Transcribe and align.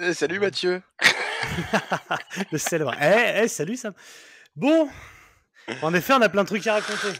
Eh, 0.00 0.14
salut 0.14 0.38
Mathieu. 0.38 0.82
le 2.52 2.58
célèbre. 2.58 2.94
Eh, 3.00 3.42
eh, 3.44 3.48
salut 3.48 3.76
Sam. 3.76 3.92
Bon, 4.54 4.88
en 5.82 5.94
effet, 5.94 6.12
on 6.14 6.22
a 6.22 6.28
plein 6.28 6.42
de 6.42 6.48
trucs 6.48 6.66
à 6.66 6.74
raconter. 6.74 7.18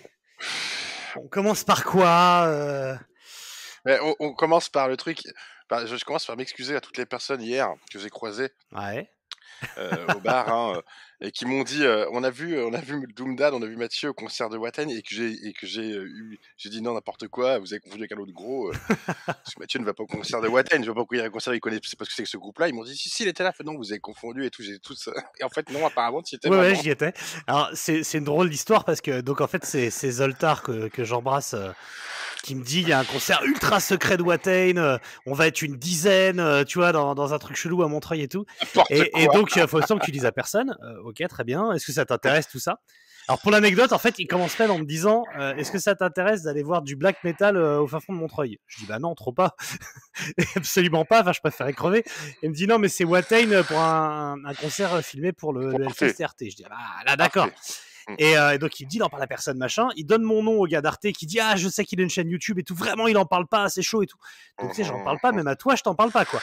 On 1.17 1.28
commence 1.28 1.64
par 1.64 1.84
quoi 1.84 2.44
euh? 2.46 2.96
Mais 3.84 3.99
on, 4.00 4.14
on 4.20 4.34
commence 4.34 4.68
par 4.68 4.88
le 4.88 4.96
truc. 4.96 5.20
bah, 5.70 5.86
je, 5.86 5.96
je 5.96 6.04
commence 6.04 6.26
par 6.26 6.36
m'excuser 6.36 6.76
à 6.76 6.80
toutes 6.80 6.96
les 6.99 7.06
personnes 7.06 7.42
hier 7.42 7.68
que 7.92 7.99
j'ai 7.99 8.11
croisées 8.11 8.50
Ouais. 8.72 9.10
euh, 9.79 10.06
au 10.14 10.20
bar 10.20 10.48
hein, 10.48 10.74
euh, 10.76 10.82
et 11.21 11.32
qui 11.32 11.46
m'ont 11.46 11.62
dit 11.62 11.85
euh, 11.85 12.07
on 12.12 12.23
a 12.23 12.30
vu 12.30 12.61
on 12.61 12.73
a 12.73 12.80
vu 12.80 13.07
Doomdad, 13.16 13.55
on 13.55 13.62
a 13.62 13.67
vu 13.67 13.77
Mathieu 13.77 14.11
au 14.11 14.14
concert 14.14 14.48
de 14.48 14.57
Watten 14.57 14.91
et 14.91 15.03
que 15.03 15.14
j'ai 15.14 15.32
et 15.46 15.53
que 15.53 15.67
j'ai 15.67 15.91
eu 15.91 16.39
j'ai 16.57 16.71
dit 16.71 16.82
non 16.82 16.95
n'importe 16.95 17.29
quoi, 17.29 17.59
vous 17.59 17.73
avez 17.73 17.80
confondu 17.80 18.03
avec 18.03 18.12
un 18.12 18.18
autre 18.18 18.32
gros. 18.32 18.73
parce 19.27 19.54
que 19.54 19.61
Mathieu 19.61 19.81
ne 19.81 19.85
va 19.85 19.95
pas 19.95 20.03
au 20.03 20.07
concert 20.07 20.41
de 20.41 20.49
Watten, 20.49 20.82
je 20.82 20.86
vois 20.86 20.95
pas 20.95 21.00
pourquoi 21.00 21.17
il 21.17 21.21
y 21.21 21.23
a 21.23 21.27
un 21.27 21.31
concert, 21.31 21.54
il 21.54 21.61
connaît 21.61 21.81
c'est 21.82 21.99
parce 21.99 22.09
que 22.09 22.14
c'est 22.14 22.25
que 22.25 22.29
ce 22.29 22.36
groupe-là. 22.36 22.68
Ils 22.68 22.75
m'ont 22.75 22.85
dit 22.85 22.96
si 22.96 23.09
si 23.09 23.23
il 23.23 23.29
était 23.29 23.43
là, 23.43 23.53
non 23.64 23.77
vous 23.77 23.93
avez 23.93 24.00
confondu 24.00 24.45
et 24.45 24.50
tout, 24.50 24.62
j'ai 24.62 24.79
tout 24.79 24.95
ça. 24.95 25.12
Et 25.40 25.45
en 25.45 25.49
fait 25.49 25.71
non 25.71 25.86
apparemment 25.86 26.23
tu 26.23 26.35
y 26.35 26.36
étais 26.36 26.49
Ouais, 26.49 26.59
ouais, 26.59 26.75
j'y 26.75 26.90
étais. 26.90 27.12
Alors, 27.46 27.71
c'est 27.75 28.14
une 28.14 28.25
drôle 28.25 28.50
d'histoire 28.50 28.85
parce 28.85 29.00
que, 29.00 29.21
donc, 29.21 29.40
en 29.40 29.46
fait, 29.46 29.64
c'est 29.64 29.90
c'est 29.90 30.11
Zoltar 30.11 30.62
que, 30.62 30.89
que 30.89 31.04
j'embrasse 31.04 31.54
euh, 31.54 31.71
qui 32.43 32.55
me 32.55 32.65
dit 32.65 32.81
il 32.81 32.89
y 32.89 32.93
a 32.93 32.98
un 32.98 33.05
concert 33.05 33.43
ultra 33.45 33.81
secret 33.81 34.17
de 34.17 34.23
Watain, 34.23 34.77
euh, 34.77 34.98
on 35.27 35.35
va 35.35 35.47
être 35.47 35.62
une 35.62 35.77
dizaine, 35.77 36.41
euh, 36.41 36.65
tu 36.65 36.79
vois, 36.79 36.93
dans, 36.93 37.15
dans 37.15 37.35
un 37.35 37.39
truc 37.39 37.57
chelou 37.57 37.83
à 37.83 37.89
Montreuil 37.89 38.23
et 38.23 38.29
tout. 38.29 38.47
Et, 38.91 39.11
et 39.17 39.27
donc, 39.29 39.55
il 39.57 39.67
faut 39.67 39.81
que 39.81 40.05
tu 40.05 40.12
dises 40.12 40.27
à 40.27 40.33
personne. 40.33 40.77
Euh, 40.83 41.03
ok, 41.09 41.27
très 41.29 41.45
bien. 41.45 41.73
Est-ce 41.73 41.87
que 41.87 41.93
ça 41.93 42.05
t'intéresse 42.05 42.48
tout 42.48 42.59
ça? 42.59 42.80
Alors, 43.27 43.41
pour 43.41 43.51
l'anecdote, 43.51 43.93
en 43.93 43.98
fait, 43.98 44.19
il 44.19 44.27
commence 44.27 44.59
même 44.59 44.71
en 44.71 44.79
me 44.79 44.85
disant 44.85 45.25
euh, 45.39 45.55
Est-ce 45.57 45.71
que 45.71 45.79
ça 45.79 45.95
t'intéresse 45.95 46.45
d'aller 46.45 46.62
voir 46.62 46.81
du 46.81 46.97
black 46.97 47.23
metal 47.25 47.59
euh, 47.59 47.79
au 47.81 47.87
fin 47.87 48.01
fond 48.01 48.15
de 48.15 48.19
Montreuil? 48.19 48.59
Je 48.67 48.79
dis 48.79 48.87
Bah 48.87 48.98
non, 48.98 49.15
trop 49.15 49.33
pas. 49.33 49.55
Absolument 50.57 51.05
pas. 51.05 51.21
Enfin, 51.21 51.33
je 51.33 51.41
préférais 51.41 51.75
crever. 51.75 52.05
Il 52.43 52.51
me 52.51 52.55
dit 52.55 52.67
Non, 52.67 52.79
mais 52.79 52.89
c'est 52.89 53.05
Watain 53.05 53.62
pour 53.65 53.79
un, 53.79 54.37
un 54.45 54.55
concert 54.55 54.95
euh, 54.95 55.03
filmé 55.03 55.33
pour 55.33 55.53
le, 55.53 55.73
le. 55.73 55.89
Je 55.89 56.55
dis 56.55 56.64
Ah 56.70 57.05
là, 57.05 57.17
d'accord. 57.17 57.48
Mm. 58.09 58.14
Et, 58.19 58.39
euh, 58.39 58.55
et 58.55 58.59
donc 58.59 58.81
il 58.81 58.86
me 58.86 58.91
dit, 58.91 58.97
il 58.97 59.03
en 59.03 59.11
parle 59.11 59.23
à 59.23 59.27
personne, 59.27 59.59
machin. 59.59 59.89
Il 59.97 60.05
donne 60.05 60.23
mon 60.23 60.42
nom 60.42 60.59
au 60.59 60.67
gars 60.67 60.81
d'Arte 60.81 61.12
qui 61.12 61.27
dit, 61.27 61.41
ah, 61.41 61.56
je 61.56 61.69
sais 61.69 61.84
qu'il 61.84 62.01
a 62.01 62.03
une 62.03 62.11
chaîne 62.11 62.31
YouTube 62.31 62.59
et 62.59 62.62
tout. 62.62 62.75
Vraiment, 62.75 63.06
il 63.06 63.19
en 63.19 63.27
parle 63.27 63.47
pas, 63.47 63.69
c'est 63.69 63.83
chaud 63.83 64.03
et 64.03 64.06
tout. 64.06 64.19
Donc 64.59 64.70
tu 64.70 64.77
sais, 64.77 64.84
j'en 64.84 65.05
parle 65.05 65.19
pas, 65.20 65.33
même 65.33 65.47
à 65.47 65.56
toi, 65.56 65.77
je 65.77 65.83
t'en 65.83 65.95
parle 65.95 66.11
pas, 66.11 66.25
quoi. 66.25 66.41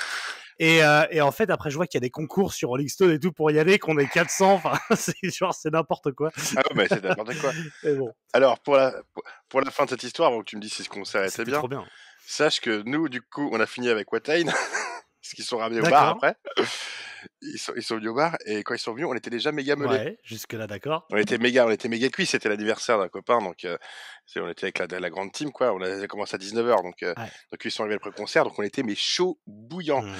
Et, 0.59 0.83
euh, 0.83 1.05
et 1.11 1.19
en 1.21 1.31
fait, 1.31 1.49
après, 1.49 1.69
je 1.69 1.75
vois 1.75 1.85
qu'il 1.85 1.97
y 1.97 2.01
a 2.03 2.05
des 2.05 2.09
concours 2.09 2.53
sur 2.53 2.69
Rolling 2.69 2.87
Stone 2.87 3.11
et 3.11 3.19
tout 3.19 3.31
pour 3.33 3.51
y 3.51 3.59
aller, 3.59 3.77
qu'on 3.77 3.97
est 3.97 4.07
400. 4.07 4.53
Enfin, 4.53 4.73
c'est 4.95 5.13
genre, 5.23 5.53
c'est 5.53 5.71
n'importe 5.71 6.11
quoi. 6.13 6.31
Ah 6.55 6.61
ouais, 6.69 6.75
mais 6.75 6.87
c'est 6.87 7.03
n'importe 7.03 7.37
quoi. 7.39 7.51
Bon, 7.95 8.13
Alors 8.33 8.59
pour 8.59 8.77
la 8.77 8.93
pour- 9.49 9.61
la 9.61 9.71
fin 9.71 9.85
de 9.85 9.89
cette 9.89 10.03
histoire, 10.03 10.29
avant 10.31 10.39
que 10.39 10.45
tu 10.45 10.55
me 10.55 10.61
dises 10.61 10.73
si 10.73 10.83
ce 10.83 10.89
concert 10.89 11.21
était 11.23 11.31
c'était 11.31 11.45
bien, 11.51 11.59
trop 11.59 11.67
bien. 11.67 11.85
sache 12.25 12.59
que 12.61 12.83
nous 12.85 13.09
du 13.09 13.21
coup 13.21 13.49
on 13.51 13.59
a 13.59 13.65
fini 13.65 13.89
avec 13.89 14.11
Watain, 14.11 14.45
parce 15.21 15.33
qu'ils 15.33 15.43
sont 15.45 15.57
ramenés 15.57 15.81
au 15.81 15.89
bar 15.89 16.09
après. 16.09 16.35
Ils 17.53 17.57
sont, 17.59 17.73
ils 17.75 17.83
sont 17.83 17.95
venus 17.95 18.09
au 18.09 18.13
bar 18.15 18.35
et 18.45 18.63
quand 18.63 18.73
ils 18.73 18.79
sont 18.79 18.93
venus, 18.93 19.07
on 19.09 19.13
était 19.15 19.29
déjà 19.29 19.51
méga 19.51 19.75
meulés. 19.75 19.97
Ouais, 19.97 20.19
jusque-là, 20.23 20.67
d'accord. 20.67 21.05
On 21.11 21.17
était 21.17 21.37
méga, 21.37 21.65
on 21.65 21.71
était 21.71 21.87
méga 21.89 22.09
cuits. 22.09 22.25
C'était 22.25 22.49
l'anniversaire 22.49 22.97
d'un 22.97 23.07
copain, 23.09 23.39
donc 23.39 23.65
euh, 23.65 23.77
on 24.37 24.49
était 24.49 24.65
avec 24.65 24.79
la, 24.79 24.99
la 24.99 25.09
grande 25.09 25.31
team 25.31 25.51
quoi. 25.51 25.73
On 25.73 25.81
a 25.81 26.07
commencé 26.07 26.35
à 26.35 26.37
19h, 26.39 26.83
donc 26.83 27.03
euh, 27.03 27.13
Ouais. 27.17 27.29
donc 27.51 27.61
ils 27.63 27.71
sont 27.71 27.83
arrivés 27.83 27.95
après 27.95 28.09
le 28.09 28.15
concert, 28.15 28.43
donc 28.43 28.57
on 28.57 28.63
était 28.63 28.83
mais 28.83 28.95
chaud 28.95 29.39
bouillant. 29.45 30.01
Mhm. 30.01 30.15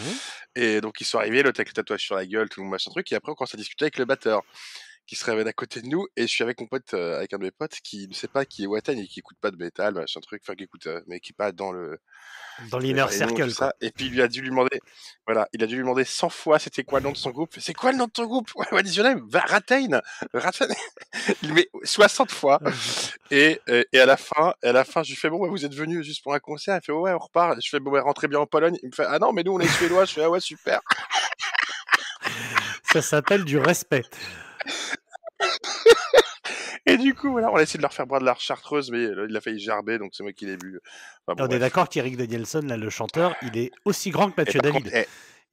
Et 0.56 0.82
donc 0.82 1.02
ils 1.02 1.06
sont 1.06 1.18
arrivés, 1.18 1.44
l'autre 1.44 1.60
avec 1.60 1.70
le 1.70 1.74
tatouage 1.74 2.02
sur 2.04 2.16
la 2.16 2.26
gueule, 2.26 2.48
tout 2.50 2.62
le 2.64 2.70
machin 2.70 2.92
truc. 2.92 3.12
Et 3.12 3.16
après 3.16 3.32
on 3.32 3.36
commence 3.36 3.54
à 3.54 3.58
discuter 3.58 3.86
avec 3.86 3.98
le 3.98 4.06
batteur 4.06 4.44
qui 5.08 5.16
se 5.16 5.26
réveille 5.26 5.48
à 5.48 5.54
côté 5.54 5.82
de 5.82 5.88
nous. 5.88 6.08
Et 6.16 6.24
je 6.24 6.28
suis 6.28 6.44
avec 6.44 6.60
mon 6.60 6.68
pote, 6.68 6.94
euh, 6.94 7.18
avec 7.18 7.34
un 7.34 7.38
de 7.38 7.44
mes 7.44 7.52
potes 7.52 7.76
qui 7.84 8.08
ne 8.08 8.14
sait 8.14 8.28
pas 8.28 8.46
qui 8.46 8.64
est 8.64 8.68
Watan 8.68 8.94
et 8.94 9.08
qui 9.08 9.20
écoute 9.20 9.38
pas 9.40 9.52
de 9.52 9.58
métal, 9.58 9.94
machin 9.94 10.20
truc, 10.20 10.42
enfin 10.44 10.56
qui 10.56 10.64
écoute, 10.64 10.88
euh, 10.88 11.02
mais 11.08 11.20
qui 11.20 11.32
est 11.32 11.38
pas 11.38 11.52
dans 11.52 11.72
le 11.72 12.00
Dans 12.72 12.80
l'inner 12.80 13.06
circle, 13.10 13.52
ça. 13.52 13.74
Et 13.82 13.92
puis 13.92 14.06
il 14.06 14.14
lui 14.14 14.22
a 14.22 14.28
dû 14.28 14.42
lui 14.42 14.50
demander, 14.50 14.80
voilà, 15.26 15.48
il 15.54 15.64
a 15.64 15.68
dû 15.68 15.76
lui 15.76 15.82
demander 15.82 16.06
100 16.06 16.30
fois 16.30 16.60
c'était 16.60 16.84
quoi 16.84 17.00
le 17.00 17.06
nom 17.06 17.12
de 17.12 17.18
son 17.18 17.32
groupe. 17.32 17.56
C'est 17.60 17.74
quoi 17.74 17.92
le 17.92 17.98
nom 17.98 18.06
de 18.06 18.12
ton 18.12 18.26
groupe? 18.26 18.50
Ouais, 18.56 18.66
Va- 19.30 19.42
Ratain 19.42 20.02
Ratain 20.34 20.68
Il 21.44 21.54
met 21.54 21.70
60 21.84 22.32
fois. 22.32 22.60
Et, 23.32 23.60
et, 23.68 23.88
et 23.92 24.00
à 24.00 24.06
la 24.06 24.18
fin, 24.18 24.54
à 24.62 24.72
la 24.72 24.84
fin, 24.86 25.02
je 25.02 25.10
lui 25.10 25.16
fais 25.16 25.30
bon, 25.32 25.40
ouais, 25.40 25.50
vous 25.50 25.66
êtes 25.66 25.74
venu 25.74 26.04
juste 26.04 26.22
pour 26.22 26.36
un 26.36 26.40
concert. 26.40 26.78
Il 26.82 26.86
fait 26.86 26.92
ouais, 26.92 27.12
on 27.12 27.18
repart. 27.18 27.58
Je 27.60 27.68
fais 27.70 27.80
bon, 27.80 27.90
ouais, 27.90 28.00
rentrez 28.00 28.28
bien 28.28 28.40
en 28.40 28.46
Pologne. 28.46 28.78
Il 28.84 28.90
me 28.90 28.96
fait 28.96 29.06
ah 29.08 29.18
non, 29.18 29.34
mais 29.34 29.42
nous 29.44 29.54
on 29.54 29.60
est 29.60 29.68
suédois. 29.68 30.06
Je 30.06 30.14
fais 30.14 30.24
ah 30.24 30.30
ouais, 30.30 30.40
super. 30.40 30.80
Ça 32.92 33.02
s'appelle 33.02 33.44
du 33.44 33.58
respect. 33.58 34.04
Et 36.86 36.98
du 36.98 37.16
coup, 37.16 37.32
voilà, 37.32 37.52
on 37.52 37.56
a 37.56 37.64
essayé 37.64 37.78
de 37.78 37.82
leur 37.82 37.94
faire 37.94 38.06
boire 38.06 38.22
de 38.22 38.26
la 38.26 38.36
chartreuse, 38.36 38.92
mais 38.92 39.00
euh, 39.06 39.26
il 39.28 39.36
a 39.36 39.42
failli 39.42 39.60
gerber, 39.60 39.98
donc 39.98 40.12
c'est 40.14 40.22
moi 40.22 40.34
qui 40.34 40.46
l'ai 40.46 40.58
bu. 40.58 40.80
Enfin, 41.26 41.36
bon, 41.36 41.52
on 41.52 41.56
est 41.56 41.60
d'accord 41.60 41.90
qu'Eric 41.90 42.16
Danielson, 42.16 42.62
là, 42.68 42.78
le 42.78 42.90
chanteur, 42.92 43.36
il 43.42 43.58
est 43.58 43.72
aussi 43.86 44.12
grand 44.12 44.30
que 44.30 44.40
Mathieu 44.42 44.60
David. 44.60 44.84
contre, 44.84 44.96
eh, 44.96 45.08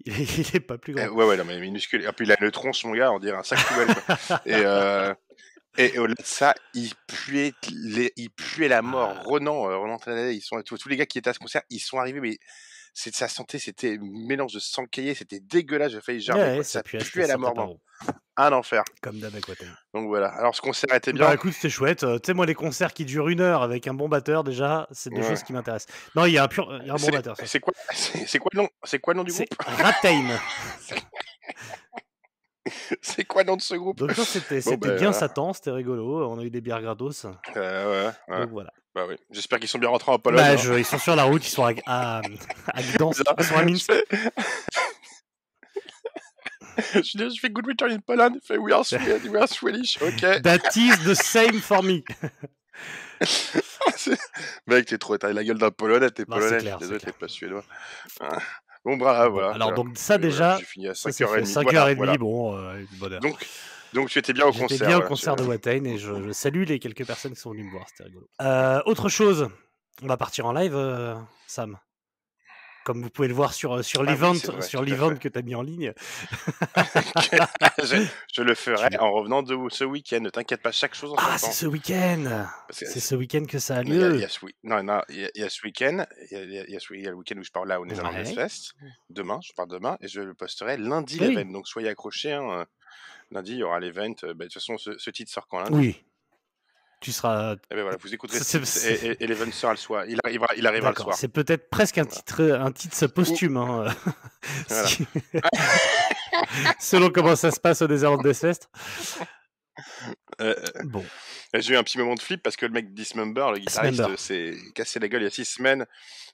Il, 0.05 0.21
est, 0.21 0.39
il 0.39 0.57
est 0.57 0.61
pas 0.61 0.77
plus 0.77 0.93
eh, 0.93 1.07
grand. 1.07 1.17
ouais, 1.17 1.25
ouais, 1.25 1.37
non, 1.39 1.45
mais 1.47 1.59
minuscule. 1.59 2.05
Et 2.05 2.13
puis 2.13 2.27
il 2.27 2.33
a 2.33 2.37
une 2.41 2.51
tronche, 2.51 2.85
mon 2.85 2.93
gars, 2.93 3.13
on 3.13 3.19
dirait 3.19 3.39
un 3.39 3.43
sac 3.43 3.59
poubelle. 3.67 3.89
et 4.47 4.63
euh, 4.67 5.15
et, 5.79 5.95
et 5.95 5.99
au-delà 5.99 6.17
de 6.21 6.27
ça, 6.27 6.55
il 6.75 6.93
puait, 7.07 7.55
les, 7.73 8.13
il 8.17 8.31
puait 8.31 8.69
la 8.69 8.83
mort. 8.83 9.15
Ah. 9.17 9.23
Renan, 9.25 9.71
euh, 9.71 9.97
Tanadet, 10.05 10.37
ils 10.37 10.43
sont 10.43 10.61
tous, 10.63 10.77
tous 10.77 10.89
les 10.89 10.97
gars 10.97 11.07
qui 11.07 11.17
étaient 11.19 11.31
à 11.31 11.33
ce 11.33 11.39
concert, 11.39 11.63
ils 11.71 11.79
sont 11.81 11.99
arrivés, 11.99 12.21
mais 12.21 12.37
c'est 12.93 13.15
sa 13.15 13.27
santé, 13.27 13.59
c'était 13.59 13.97
un 13.97 14.27
mélange 14.29 14.53
de 14.53 14.59
sang 14.59 14.85
caillé, 14.85 15.15
c'était 15.15 15.41
dégueulasse. 15.41 15.93
J'ai 15.93 16.01
failli 16.03 16.21
gerber. 16.21 16.59
Ouais, 16.59 16.63
ça 16.63 16.83
Ça 16.83 16.83
puait 16.83 17.27
la 17.27 17.39
mort. 17.39 17.79
Un 18.37 18.53
enfer. 18.53 18.83
Comme 19.03 19.19
d'hab. 19.19 19.33
Donc 19.93 20.07
voilà. 20.09 20.29
Alors 20.29 20.55
ce 20.57 20.61
concert 20.63 20.95
était 20.95 21.13
bien. 21.13 21.27
Bah 21.27 21.35
écoute, 21.35 21.53
c'était 21.53 21.69
chouette. 21.69 22.03
Euh, 22.03 22.19
tu 22.19 22.29
sais, 22.29 22.35
moi, 22.35 22.47
les 22.47 22.55
concerts 22.55 22.95
qui 22.95 23.05
durent 23.05 23.29
une 23.29 23.41
heure 23.43 23.63
avec 23.63 23.87
un 23.87 23.93
bon 23.95 24.09
batteur, 24.09 24.43
déjà, 24.43 24.89
c'est 24.91 25.11
des 25.11 25.21
Ouais. 25.21 25.29
choses 25.29 25.43
qui 25.43 25.53
m'intéressent. 25.53 25.95
Non, 26.17 26.25
il 26.25 26.33
y 26.33 26.39
a 26.39 26.45
un, 26.45 26.49
pur... 26.49 26.67
il 26.81 26.87
y 26.87 26.91
a 26.91 26.95
un 26.95 26.97
bon 26.97 27.09
batteur. 27.11 27.37
C'est 27.45 27.61
quoi, 27.61 27.75
c'est 27.93 28.39
quoi 28.39 28.51
le 28.55 28.63
nom, 28.63 28.69
c'est 28.85 28.99
quoi 29.01 29.13
le 29.13 29.19
nom 29.19 29.25
du 29.25 29.33
groupe? 29.33 29.49
Ratain. 29.67 30.25
C'est 33.03 33.25
quoi 33.25 33.43
le 33.43 33.49
nom 33.49 33.57
de 33.57 33.61
ce 33.61 33.75
groupe? 33.75 33.99
Donc, 33.99 34.13
c'était 34.13 34.57
Bon, 34.57 34.61
c'était 34.63 34.77
bah, 34.77 34.87
bien 34.95 34.97
voilà. 35.11 35.13
Satan, 35.13 35.53
c'était 35.53 35.73
rigolo. 35.73 36.31
On 36.31 36.39
a 36.39 36.45
eu 36.45 36.51
des 36.51 36.61
bières 36.61 36.81
gratos. 36.81 37.27
Euh, 37.57 38.09
ouais, 38.09 38.13
ouais. 38.35 38.41
Donc 38.43 38.51
voilà. 38.51 38.71
Bah 38.95 39.03
oui. 39.09 39.17
J'espère 39.31 39.59
qu'ils 39.59 39.69
sont 39.69 39.79
bien 39.81 39.89
rentrés 39.89 40.13
en 40.13 40.19
Pologne. 40.21 40.41
Bah, 40.41 40.51
hein. 40.53 40.57
je- 40.57 40.75
ils 40.75 40.85
sont 40.85 40.99
sur 40.99 41.17
la 41.17 41.25
route, 41.25 41.45
ils 41.45 41.51
sont 41.51 41.65
à, 41.65 41.73
à, 41.87 42.19
à 42.19 42.83
Gdansk, 42.83 43.23
ils 43.39 43.45
sont 43.45 43.57
à 43.57 43.65
Minsk. 43.65 43.91
je, 46.95 47.01
je 47.35 47.41
fais 47.41 47.51
good 47.51 47.67
return 47.67 47.93
in 47.93 47.99
Poland. 48.01 48.31
Il 48.35 48.41
fait 48.47 48.59
we 48.59 48.73
are 48.73 48.85
Swedish, 48.85 49.25
we 49.25 49.41
are 49.41 49.49
Swedish. 49.49 49.99
Ok. 50.03 50.21
That 50.43 50.61
is 50.77 50.97
the 51.05 51.15
same 51.15 51.61
for 51.61 51.83
me. 51.83 52.03
Mec, 54.67 54.87
t'es 54.87 54.99
trop, 54.99 55.17
t'as 55.19 55.33
la 55.33 55.45
gueule 55.45 55.59
d'un 55.59 55.71
Polonais, 55.71 56.11
t'es 56.11 56.25
polonais. 56.25 56.59
désolé, 56.79 56.99
t'es 56.99 57.13
pas 57.13 57.29
suédois. 57.29 57.63
Bon, 58.85 58.97
bravo, 58.97 59.29
Bon, 59.31 59.35
voilà. 59.35 59.55
alors, 59.55 59.73
donc, 59.75 59.97
ça, 59.97 60.19
déjà, 60.19 60.59
J'ai 60.59 60.65
fini 60.65 60.89
à 60.89 60.95
Ça, 60.95 61.13
c'est 61.13 61.25
5h30. 61.25 61.35
fait 61.35 61.43
5h30, 61.43 61.63
Voilà, 61.73 61.95
voilà. 61.95 62.19
bon, 62.19 62.57
euh. 62.57 62.85
Donc, 63.21 63.47
donc, 63.93 64.09
tu 64.11 64.19
étais 64.19 64.33
bien 64.33 64.47
au 64.47 64.53
J'étais 64.53 64.67
concert. 64.67 64.89
bien 64.89 64.99
au 64.99 65.03
concert 65.03 65.37
de 65.37 65.45
Watain 65.45 65.85
et 65.85 65.99
je, 65.99 66.11
je 66.27 66.33
salue 66.33 66.65
les 66.65 66.79
quelques 66.81 67.07
personnes 67.07 67.35
qui 67.35 67.41
sont 67.41 67.53
venues 67.53 67.65
me 67.65 67.71
voir, 67.71 67.87
c'était 67.89 68.05
rigolo. 68.05 68.27
Euh, 68.41 68.81
autre 68.87 69.09
chose, 69.09 69.49
on 70.03 70.07
va 70.09 70.17
partir 70.17 70.47
en 70.47 70.53
live, 70.53 70.75
euh, 70.75 71.15
Sam. 71.47 71.79
Comme 72.85 73.03
vous 73.03 73.11
pouvez 73.11 73.29
le 73.29 73.35
voir 73.35 73.53
sur, 73.53 73.85
sur 73.85 74.01
Ah 74.03 74.05
l'event 74.05 74.35
sur 74.35 74.57
que 74.59 75.29
tu 75.29 75.39
as 75.39 75.43
mis 75.43 75.55
en 75.55 75.63
ligne. 75.63 75.93
je, 77.83 78.07
je 78.33 78.43
le 78.43 78.55
ferai 78.57 78.97
en 78.99 79.13
revenant 79.13 79.43
de 79.43 79.57
ce 79.71 79.85
week-end. 79.85 80.21
Ne 80.21 80.31
t'inquiète 80.31 80.63
pas, 80.63 80.73
chaque 80.73 80.95
chose 80.95 81.13
en 81.13 81.17
Ah, 81.19 81.39
c'est 81.39 81.53
ce 81.53 81.67
week-end 81.67 82.47
C'est 82.71 83.01
ce 83.01 83.15
week-end 83.15 83.45
que 83.45 83.59
ça 83.59 83.77
a 83.77 83.83
lieu 83.83 84.15
il 84.15 84.21
y 84.21 84.25
a, 84.25 84.29
ce 84.29 85.65
week-end, 85.65 86.05
il 86.31 86.53
y 86.53 86.77
a, 86.77 87.11
le 87.11 87.15
week-end 87.17 87.39
où 87.39 87.45
je 87.45 87.51
pars 87.51 87.65
là 87.65 87.81
au 87.81 87.87
Netherlands 87.87 88.13
Ouais. 88.13 88.35
Fest, 88.35 88.75
demain, 89.11 89.41
je 89.43 89.53
pars 89.55 89.67
demain, 89.67 89.97
et 90.01 90.09
je 90.09 90.21
le 90.21 90.35
posterai 90.35 90.77
lundi 90.77 91.19
Oui. 91.21 91.35
l'event, 91.35 91.51
donc 91.51 91.67
soyez 91.69 91.89
accrochés, 91.89 92.33
hein, 92.33 92.51
euh, 92.51 92.65
lundi 93.31 93.53
il 93.53 93.59
y 93.59 93.63
aura 93.63 93.81
l'event, 93.81 94.15
euh, 94.25 94.35
bah, 94.35 94.45
de 94.45 94.45
toute 94.45 94.55
façon 94.55 94.79
ce, 94.79 94.97
ce 94.99 95.11
titre 95.11 95.31
sort 95.33 95.47
quand 95.49 95.61
lundi, 95.61 95.75
Oui. 95.77 96.05
Tu 97.03 97.13
seras... 97.13 97.55
et 97.71 97.75
ben 97.75 97.83
voilà, 97.83 97.97
vous 98.01 98.15
écouterez 98.15 98.39
et, 98.39 99.17
et- 99.23 99.27
l'event 99.27 99.51
sera 99.53 99.73
le 99.73 99.79
soir, 99.79 100.05
il 100.07 100.19
arrivera, 100.25 100.49
il 100.57 100.67
arrivera 100.67 100.91
le 100.91 100.97
soir. 100.97 101.15
c'est 101.17 101.29
peut-être 101.29 101.69
presque 101.69 101.99
un 101.99 102.05
titre, 102.07 102.41
un 102.43 102.73
titre 102.73 103.07
posthume. 103.09 103.57
hein, 103.59 103.87
Voilà. 104.69 104.89
Selon 106.81 107.11
comment 107.11 107.37
ça 107.37 107.51
se 107.51 107.61
passe 107.61 107.83
au 107.83 107.87
Desert 107.87 108.13
of 108.13 108.23
Death 108.23 108.37
Fest. 108.39 108.71
Euh, 110.41 110.55
Bon, 110.85 111.05
euh, 111.57 111.61
J'ai 111.61 111.75
eu 111.75 111.77
un 111.77 111.83
petit 111.83 111.99
moment 111.99 112.15
de 112.15 112.21
flip 112.23 112.43
parce 112.43 112.57
que 112.57 112.67
le 112.67 112.73
mec 112.73 112.93
Dismember, 112.95 113.47
le 113.53 113.59
guitariste, 113.59 114.01
euh, 114.01 114.17
s'est 114.17 114.55
cassé 114.75 114.99
la 115.01 115.09
gueule 115.09 115.23
il 115.23 115.25
y 115.25 115.29
a 115.29 115.31
six 115.31 115.45
semaines 115.45 115.87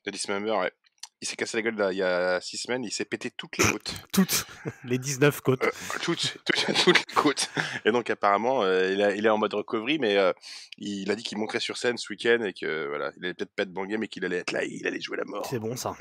de 0.04 0.10
Dismember, 0.10 0.52
ouais. 0.52 0.72
Il 1.20 1.26
s'est 1.26 1.34
cassé 1.34 1.56
la 1.56 1.62
gueule 1.62 1.74
là, 1.74 1.92
il 1.92 1.98
y 1.98 2.02
a 2.02 2.40
six 2.40 2.58
semaines, 2.58 2.84
il 2.84 2.92
s'est 2.92 3.04
pété 3.04 3.30
toutes 3.30 3.58
les 3.58 3.64
côtes. 3.64 3.92
toutes 4.12 4.46
les 4.84 4.98
19 4.98 5.40
côtes. 5.40 5.64
Euh, 5.64 5.70
toutes, 6.00 6.36
toutes, 6.44 6.66
toutes 6.84 6.98
les 6.98 7.14
côtes. 7.14 7.50
Et 7.84 7.90
donc 7.90 8.08
apparemment, 8.08 8.62
euh, 8.62 8.92
il, 8.92 9.02
a- 9.02 9.14
il 9.14 9.26
est 9.26 9.28
en 9.28 9.38
mode 9.38 9.52
recovery, 9.54 9.98
mais 9.98 10.16
euh, 10.16 10.32
il 10.76 11.10
a 11.10 11.16
dit 11.16 11.24
qu'il 11.24 11.38
monterait 11.38 11.58
sur 11.60 11.76
scène 11.76 11.98
ce 11.98 12.12
week-end 12.12 12.42
et 12.44 12.52
que 12.52 12.86
voilà, 12.86 13.10
il 13.16 13.24
allait 13.24 13.34
peut-être 13.34 13.52
pas 13.54 13.64
être 13.64 13.72
game, 13.72 14.00
mais 14.00 14.08
qu'il 14.08 14.24
allait 14.24 14.38
être 14.38 14.52
là, 14.52 14.62
il 14.64 14.86
allait 14.86 15.00
jouer 15.00 15.16
la 15.16 15.24
mort. 15.24 15.44
C'est 15.44 15.58
bon 15.58 15.74
ça. 15.76 15.96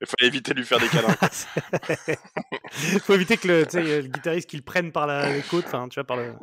Il 0.00 0.06
fallait 0.06 0.28
éviter 0.28 0.52
de 0.52 0.58
lui 0.58 0.66
faire 0.66 0.80
des 0.80 0.88
câlins. 0.88 1.14
quoi. 1.14 1.28
Faut 3.04 3.14
éviter 3.14 3.36
que 3.36 3.48
le, 3.48 4.02
guitariste 4.02 4.48
qu'il 4.48 4.62
prenne 4.62 4.92
par 4.92 5.06
la, 5.06 5.32
les 5.32 5.42
côtes, 5.42 5.66
tu 5.66 5.94
vois, 5.94 6.04
par 6.04 6.16
le. 6.16 6.34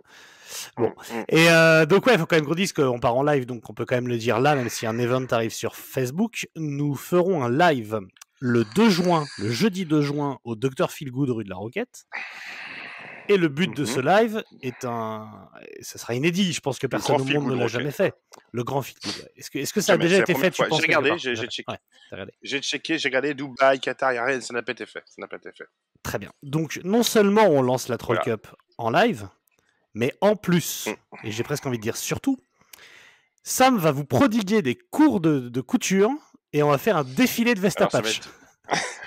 Bon. 0.77 0.89
Mm. 0.89 1.23
Et 1.29 1.49
euh, 1.49 1.85
donc 1.85 2.05
ouais, 2.05 2.13
il 2.13 2.19
faut 2.19 2.25
quand 2.25 2.35
même 2.35 2.45
qu'on 2.45 2.55
dise 2.55 2.73
qu'on 2.73 2.99
part 2.99 3.15
en 3.15 3.23
live, 3.23 3.45
donc 3.45 3.69
on 3.69 3.73
peut 3.73 3.85
quand 3.85 3.95
même 3.95 4.07
le 4.07 4.17
dire 4.17 4.39
là, 4.39 4.55
même 4.55 4.69
si 4.69 4.85
un 4.85 4.97
event 4.99 5.25
arrive 5.31 5.51
sur 5.53 5.75
Facebook. 5.75 6.47
Nous 6.55 6.95
ferons 6.95 7.43
un 7.43 7.49
live 7.49 7.99
le 8.39 8.65
2 8.75 8.89
juin, 8.89 9.25
le 9.37 9.51
jeudi 9.51 9.85
2 9.85 10.01
juin, 10.01 10.39
au 10.43 10.55
Dr 10.55 10.91
Feelgood 10.91 11.29
rue 11.29 11.43
de 11.45 11.49
la 11.49 11.55
Roquette. 11.55 12.05
Et 13.29 13.37
le 13.37 13.47
but 13.47 13.73
de 13.73 13.85
ce 13.85 13.99
Mhm. 14.01 14.05
live 14.05 14.43
est 14.61 14.83
un. 14.83 15.29
Ça 15.81 15.97
sera 15.97 16.13
inédit, 16.13 16.51
je 16.51 16.59
pense 16.59 16.77
que 16.77 16.87
personne 16.87 17.21
au 17.21 17.23
monde 17.23 17.47
ne 17.51 17.55
l'a 17.55 17.67
jamais 17.67 17.91
fait. 17.91 18.13
Le 18.51 18.65
grand 18.65 18.81
ouais. 18.81 18.87
Est-ce 19.37 19.49
que, 19.49 19.59
est-ce 19.59 19.71
que 19.73 19.79
ça 19.79 19.93
a 19.93 19.97
déjà 19.97 20.17
été 20.17 20.33
fait 20.35 20.53
J'ai 20.53 20.63
regardé, 20.65 21.13
j'ai- 21.17 21.33
checké. 21.47 21.71
Ouais. 21.71 22.25
J'ai 22.41 22.59
checké, 22.59 22.97
j'ai 22.99 23.07
regardé 23.07 23.33
Dubaï, 23.33 23.79
Qatar, 23.79 24.11
y 24.11 24.17
a 24.17 24.25
rien, 24.25 24.41
ça 24.41 24.53
n'a 24.53 24.61
pas 24.61 24.73
été 24.73 24.85
fait. 24.85 25.03
Ça 25.05 25.15
n'a 25.19 25.27
pas 25.27 25.37
été 25.37 25.51
fait. 25.53 25.63
Très 26.03 26.19
bien. 26.19 26.33
Donc, 26.43 26.81
non 26.83 27.01
seulement 27.01 27.43
on 27.47 27.61
lance 27.61 27.87
la 27.87 27.97
Troll 27.97 28.17
Voilà. 28.21 28.37
Cup 28.37 28.47
en 28.77 28.89
live, 28.89 29.29
mais 29.93 30.13
en 30.21 30.35
plus, 30.35 30.87
et 31.23 31.31
j'ai 31.31 31.43
presque 31.43 31.65
envie 31.65 31.77
de 31.77 31.83
dire 31.83 31.97
surtout, 31.97 32.37
Sam 33.43 33.77
va 33.77 33.91
vous 33.91 34.05
prodiguer 34.05 34.61
des 34.61 34.75
cours 34.75 35.19
de, 35.19 35.49
de 35.49 35.61
couture 35.61 36.09
et 36.53 36.63
on 36.63 36.69
va 36.69 36.77
faire 36.77 36.97
un 36.97 37.03
défilé 37.03 37.55
de 37.55 37.59
veste 37.59 37.81
à 37.81 37.89
ça 37.89 38.01
patch. 38.01 38.17
être- 38.19 38.33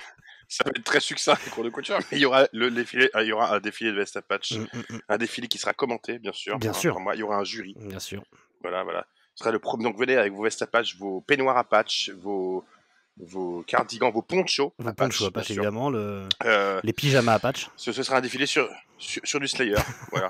Ça 0.49 0.63
va 0.63 0.71
être 0.77 0.83
très 0.85 1.01
succinct, 1.01 1.35
les 1.43 1.51
cours 1.51 1.65
de 1.65 1.69
couture, 1.69 1.97
mais 2.09 2.17
il 2.17 2.21
y 2.21 2.25
aura 2.25 2.47
le 2.53 2.71
défilé, 2.71 3.09
euh, 3.15 3.21
il 3.23 3.27
y 3.27 3.31
aura 3.33 3.53
un 3.53 3.59
défilé 3.59 3.91
de 3.91 3.97
veste 3.97 4.15
à 4.15 4.21
patch, 4.21 4.53
Mm, 4.53 4.61
mm, 4.61 4.79
mm. 4.95 4.99
un 5.09 5.17
défilé 5.17 5.47
qui 5.49 5.57
sera 5.57 5.73
commenté, 5.73 6.19
bien 6.19 6.31
sûr. 6.31 6.57
Bien 6.57 6.69
hein, 6.69 6.73
sûr. 6.73 6.97
moi. 7.01 7.15
Il 7.15 7.19
y 7.19 7.23
aura 7.23 7.35
un 7.35 7.43
jury. 7.43 7.75
Bien 7.77 7.99
sûr. 7.99 8.23
Voilà, 8.61 8.83
voilà. 8.85 9.05
Ce 9.35 9.39
sera 9.43 9.51
le 9.51 9.59
premier. 9.59 9.83
Donc 9.83 9.97
venez 9.99 10.15
avec 10.15 10.31
vos 10.31 10.43
vestes 10.43 10.61
à 10.61 10.67
patch, 10.67 10.95
vos 10.97 11.19
peignoirs 11.19 11.57
à 11.57 11.65
patch, 11.65 12.11
vos 12.21 12.63
vos 13.19 13.63
cardigans, 13.63 14.11
vos 14.11 14.21
ponchos 14.21 14.73
Vos 14.77 14.93
ponchos 14.93 15.25
à 15.25 15.29
bien 15.29 15.31
patch, 15.41 15.47
sûr. 15.47 15.55
évidemment, 15.55 15.89
le... 15.89 16.27
Euh, 16.45 16.79
les 16.83 16.93
pyjamas 16.93 17.33
à 17.33 17.39
patch. 17.39 17.67
ce, 17.75 17.91
ce 17.91 18.03
sera 18.03 18.17
un 18.17 18.21
défilé 18.21 18.45
sur, 18.45 18.69
sur, 18.97 19.21
sur 19.25 19.39
du 19.39 19.47
Slayer. 19.47 19.75
voilà. 20.11 20.29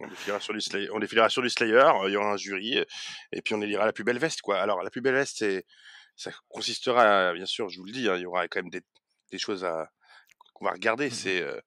on, 0.00 0.06
défilera 0.08 0.40
sur 0.40 0.54
du 0.54 0.60
Slayer, 0.60 0.88
on 0.92 0.98
défilera 0.98 1.28
sur 1.28 1.42
du 1.42 1.50
Slayer, 1.50 1.74
euh, 1.74 2.08
il 2.08 2.12
y 2.12 2.16
aura 2.16 2.32
un 2.32 2.36
jury, 2.36 2.78
et 3.32 3.42
puis 3.42 3.54
on 3.54 3.60
élira 3.60 3.84
la 3.84 3.92
plus 3.92 4.04
belle 4.04 4.18
veste, 4.18 4.40
quoi. 4.40 4.58
Alors, 4.60 4.82
la 4.82 4.90
plus 4.90 5.00
belle 5.02 5.14
veste, 5.14 5.36
c'est, 5.38 5.64
ça 6.16 6.30
consistera, 6.48 7.32
bien 7.34 7.46
sûr, 7.46 7.68
je 7.68 7.78
vous 7.78 7.84
le 7.84 7.92
dis, 7.92 8.08
hein, 8.08 8.16
il 8.16 8.22
y 8.22 8.26
aura 8.26 8.48
quand 8.48 8.60
même 8.62 8.70
des, 8.70 8.82
des 9.30 9.38
choses 9.38 9.64
à, 9.64 9.90
qu'on 10.54 10.64
va 10.64 10.72
regarder, 10.72 11.10
c'est 11.10 11.42
euh, 11.42 11.60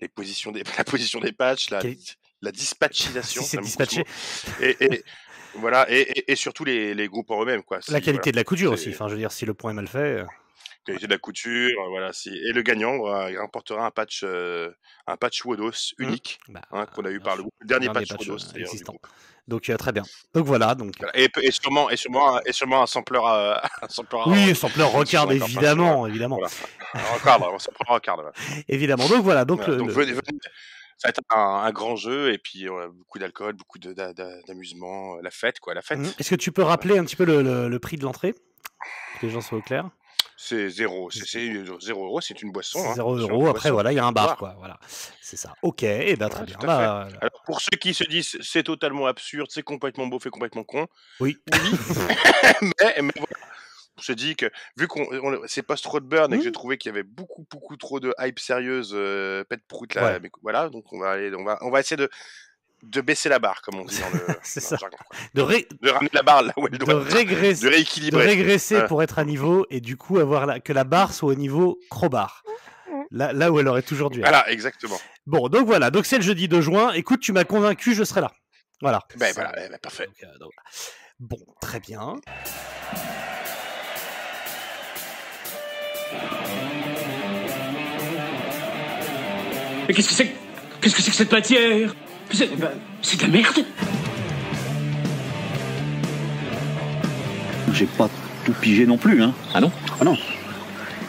les 0.00 0.08
positions 0.08 0.52
des, 0.52 0.62
la 0.78 0.84
position 0.84 1.18
des 1.20 1.32
patchs, 1.32 1.70
la, 1.70 1.80
Quel- 1.80 1.96
la 2.40 2.52
dispatchisation. 2.52 3.42
Si 3.42 3.48
c'est 3.50 3.60
dispatché. 3.60 4.04
Et, 4.60 4.76
et, 4.84 5.04
voilà, 5.56 5.86
et, 5.90 6.00
et, 6.00 6.32
et 6.32 6.36
surtout 6.36 6.64
les, 6.64 6.94
les 6.94 7.08
groupes 7.08 7.30
en 7.30 7.42
eux-mêmes, 7.42 7.62
quoi. 7.62 7.78
La 7.88 8.00
qualité 8.00 8.12
voilà, 8.20 8.32
de 8.32 8.36
la 8.36 8.44
couture 8.44 8.72
aussi. 8.72 8.90
Enfin, 8.90 9.08
je 9.08 9.12
veux 9.14 9.18
dire, 9.18 9.32
si 9.32 9.46
le 9.46 9.54
point 9.54 9.70
est 9.70 9.74
mal 9.74 9.86
fait. 9.88 9.98
euh, 10.20 10.24
qualité 10.86 11.06
de 11.06 11.12
la 11.12 11.18
couture, 11.18 11.80
euh, 11.82 11.88
voilà. 11.88 12.12
Si, 12.12 12.28
et 12.28 12.52
le 12.52 12.60
gagnant 12.62 13.06
euh, 13.06 13.30
il 13.30 13.38
remportera 13.38 13.86
un 13.86 13.90
patch, 13.90 14.20
euh, 14.24 14.70
un 15.06 15.16
patch 15.16 15.44
Wodos 15.44 15.94
unique, 15.98 16.38
bah, 16.48 16.60
hein, 16.72 16.86
qu'on 16.94 17.04
a 17.06 17.10
eu 17.10 17.20
par 17.20 17.36
le 17.36 17.42
sûr. 17.42 17.50
le 17.60 17.66
dernier 17.66 17.86
Dernier 17.86 18.00
patch, 18.06 18.08
patch, 18.18 18.28
Wodos, 18.28 18.44
euh, 18.54 18.60
existant. 18.60 18.94
Donc, 19.46 19.68
euh, 19.68 19.76
très 19.76 19.92
bien. 19.92 20.02
Donc 20.34 20.46
voilà. 20.46 20.74
Donc, 20.74 20.92
Voilà. 20.98 21.12
Et, 21.18 21.28
et 21.42 21.50
sûrement, 21.50 21.90
et 21.90 21.96
sûrement, 21.96 22.40
et 22.46 22.52
sûrement 22.52 22.82
un 22.82 22.86
sampler 22.86 23.20
à, 23.22 23.62
un 23.82 23.88
sampler 23.88 24.18
Oui, 24.26 24.52
pleur 24.54 24.56
Sinon, 24.70 24.88
regarde, 24.90 25.28
pas, 25.28 25.34
évidemment. 25.34 26.06
évidemment. 26.06 26.36
Voilà. 26.38 26.52
un 26.94 27.14
record, 27.14 27.54
un 27.54 27.58
sampler 27.58 27.84
record. 27.88 28.32
Évidemment. 28.68 29.06
Donc 29.08 29.22
voilà. 29.22 29.44
Donc, 29.44 29.58
Voilà, 29.60 29.72
le- 29.74 29.78
donc 29.78 29.88
le- 29.88 29.94
venez, 29.94 30.12
venez. 30.12 30.38
Ça 30.98 31.08
va 31.08 31.10
être 31.10 31.20
un, 31.34 31.64
un 31.66 31.70
grand 31.72 31.96
jeu 31.96 32.32
et 32.32 32.38
puis 32.38 32.68
euh, 32.68 32.88
beaucoup 32.88 33.18
d'alcool, 33.18 33.54
beaucoup 33.54 33.78
d'amusement, 33.78 35.16
euh, 35.16 35.20
la 35.22 35.30
fête 35.30 35.60
quoi, 35.60 35.74
la 35.74 35.82
fête. 35.82 35.98
Mhm. 35.98 36.12
Est-ce 36.18 36.30
que 36.30 36.34
tu 36.36 36.52
peux 36.52 36.62
rappeler 36.62 36.98
un 36.98 37.04
petit 37.04 37.16
peu 37.16 37.24
le, 37.24 37.42
le- 37.42 37.68
le 37.68 37.78
prix 37.78 37.96
de 37.96 38.04
l'entrée? 38.04 38.32
Que 39.20 39.26
les 39.26 39.30
gens 39.32 39.40
soient 39.40 39.58
au 39.58 39.62
clair. 39.62 39.88
C'est 40.36 40.68
zéro, 40.68 41.10
c'est 41.12 41.24
c'est 41.26 41.52
zéro 41.80 42.04
euros, 42.06 42.20
c'est 42.20 42.42
une 42.42 42.50
boisson. 42.50 42.80
Hein, 42.80 42.94
0 42.96 43.18
c'est 43.18 43.24
une 43.24 43.30
euros. 43.30 43.46
Après, 43.46 43.52
boisson. 43.70 43.72
voilà, 43.74 43.92
il 43.92 43.94
y 43.96 43.98
a 44.00 44.04
un 44.04 44.10
bar, 44.12 44.36
quoi. 44.36 44.54
Voilà. 44.58 44.78
C'est 45.20 45.36
ça. 45.36 45.54
Ok. 45.62 45.84
Et 45.84 46.16
ben 46.16 46.28
très 46.28 46.40
Ouais, 46.40 46.46
bien. 46.46 46.58
fait. 46.58 46.66
Bah, 46.66 47.08
Alors 47.20 47.42
pour 47.46 47.60
ceux 47.60 47.76
qui 47.80 47.94
se 47.94 48.02
disent 48.04 48.36
c'est 48.40 48.64
totalement 48.64 49.06
absurde, 49.06 49.46
c'est 49.50 49.62
complètement 49.62 50.06
beauf 50.08 50.26
et 50.26 50.30
complètement 50.30 50.64
con, 50.64 50.86
oui. 51.20 51.38
mais, 52.62 52.94
mais 53.02 53.12
voilà. 53.16 53.36
On 53.96 54.02
se 54.02 54.12
dit 54.12 54.34
que 54.36 54.46
vu 54.76 54.88
qu'on 54.88 55.02
on- 55.12 55.40
c'est 55.46 55.62
post 55.62 55.86
roadburn 55.86 56.32
et 56.34 56.38
que 56.38 56.42
j'ai 56.44 56.50
trouvé 56.52 56.78
qu'il 56.78 56.88
y 56.90 56.92
avait 56.92 57.04
beaucoup 57.04 57.46
beaucoup 57.50 57.76
trop 57.76 58.00
de 58.00 58.12
hype 58.18 58.38
sérieuse, 58.40 58.92
euh, 58.94 59.44
pète 59.44 59.64
prout 59.68 59.94
là, 59.94 60.04
Ouais. 60.04 60.20
mais 60.20 60.30
voilà, 60.42 60.68
donc 60.68 60.92
on 60.92 60.98
va 60.98 61.12
aller, 61.12 61.32
on 61.34 61.44
va 61.44 61.58
on 61.60 61.70
va 61.70 61.80
essayer 61.80 61.96
de 61.96 62.08
de 62.82 63.00
baisser 63.00 63.28
la 63.30 63.38
barre 63.38 63.62
comme 63.62 63.76
on 63.80 63.84
dit 63.84 63.98
dans 64.00 64.10
le, 64.10 64.26
C'est 64.42 64.60
dans 64.60 64.66
ça. 64.66 64.74
le 64.76 64.80
jargon, 64.80 64.96
quoi. 65.08 65.16
De, 65.32 65.42
ré- 65.42 65.68
de 65.80 65.88
ramener 65.90 66.10
la 66.12 66.22
barre 66.22 66.42
là 66.42 66.52
où 66.56 66.66
elle 66.66 66.72
de 66.76 66.84
doit, 66.84 67.02
régresser. 67.02 67.62
de 67.64 67.70
de 67.70 67.74
rééquilibrer. 67.74 68.26
régresser 68.26 68.74
Voilà. 68.74 68.88
pour 68.88 69.02
être 69.02 69.18
à 69.18 69.24
niveau 69.24 69.64
et 69.70 69.80
du 69.80 69.96
coup 69.96 70.18
avoir 70.18 70.44
la- 70.46 70.60
que 70.60 70.72
la 70.72 70.84
barre 70.84 71.14
soit 71.14 71.30
au 71.30 71.34
niveau 71.36 71.78
crowbar. 71.90 72.42
Là, 73.10 73.32
là 73.32 73.52
où 73.52 73.60
elle 73.60 73.68
aurait 73.68 73.82
toujours 73.82 74.10
dû 74.10 74.18
être. 74.20 74.24
Voilà, 74.28 74.50
exactement. 74.50 74.98
Bon, 75.26 75.48
donc 75.48 75.66
voilà, 75.66 75.90
donc 75.90 76.04
c'est 76.04 76.16
le 76.16 76.22
jeudi 76.22 76.48
2 76.48 76.60
juin. 76.60 76.92
Écoute, 76.94 77.20
tu 77.20 77.32
m'as 77.32 77.44
convaincu, 77.44 77.94
je 77.94 78.02
serai 78.02 78.20
là. 78.22 78.32
Voilà. 78.80 79.00
Ben 79.16 79.32
voilà, 79.34 79.52
eh 79.64 79.68
ben, 79.68 79.78
parfait. 79.78 80.06
donc, 80.06 80.16
euh, 80.24 80.38
donc, 80.38 80.52
Bon, 81.20 81.38
très 81.60 81.78
bien. 81.80 82.16
Mais 89.88 89.94
qu'est-ce 89.94 90.08
que 90.08 90.14
c'est 90.14 90.26
que- 90.26 90.34
Qu'est-ce 90.80 90.96
que 90.96 91.02
c'est 91.02 91.10
que 91.10 91.16
cette 91.16 91.32
matière? 91.32 91.94
C'est 92.32 92.48
c'est 93.02 93.16
de 93.18 93.22
la 93.22 93.28
merde 93.28 93.64
J'ai 97.72 97.86
pas 97.86 98.08
tout 98.44 98.52
pigé 98.60 98.86
non 98.86 98.96
plus, 98.98 99.22
hein. 99.22 99.32
Ah 99.54 99.60
non? 99.60 99.72
Ah 100.00 100.04
non. 100.04 100.16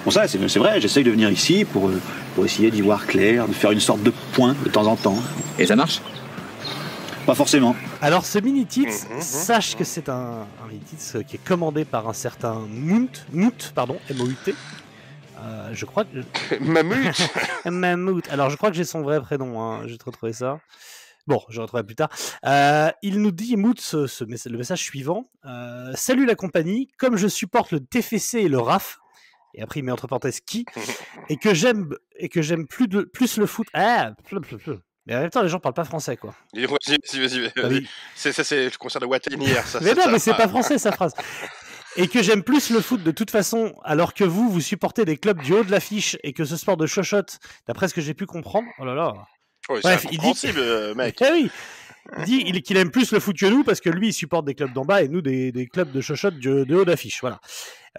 Bon 0.03 0.11
ça, 0.11 0.27
c'est 0.27 0.45
c'est 0.47 0.59
vrai, 0.59 0.79
j'essaye 0.81 1.03
de 1.03 1.11
venir 1.11 1.29
ici 1.29 1.65
pour, 1.65 1.87
euh, 1.89 2.01
pour 2.35 2.45
essayer 2.45 2.71
d'y 2.71 2.81
voir 2.81 3.05
clair, 3.05 3.47
de 3.47 3.53
faire 3.53 3.71
une 3.71 3.79
sorte 3.79 4.01
de 4.03 4.11
point 4.33 4.55
de 4.63 4.69
temps 4.69 4.85
en 4.87 4.95
temps. 4.95 5.17
Et 5.59 5.65
ça 5.65 5.75
marche? 5.75 6.01
Pas 7.25 7.35
forcément. 7.35 7.75
Alors, 8.01 8.23
ce 8.25 8.37
mini-tits, 8.39 8.85
Mhm, 8.85 9.15
mhm, 9.15 9.21
sache 9.21 9.75
que 9.75 9.83
c'est 9.83 10.09
un, 10.09 10.45
un 10.63 10.67
mini-tits 10.69 11.23
qui 11.27 11.35
est 11.37 11.43
commandé 11.43 11.83
par 11.85 12.07
un 12.07 12.13
certain 12.13 12.61
Mout, 12.69 13.09
Mout, 13.33 13.71
pardon, 13.73 13.97
M-O-U-T. 14.11 14.53
Euh, 15.37 15.69
je 15.73 15.85
crois 15.85 16.05
que. 16.05 16.55
Mammut 16.59 17.15
Mammouth. 17.65 18.27
Alors, 18.29 18.49
je 18.49 18.57
crois 18.57 18.69
que 18.71 18.77
j'ai 18.77 18.83
son 18.85 19.01
vrai 19.01 19.19
prénom. 19.21 19.61
Hein. 19.61 19.81
Je 19.85 19.93
vais 19.93 19.97
te 19.97 20.05
retrouver 20.05 20.33
ça. 20.33 20.59
Bon, 21.27 21.41
je 21.49 21.59
retrouverai 21.59 21.83
plus 21.85 21.95
tard. 21.95 22.09
Euh, 22.45 22.91
il 23.01 23.19
nous 23.19 23.31
dit, 23.31 23.57
Mout, 23.57 23.79
ce, 23.79 24.05
ce 24.05 24.23
messa- 24.23 24.49
le 24.49 24.57
message 24.59 24.79
suivant. 24.81 25.29
Euh, 25.45 25.91
Salut 25.95 26.25
la 26.25 26.35
compagnie, 26.35 26.89
comme 26.99 27.17
je 27.17 27.27
supporte 27.27 27.71
le 27.71 27.79
TFC 27.79 28.41
et 28.41 28.47
le 28.47 28.59
RAF, 28.59 28.99
et 29.55 29.63
après 29.63 29.79
il 29.79 29.83
met 29.83 29.91
entre 29.91 30.05
parenthèses 30.07 30.39
qui, 30.39 30.65
et 31.29 31.37
que 31.37 31.55
j'aime 31.55 31.95
et 32.17 32.29
que 32.29 32.43
j'aime 32.43 32.67
plus, 32.67 32.87
de, 32.87 33.01
plus 33.01 33.37
le 33.37 33.47
foot. 33.47 33.65
Ah. 33.73 34.11
Mais 35.07 35.15
en 35.15 35.21
même 35.21 35.29
temps, 35.31 35.41
les 35.41 35.49
gens 35.49 35.59
parlent 35.59 35.73
pas 35.75 35.83
français, 35.83 36.15
quoi. 36.17 36.33
Vas-y, 36.53 37.19
vas-y, 37.19 37.39
vas-y. 37.55 37.83
Ah. 37.85 37.89
C'est 38.15 38.31
ça, 38.31 38.43
c'est 38.43 38.65
le 38.65 38.77
concert 38.77 39.01
de 39.01 39.05
Watain 39.07 39.35
hier. 39.39 39.65
Ça, 39.65 39.79
Mais 39.81 39.93
non, 39.93 40.11
mais 40.11 40.19
c'est 40.19 40.33
pas 40.33 40.47
français 40.47 40.77
sa 40.77 40.91
phrase. 40.91 41.13
Et 41.97 42.07
que 42.07 42.21
j'aime 42.21 42.43
plus 42.43 42.69
le 42.71 42.81
foot 42.81 43.01
de 43.03 43.11
toute 43.11 43.31
façon, 43.31 43.73
alors 43.83 44.13
que 44.13 44.23
vous, 44.23 44.49
vous 44.49 44.59
supportez 44.61 45.05
des 45.05 45.17
clubs 45.17 45.41
du 45.41 45.53
haut 45.53 45.63
de 45.63 45.71
l'affiche 45.71 46.17
et 46.23 46.33
que 46.33 46.43
ce 46.43 46.57
sport 46.57 46.75
de 46.77 46.85
chochotte, 46.87 47.39
d'après 47.67 47.87
ce 47.87 47.93
que 47.93 48.01
j'ai 48.01 48.13
pu 48.13 48.25
comprendre, 48.25 48.67
oh 48.79 48.85
là 48.85 48.93
là, 48.95 49.13
Ouais, 49.69 49.79
Bref, 49.81 50.01
c'est 50.03 50.09
il 50.13 50.19
dit- 50.19 50.33
euh, 50.57 50.93
mec. 50.93 51.19
Eh 51.21 51.31
oui 51.31 51.49
il 52.19 52.23
dit 52.25 52.43
il- 52.45 52.61
qu'il 52.61 52.77
aime 52.77 52.91
plus 52.91 53.11
le 53.11 53.19
foot 53.19 53.37
que 53.37 53.45
nous 53.45 53.63
parce 53.63 53.81
que 53.81 53.89
lui 53.89 54.09
il 54.09 54.13
supporte 54.13 54.45
des 54.45 54.55
clubs 54.55 54.73
d'en 54.73 54.85
bas 54.85 55.01
et 55.01 55.07
nous 55.07 55.21
des, 55.21 55.69
clubs 55.71 55.91
de 55.91 56.01
chochotte 56.01 56.37
de, 56.39 56.75
haut 56.75 56.85
d'affiche. 56.85 57.19
Voilà. 57.21 57.39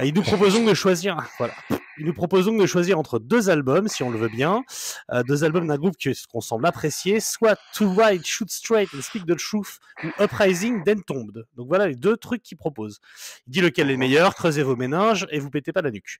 Et 0.00 0.12
nous 0.12 0.22
proposons 0.22 0.64
de 0.64 0.74
choisir. 0.74 1.16
Voilà. 1.38 1.54
Nous 1.98 2.12
proposons 2.12 2.56
de 2.56 2.66
choisir 2.66 2.98
entre 2.98 3.18
deux 3.18 3.48
albums, 3.48 3.88
si 3.88 4.02
on 4.02 4.10
le 4.10 4.18
veut 4.18 4.28
bien, 4.28 4.62
euh, 5.10 5.22
deux 5.22 5.44
albums 5.44 5.66
d'un 5.66 5.78
groupe 5.78 5.96
qu'on 6.30 6.42
semble 6.42 6.66
apprécier, 6.66 7.20
soit 7.20 7.58
To 7.74 7.90
Ride, 7.90 8.24
Shoot 8.26 8.50
Straight 8.50 8.90
and 8.94 9.00
Speak 9.00 9.24
the 9.24 9.36
Truth 9.36 9.78
ou 10.04 10.22
Uprising 10.22 10.84
Then 10.84 11.02
Tombed. 11.02 11.46
Donc 11.56 11.68
voilà 11.68 11.88
les 11.88 11.94
deux 11.94 12.18
trucs 12.18 12.42
qu'il 12.42 12.58
propose. 12.58 13.00
Il 13.46 13.52
dit 13.52 13.60
lequel 13.62 13.88
est 13.88 13.92
le 13.92 13.98
meilleur, 13.98 14.34
creusez 14.34 14.62
vos 14.62 14.76
méninges 14.76 15.26
et 15.30 15.38
vous 15.38 15.48
pétez 15.48 15.72
pas 15.72 15.80
la 15.80 15.90
nuque. 15.90 16.18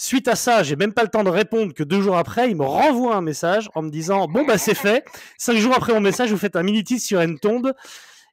Suite 0.00 0.28
à 0.28 0.36
ça, 0.36 0.62
j'ai 0.62 0.76
même 0.76 0.92
pas 0.92 1.02
le 1.02 1.08
temps 1.08 1.24
de 1.24 1.28
répondre 1.28 1.74
que 1.74 1.82
deux 1.82 2.00
jours 2.00 2.16
après, 2.16 2.48
il 2.48 2.54
me 2.56 2.62
renvoie 2.64 3.16
un 3.16 3.20
message 3.20 3.68
en 3.74 3.82
me 3.82 3.90
disant 3.90 4.28
Bon, 4.28 4.44
bah 4.46 4.56
c'est 4.56 4.76
fait. 4.76 5.04
Cinq 5.38 5.56
jours 5.56 5.74
après 5.76 5.92
mon 5.92 6.00
message, 6.00 6.30
vous 6.30 6.38
faites 6.38 6.54
un 6.54 6.62
mini-titre 6.62 7.02
sur 7.04 7.18
Entombe 7.18 7.72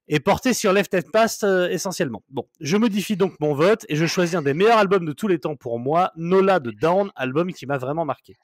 et 0.08 0.20
porté 0.20 0.54
sur 0.54 0.72
Left 0.74 0.94
and 0.94 1.10
Past 1.12 1.44
euh, 1.44 1.68
essentiellement. 1.70 2.22
Bon, 2.30 2.46
je 2.62 2.78
modifie 2.78 3.18
donc 3.18 3.34
mon 3.40 3.56
vote 3.56 3.84
et 3.90 3.96
je 3.96 4.06
choisis 4.06 4.36
un 4.36 4.44
des 4.44 4.54
meilleurs 4.54 4.78
albums 4.78 5.06
de 5.08 5.12
tous 5.14 5.28
les 5.28 5.40
temps 5.40 5.56
pour 5.56 5.80
moi, 5.80 6.12
Nola 6.16 6.60
de 6.60 6.70
Down, 6.70 7.10
album 7.16 7.52
qui 7.52 7.66
m'a 7.66 7.80
vraiment 7.80 8.06
marqué. 8.06 8.36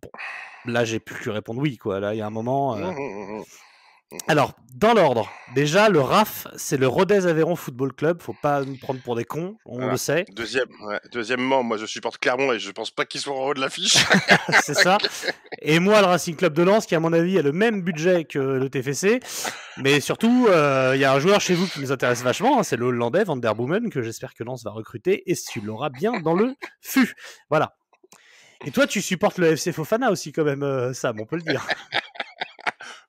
Bon, 0.00 0.08
là 0.64 0.86
j'ai 0.86 1.00
pu 1.00 1.22
lui 1.22 1.30
répondre 1.30 1.60
oui, 1.60 1.76
quoi. 1.76 2.00
Là, 2.00 2.14
il 2.14 2.16
y 2.16 2.22
a 2.22 2.26
un 2.26 2.30
moment. 2.30 2.76
euh, 2.76 2.90
Mmh, 2.92 2.94
mmh, 2.94 3.38
mmh. 3.40 3.44
Alors, 4.28 4.52
dans 4.76 4.94
l'ordre, 4.94 5.28
déjà, 5.54 5.88
le 5.88 6.00
RAF, 6.00 6.46
c'est 6.56 6.76
le 6.76 6.86
Rodez 6.86 7.26
Aveyron 7.26 7.56
Football 7.56 7.92
Club. 7.92 8.22
Faut 8.22 8.36
pas 8.40 8.62
nous 8.62 8.76
prendre 8.76 9.00
pour 9.02 9.16
des 9.16 9.24
cons, 9.24 9.56
on 9.64 9.76
Voilà. 9.76 9.92
le 9.92 9.96
sait. 9.96 10.24
Deuxième, 10.32 10.68
ouais. 10.82 11.00
Deuxièmement, 11.12 11.62
moi 11.64 11.76
je 11.76 11.86
supporte 11.86 12.18
Clermont 12.18 12.52
et 12.52 12.58
je 12.60 12.70
pense 12.70 12.90
pas 12.92 13.04
qu'ils 13.04 13.20
soient 13.20 13.34
en 13.34 13.46
haut 13.46 13.54
de 13.54 13.60
l'affiche. 13.60 13.96
c'est 14.62 14.74
ça. 14.74 14.98
Et 15.60 15.80
moi, 15.80 16.00
le 16.00 16.06
Racing 16.06 16.36
Club 16.36 16.52
de 16.52 16.62
Lens, 16.62 16.86
qui 16.86 16.94
à 16.94 17.00
mon 17.00 17.12
avis 17.12 17.38
a 17.38 17.42
le 17.42 17.50
même 17.52 17.82
budget 17.82 18.24
que 18.24 18.38
le 18.38 18.70
TFC. 18.70 19.18
Mais 19.78 20.00
surtout, 20.00 20.46
euh, 20.50 20.92
il 20.94 21.00
y 21.00 21.04
a 21.04 21.12
un 21.12 21.18
joueur 21.18 21.40
chez 21.40 21.54
vous 21.54 21.66
qui 21.66 21.80
nous 21.80 21.90
intéresse 21.90 22.22
vachement, 22.22 22.60
hein, 22.60 22.62
c'est 22.62 22.76
le 22.76 22.86
Hollandais 22.86 23.24
Van 23.24 23.36
der 23.36 23.54
Boomen, 23.56 23.90
que 23.90 24.02
j'espère 24.02 24.34
que 24.34 24.44
Lens 24.44 24.62
va 24.64 24.70
recruter, 24.70 25.28
et 25.30 25.34
tu 25.34 25.60
l'auras 25.60 25.88
bien 25.90 26.20
dans 26.20 26.34
le 26.34 26.54
FU. 26.80 27.14
Voilà. 27.50 27.74
Et 28.64 28.70
toi, 28.70 28.86
tu 28.86 29.02
supportes 29.02 29.38
le 29.38 29.48
FC 29.48 29.72
Fofana 29.72 30.10
aussi, 30.10 30.32
quand 30.32 30.44
même, 30.44 30.62
euh, 30.62 30.92
Sam, 30.94 31.20
on 31.20 31.26
peut 31.26 31.36
le 31.36 31.42
dire. 31.42 31.66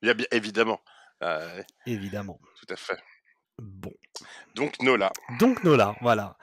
Il 0.01 0.07
y 0.07 0.11
a 0.11 0.13
bien, 0.13 0.27
évidemment. 0.31 0.81
Euh, 1.23 1.63
Évidemment. 1.85 2.39
tout 2.59 2.71
à 2.71 2.75
fait. 2.75 2.99
Bon. 3.57 3.93
Donc 4.55 4.79
Nola. 4.81 5.11
Donc 5.39 5.63
Nola, 5.63 5.95
voilà. 6.01 6.37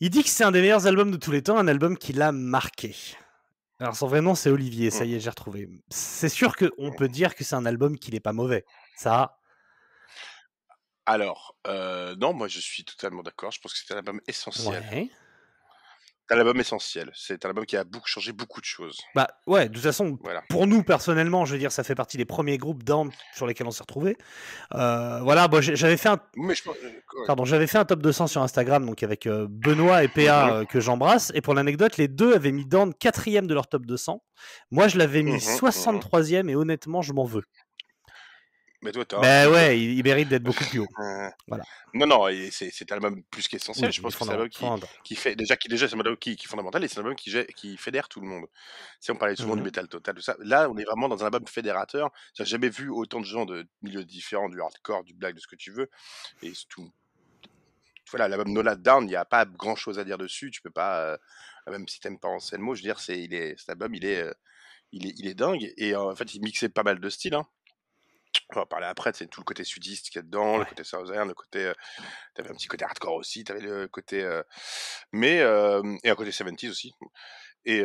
Il 0.00 0.08
dit 0.10 0.22
que 0.22 0.30
c'est 0.30 0.44
un 0.44 0.50
des 0.52 0.60
meilleurs 0.62 0.86
albums 0.86 1.10
de 1.10 1.16
tous 1.18 1.30
les 1.32 1.42
temps, 1.42 1.58
un 1.58 1.68
album 1.68 1.98
qui 1.98 2.12
l'a 2.14 2.32
marqué. 2.32 2.94
Alors 3.78 3.94
son 3.94 4.06
vrai 4.06 4.22
nom 4.22 4.34
c'est 4.34 4.48
Olivier, 4.50 4.90
ça 4.90 5.04
y 5.04 5.14
est, 5.14 5.20
j'ai 5.20 5.28
retrouvé. 5.28 5.68
C'est 5.90 6.30
sûr 6.30 6.56
qu'on 6.56 6.90
peut 6.92 7.08
dire 7.08 7.34
que 7.34 7.44
c'est 7.44 7.54
un 7.54 7.66
album 7.66 7.98
qui 7.98 8.10
n'est 8.10 8.20
pas 8.20 8.32
mauvais. 8.32 8.64
Ça, 8.96 9.38
Alors, 11.04 11.56
euh, 11.66 12.16
non, 12.16 12.32
moi 12.32 12.48
je 12.48 12.60
suis 12.60 12.84
totalement 12.84 13.22
d'accord. 13.22 13.50
Je 13.52 13.60
pense 13.60 13.74
que 13.74 13.78
c'est 13.84 13.92
un 13.92 13.98
album 13.98 14.20
essentiel. 14.26 14.82
ouais. 14.90 15.10
C'est 16.28 16.34
un 16.34 16.38
album 16.38 16.58
essentiel. 16.58 17.10
C'est 17.14 17.44
un 17.44 17.48
album 17.50 17.64
qui 17.66 17.76
a 17.76 17.84
beaucoup 17.84 18.08
changé 18.08 18.32
beaucoup 18.32 18.60
de 18.60 18.64
choses. 18.66 18.98
Bah 19.14 19.28
ouais, 19.46 19.68
de 19.68 19.74
toute 19.74 19.82
façon, 19.82 20.18
Voilà. 20.24 20.42
pour 20.48 20.66
nous 20.66 20.82
personnellement, 20.82 21.44
je 21.44 21.52
veux 21.52 21.58
dire, 21.58 21.70
ça 21.70 21.84
fait 21.84 21.94
partie 21.94 22.16
des 22.16 22.24
premiers 22.24 22.58
groupes 22.58 22.82
d'armes 22.82 23.10
sur 23.34 23.46
lesquels 23.46 23.66
on 23.66 23.70
s'est 23.70 23.82
retrouvés. 23.84 24.16
Euh, 24.74 25.20
voilà, 25.22 25.46
bon, 25.48 25.60
j'avais 25.60 25.96
fait 25.96 26.08
un 26.08 26.18
Mais 26.36 26.54
je 26.54 26.62
pense. 26.64 26.76
euh. 26.82 26.90
Pardon, 27.26 27.44
j'avais 27.44 27.66
fait 27.66 27.78
un 27.78 27.84
top 27.84 28.02
200 28.02 28.26
sur 28.26 28.42
Instagram, 28.42 28.84
donc 28.84 29.02
avec 29.02 29.26
euh, 29.26 29.46
Benoît 29.48 30.02
et 30.02 30.08
PA 30.08 30.46
Mhm. 30.46 30.52
euh, 30.52 30.64
que 30.64 30.80
j'embrasse. 30.80 31.30
Et 31.34 31.40
pour 31.40 31.54
l'anecdote, 31.54 31.96
les 31.96 32.08
deux 32.08 32.34
avaient 32.34 32.52
mis 32.52 32.66
Dorn 32.66 32.92
quatrième 32.92 33.46
de 33.46 33.54
leur 33.54 33.68
top 33.68 33.86
200. 33.86 34.22
Moi, 34.70 34.88
je 34.88 34.98
l'avais 34.98 35.22
mis 35.22 35.32
Mhm, 35.34 35.38
63e 35.40 36.48
et 36.50 36.56
honnêtement, 36.56 37.02
je 37.02 37.12
m'en 37.12 37.24
veux. 37.24 37.42
Mais 38.82 38.92
toi, 38.92 39.04
t'as. 39.04 39.20
Ben 39.20 39.50
ouais, 39.50 39.80
il, 39.80 39.98
il 39.98 40.02
mérite 40.04 40.28
d'être 40.28 40.42
beaucoup 40.42 40.64
plus 40.64 40.80
haut. 40.80 40.88
Voilà. 41.48 41.64
Non, 41.94 42.06
non, 42.06 42.26
c'est 42.50 42.70
c'est 42.70 42.90
un 42.92 42.96
album 42.96 43.22
plus 43.30 43.48
qu'essentiel. 43.48 43.86
Oui, 43.88 43.92
je 43.92 44.00
pense 44.02 44.14
que 44.14 44.18
c'est 44.18 44.24
un 44.24 44.34
fondamental- 44.34 44.72
album 44.72 44.88
qui, 45.02 45.14
fait 45.14 45.34
déjà 45.34 45.56
qui 45.56 45.68
déjà 45.68 45.88
c'est 45.88 45.94
un 45.94 45.98
album 45.98 46.16
qui, 46.16 46.36
qui 46.36 46.46
est 46.46 46.48
fondamental 46.48 46.84
et 46.84 46.88
c'est 46.88 46.98
un 46.98 47.02
album 47.02 47.16
qui, 47.16 47.32
qui 47.54 47.76
fédère 47.76 48.08
tout 48.08 48.20
le 48.20 48.26
monde. 48.26 48.46
Si 49.00 49.10
on 49.10 49.16
parlait 49.16 49.36
souvent 49.36 49.56
du 49.56 49.62
métal 49.62 49.88
total, 49.88 50.14
tout 50.14 50.22
ça, 50.22 50.36
là 50.40 50.68
on 50.70 50.76
est 50.76 50.84
vraiment 50.84 51.08
dans 51.08 51.22
un 51.22 51.26
album 51.26 51.46
fédérateur. 51.46 52.10
J'ai 52.34 52.44
jamais 52.44 52.68
vu 52.68 52.90
autant 52.90 53.20
de 53.20 53.24
gens 53.24 53.46
de 53.46 53.66
milieux 53.82 54.04
différents, 54.04 54.48
du 54.48 54.60
hardcore, 54.60 55.04
du 55.04 55.14
black, 55.14 55.34
de 55.34 55.40
ce 55.40 55.46
que 55.46 55.56
tu 55.56 55.70
veux. 55.70 55.88
Et 56.42 56.52
c'est 56.54 56.68
tout. 56.68 56.90
Voilà, 58.10 58.28
l'album 58.28 58.52
No 58.52 58.62
Let 58.62 58.76
Down, 58.76 59.04
il 59.04 59.08
n'y 59.08 59.16
a 59.16 59.24
pas 59.24 59.44
grand 59.46 59.74
chose 59.74 59.98
à 59.98 60.04
dire 60.04 60.18
dessus. 60.18 60.50
Tu 60.50 60.60
peux 60.62 60.70
pas, 60.70 61.00
euh, 61.00 61.16
même 61.68 61.88
si 61.88 61.98
t'aimes 61.98 62.18
pas 62.18 62.28
Anselmo, 62.28 62.74
je 62.74 62.82
veux 62.82 62.86
dire, 62.88 63.00
c'est 63.00 63.20
il 63.20 63.34
est 63.34 63.58
cet 63.58 63.70
album, 63.70 63.94
il 63.94 64.04
est, 64.04 64.22
euh, 64.22 64.32
il 64.92 65.06
est, 65.06 65.14
il 65.18 65.26
est 65.26 65.34
dingue. 65.34 65.72
Et 65.76 65.94
euh, 65.94 66.00
en 66.02 66.14
fait, 66.14 66.34
il 66.34 66.40
mixait 66.42 66.68
pas 66.68 66.84
mal 66.84 67.00
de 67.00 67.08
styles. 67.08 67.34
Hein. 67.34 67.46
On 68.50 68.56
va 68.56 68.62
en 68.62 68.66
parler 68.66 68.86
après, 68.86 69.12
c'est 69.14 69.26
tout 69.26 69.40
le 69.40 69.44
côté 69.44 69.64
sudiste 69.64 70.06
qu'il 70.10 70.16
y 70.16 70.18
a 70.20 70.22
dedans, 70.22 70.58
le 70.58 70.64
côté 70.64 70.84
southern, 70.84 71.28
le 71.28 71.34
côté. 71.34 71.64
euh, 71.66 71.74
T'avais 72.34 72.50
un 72.50 72.54
petit 72.54 72.68
côté 72.68 72.84
hardcore 72.84 73.14
aussi, 73.14 73.44
t'avais 73.44 73.60
le 73.60 73.88
côté. 73.88 74.22
euh, 74.22 74.42
mais. 75.12 75.40
euh, 75.40 75.82
et 76.04 76.10
un 76.10 76.14
côté 76.14 76.30
70s 76.30 76.70
aussi. 76.70 76.92
Et 77.68 77.82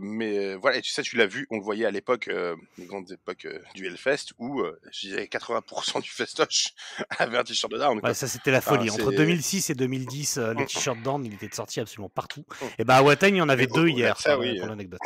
mais 0.00 0.54
voilà, 0.56 0.76
et 0.76 0.82
tu 0.82 0.90
sais, 0.90 1.00
tu 1.02 1.16
l'as 1.16 1.26
vu, 1.26 1.46
on 1.50 1.56
le 1.56 1.62
voyait 1.62 1.86
à 1.86 1.90
l'époque, 1.90 2.28
les 2.76 2.84
grandes 2.84 3.10
époques 3.10 3.46
du 3.74 3.86
Hellfest, 3.86 4.34
où 4.38 4.62
je 4.92 5.08
dirais 5.08 5.24
80% 5.26 6.02
du 6.02 6.10
festoche 6.10 6.74
avait 7.18 7.38
un 7.38 7.42
t-shirt 7.44 7.72
de 7.72 7.78
Down. 7.78 7.98
Ouais, 8.02 8.12
ça 8.12 8.28
c'était 8.28 8.50
la 8.50 8.60
folie. 8.60 8.90
Entre 8.90 9.10
c'est- 9.10 9.16
2006 9.16 9.70
et 9.70 9.74
2010, 9.74 10.36
euh, 10.36 10.52
le 10.52 10.64
Mm. 10.64 10.66
t-shirt 10.66 11.00
Dorn, 11.00 11.24
il 11.24 11.32
était 11.32 11.48
sorti 11.54 11.80
absolument 11.80 12.10
partout. 12.10 12.44
Mm. 12.60 12.64
Et 12.80 12.84
bah 12.84 12.96
à 12.96 13.02
Watain, 13.02 13.28
il 13.28 13.36
y 13.36 13.40
en 13.40 13.48
avait 13.48 13.66
deux 13.66 13.88
hier, 13.88 14.20
ça, 14.20 14.32
pour, 14.34 14.40
oui, 14.42 14.58
pour 14.58 14.68
l'anecdote. 14.68 15.00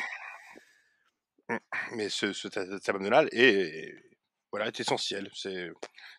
Mais 1.93 2.09
ce, 2.09 2.33
ce, 2.33 2.49
cet 2.49 2.89
album-là 2.89 3.25
voilà, 4.53 4.67
est 4.67 4.81
essentiel. 4.81 5.31
C'est 5.33 5.71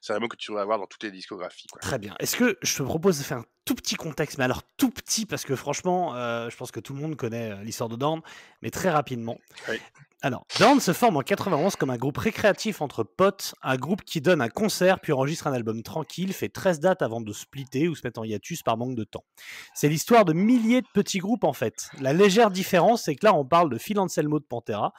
un 0.09 0.13
album 0.13 0.29
que 0.29 0.37
tu 0.37 0.53
vas 0.53 0.61
avoir 0.61 0.79
dans 0.79 0.87
toutes 0.87 1.03
les 1.03 1.11
discographies. 1.11 1.67
Quoi. 1.67 1.81
Très 1.81 1.99
bien. 1.99 2.15
Est-ce 2.19 2.37
que 2.37 2.57
je 2.61 2.77
te 2.77 2.83
propose 2.83 3.17
de 3.17 3.23
faire 3.23 3.39
un 3.39 3.45
tout 3.65 3.75
petit 3.75 3.95
contexte, 3.95 4.37
mais 4.37 4.43
alors 4.43 4.63
tout 4.77 4.89
petit, 4.89 5.25
parce 5.25 5.43
que 5.43 5.55
franchement, 5.55 6.15
euh, 6.15 6.49
je 6.49 6.57
pense 6.57 6.71
que 6.71 6.79
tout 6.79 6.93
le 6.93 7.01
monde 7.01 7.15
connaît 7.15 7.51
euh, 7.51 7.63
l'histoire 7.63 7.89
de 7.89 7.95
Dorn, 7.95 8.21
mais 8.61 8.71
très 8.71 8.89
rapidement. 8.89 9.37
Oui. 9.69 9.79
Alors, 10.23 10.45
Dorn 10.59 10.79
se 10.79 10.93
forme 10.93 11.17
en 11.17 11.21
91 11.21 11.75
comme 11.75 11.89
un 11.89 11.97
groupe 11.97 12.17
récréatif 12.17 12.81
entre 12.81 13.03
potes, 13.03 13.55
un 13.63 13.75
groupe 13.75 14.03
qui 14.03 14.21
donne 14.21 14.39
un 14.39 14.49
concert 14.49 14.99
puis 14.99 15.13
enregistre 15.13 15.47
un 15.47 15.53
album 15.53 15.81
tranquille, 15.81 16.31
fait 16.31 16.49
13 16.49 16.79
dates 16.79 17.01
avant 17.01 17.21
de 17.21 17.33
splitter 17.33 17.87
ou 17.87 17.95
se 17.95 18.01
mettre 18.03 18.19
en 18.19 18.23
hiatus 18.23 18.61
par 18.61 18.77
manque 18.77 18.95
de 18.95 19.03
temps. 19.03 19.25
C'est 19.73 19.89
l'histoire 19.89 20.23
de 20.23 20.33
milliers 20.33 20.81
de 20.81 20.87
petits 20.93 21.17
groupes 21.17 21.43
en 21.43 21.53
fait. 21.53 21.89
La 21.99 22.13
légère 22.13 22.51
différence, 22.51 23.05
c'est 23.05 23.15
que 23.15 23.25
là, 23.25 23.33
on 23.33 23.45
parle 23.45 23.71
de 23.71 23.79
Phil 23.79 23.97
Anselmo 23.99 24.39
de 24.39 24.45
Pantera, 24.45 24.93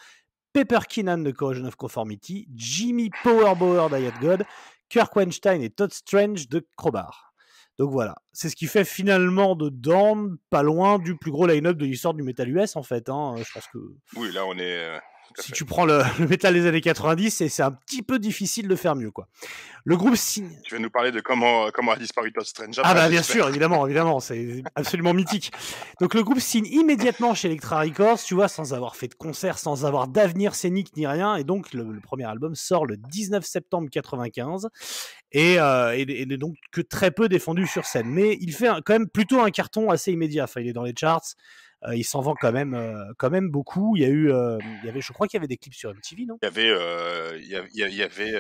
Pepper 0.52 0.80
Keenan 0.88 1.18
de 1.18 1.30
Corrosion 1.30 1.64
of 1.64 1.76
Conformity, 1.76 2.48
Jimmy 2.54 3.10
Powerbauer 3.22 3.88
d'Ayat 3.90 4.12
God, 4.20 4.44
Kirk 4.88 5.14
Weinstein 5.16 5.62
et 5.62 5.70
Todd 5.70 5.92
Strange 5.92 6.48
de 6.48 6.66
Crowbar. 6.76 7.32
Donc 7.78 7.90
voilà, 7.90 8.16
c'est 8.32 8.50
ce 8.50 8.56
qui 8.56 8.66
fait 8.66 8.84
finalement 8.84 9.56
de 9.56 9.70
Dorn 9.70 10.36
pas 10.50 10.62
loin 10.62 10.98
du 10.98 11.16
plus 11.16 11.30
gros 11.30 11.46
line-up 11.46 11.78
de 11.78 11.86
l'histoire 11.86 12.12
du 12.12 12.22
metal 12.22 12.48
US 12.54 12.76
en 12.76 12.82
fait. 12.82 13.08
hein. 13.08 13.34
Oui, 14.16 14.30
là, 14.32 14.44
on 14.46 14.56
est. 14.58 15.00
si 15.40 15.52
tu 15.52 15.64
prends 15.64 15.84
le, 15.84 16.02
le 16.18 16.26
métal 16.28 16.54
des 16.54 16.66
années 16.66 16.80
90, 16.80 17.44
c'est 17.48 17.62
un 17.62 17.72
petit 17.72 18.02
peu 18.02 18.18
difficile 18.18 18.68
de 18.68 18.76
faire 18.76 18.94
mieux 18.96 19.10
quoi. 19.10 19.28
Le 19.84 19.96
groupe 19.96 20.14
signe. 20.14 20.48
Tu 20.64 20.74
vas 20.74 20.80
nous 20.80 20.90
parler 20.90 21.10
de 21.10 21.20
comment, 21.20 21.68
comment 21.72 21.90
a 21.92 21.96
disparu 21.96 22.32
Todd 22.32 22.44
Strange. 22.44 22.76
Ah 22.84 22.94
bah 22.94 23.08
bien 23.08 23.22
sûr, 23.22 23.48
évidemment, 23.48 23.84
évidemment, 23.84 24.20
c'est 24.20 24.62
absolument 24.76 25.12
mythique. 25.12 25.50
Donc 26.00 26.14
le 26.14 26.22
groupe 26.22 26.38
signe 26.38 26.66
immédiatement 26.66 27.34
chez 27.34 27.48
Elektra 27.48 27.80
Records, 27.80 28.22
tu 28.22 28.34
vois, 28.34 28.46
sans 28.46 28.74
avoir 28.74 28.94
fait 28.94 29.08
de 29.08 29.14
concert, 29.14 29.58
sans 29.58 29.84
avoir 29.84 30.06
d'avenir 30.06 30.54
scénique 30.54 30.96
ni 30.96 31.04
rien, 31.06 31.34
et 31.34 31.42
donc 31.42 31.72
le, 31.72 31.82
le 31.82 32.00
premier 32.00 32.24
album 32.24 32.54
sort 32.54 32.86
le 32.86 32.96
19 32.96 33.44
septembre 33.44 33.88
95, 33.90 34.68
et, 35.32 35.58
euh, 35.58 35.94
et, 35.96 36.26
donc 36.36 36.54
que 36.70 36.80
très 36.80 37.10
peu 37.10 37.28
défendu 37.28 37.66
sur 37.66 37.84
scène. 37.84 38.06
Mais 38.08 38.36
il 38.40 38.52
fait 38.52 38.68
un- 38.68 38.80
quand 38.82 38.92
même 38.92 39.08
plutôt 39.08 39.40
un 39.40 39.50
carton 39.50 39.90
assez 39.90 40.12
immédiat, 40.12 40.44
enfin 40.44 40.60
il 40.60 40.68
est 40.68 40.72
dans 40.72 40.84
les 40.84 40.94
charts, 40.98 41.24
il 41.94 42.04
s'en 42.04 42.20
vend 42.20 42.34
quand 42.40 42.52
même, 42.52 43.12
quand 43.18 43.30
même 43.30 43.50
beaucoup. 43.50 43.96
Il 43.96 44.02
y 44.02 44.04
a 44.04 44.08
eu, 44.08 44.30
il 44.30 44.84
y 44.84 44.88
avait, 44.88 45.00
je 45.00 45.12
crois 45.12 45.26
qu'il 45.26 45.38
y 45.38 45.40
avait 45.40 45.48
des 45.48 45.56
clips 45.56 45.74
sur 45.74 45.92
MTV, 45.94 46.26
non? 46.26 46.38
Il 46.42 46.46
y 46.46 46.48
avait, 46.48 47.38
il 47.38 47.48
y 47.48 47.56
avait, 47.56 47.68
il 47.72 47.94
y 47.94 48.02
avait 48.02 48.34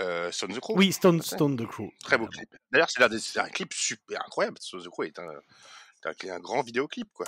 euh, 0.00 0.30
Stone 0.32 0.52
the 0.52 0.60
Crow. 0.60 0.76
Oui, 0.76 0.92
Stone. 0.92 1.22
Stone 1.22 1.56
the 1.56 1.66
Crew. 1.66 1.90
Très 2.00 2.18
beau 2.18 2.26
clip. 2.26 2.48
D'ailleurs, 2.70 2.90
c'est 2.90 3.38
un 3.38 3.48
clip 3.48 3.72
super 3.72 4.20
incroyable. 4.24 4.56
Stone 4.60 4.82
the 4.82 4.88
Crow 4.88 5.04
est 5.04 5.18
un, 5.18 5.30
est 5.30 6.30
un, 6.30 6.34
un 6.34 6.40
grand 6.40 6.62
vidéoclip, 6.62 7.08
quoi. 7.12 7.26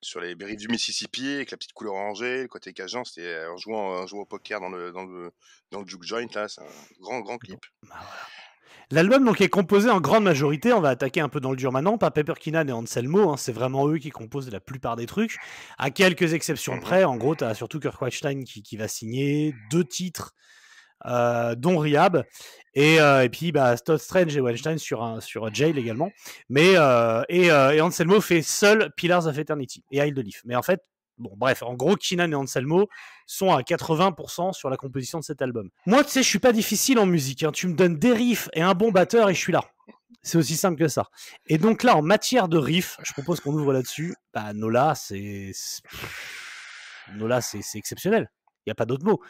Sur 0.00 0.20
les 0.20 0.34
rives 0.34 0.58
du 0.58 0.68
Mississippi, 0.68 1.34
avec 1.36 1.50
la 1.50 1.56
petite 1.56 1.72
couleur 1.72 1.94
orangée, 1.94 2.42
le 2.42 2.48
côté 2.48 2.72
cajun, 2.72 3.04
c'était 3.04 3.26
euh, 3.26 3.52
en 3.52 3.56
jouant, 3.56 4.02
en 4.02 4.06
jouant 4.06 4.22
au 4.22 4.26
poker 4.26 4.60
dans 4.60 4.68
le, 4.68 4.92
dans 4.92 5.04
le, 5.04 5.32
dans 5.70 5.80
le 5.80 5.86
juke 5.86 6.02
joint, 6.04 6.26
là, 6.34 6.48
c'est 6.48 6.60
un 6.60 7.00
grand, 7.00 7.20
grand 7.20 7.38
clip. 7.38 7.60
Bah, 7.82 7.88
voilà. 7.90 8.10
L'album 8.90 9.24
donc 9.24 9.40
est 9.40 9.48
composé 9.48 9.90
en 9.90 10.00
grande 10.00 10.24
majorité, 10.24 10.72
on 10.72 10.80
va 10.80 10.90
attaquer 10.90 11.20
un 11.20 11.28
peu 11.28 11.40
dans 11.40 11.50
le 11.50 11.56
dur 11.56 11.72
maintenant, 11.72 11.98
par 11.98 12.12
Pepper 12.12 12.34
Keenan 12.38 12.68
et 12.68 12.72
Anselmo, 12.72 13.30
hein, 13.30 13.36
c'est 13.36 13.52
vraiment 13.52 13.88
eux 13.88 13.98
qui 13.98 14.10
composent 14.10 14.50
la 14.50 14.60
plupart 14.60 14.96
des 14.96 15.06
trucs, 15.06 15.36
à 15.78 15.90
quelques 15.90 16.32
exceptions 16.34 16.74
Mhm. 16.74 16.80
près, 16.80 17.04
en 17.04 17.16
gros 17.16 17.34
tu 17.34 17.44
as 17.44 17.54
surtout 17.54 17.80
Kirk 17.80 18.00
Weinstein 18.00 18.44
qui, 18.44 18.62
qui 18.62 18.76
va 18.76 18.88
signer 18.88 19.54
deux 19.70 19.84
titres, 19.84 20.32
euh, 21.06 21.54
dont 21.54 21.78
Rehab, 21.78 22.24
et, 22.74 23.00
euh, 23.00 23.24
et 23.24 23.28
puis 23.28 23.52
bah, 23.52 23.76
Todd 23.76 23.98
Strange 23.98 24.36
et 24.36 24.40
Weinstein 24.40 24.78
sur, 24.78 25.02
un, 25.02 25.20
sur 25.20 25.52
Jail 25.52 25.78
également, 25.78 26.10
mais, 26.48 26.74
euh, 26.76 27.22
et, 27.28 27.46
et 27.46 27.80
Anselmo 27.80 28.20
fait 28.20 28.42
seul 28.42 28.90
Pillars 28.96 29.26
of 29.26 29.38
Eternity 29.38 29.84
et 29.90 29.98
Isle 29.98 30.14
de 30.14 30.22
Leaf. 30.22 30.42
Mais 30.44 30.56
en 30.56 30.62
fait, 30.62 30.80
bon 31.18 31.32
bref, 31.36 31.62
en 31.62 31.74
gros 31.74 31.96
Keenan 31.96 32.30
et 32.32 32.34
Anselmo 32.34 32.88
sont 33.26 33.52
à 33.52 33.62
80% 33.62 34.52
sur 34.52 34.70
la 34.70 34.76
composition 34.76 35.18
de 35.18 35.24
cet 35.24 35.42
album. 35.42 35.70
Moi, 35.86 36.04
tu 36.04 36.10
sais, 36.10 36.22
je 36.22 36.28
suis 36.28 36.38
pas 36.38 36.52
difficile 36.52 36.98
en 36.98 37.06
musique. 37.06 37.42
hein. 37.42 37.52
Tu 37.52 37.66
me 37.68 37.74
donnes 37.74 37.98
des 37.98 38.12
riffs 38.12 38.48
et 38.52 38.62
un 38.62 38.74
bon 38.74 38.90
batteur 38.90 39.30
et 39.30 39.34
je 39.34 39.38
suis 39.40 39.52
là. 39.52 39.62
C'est 40.22 40.38
aussi 40.38 40.56
simple 40.56 40.78
que 40.78 40.88
ça. 40.88 41.08
Et 41.46 41.58
donc 41.58 41.82
là, 41.82 41.96
en 41.96 42.02
matière 42.02 42.48
de 42.48 42.56
riffs, 42.56 42.96
je 43.02 43.12
propose 43.12 43.40
qu'on 43.40 43.52
ouvre 43.52 43.72
là-dessus. 43.74 44.14
Bah, 44.32 44.52
Nola, 44.54 44.94
c'est. 44.94 45.52
Nola, 47.14 47.40
c'est 47.40 47.60
c'est 47.62 47.78
exceptionnel. 47.78 48.30
Il 48.64 48.68
n'y 48.68 48.72
a 48.72 48.74
pas 48.74 48.86
d'autre 48.86 49.04
mot. 49.04 49.20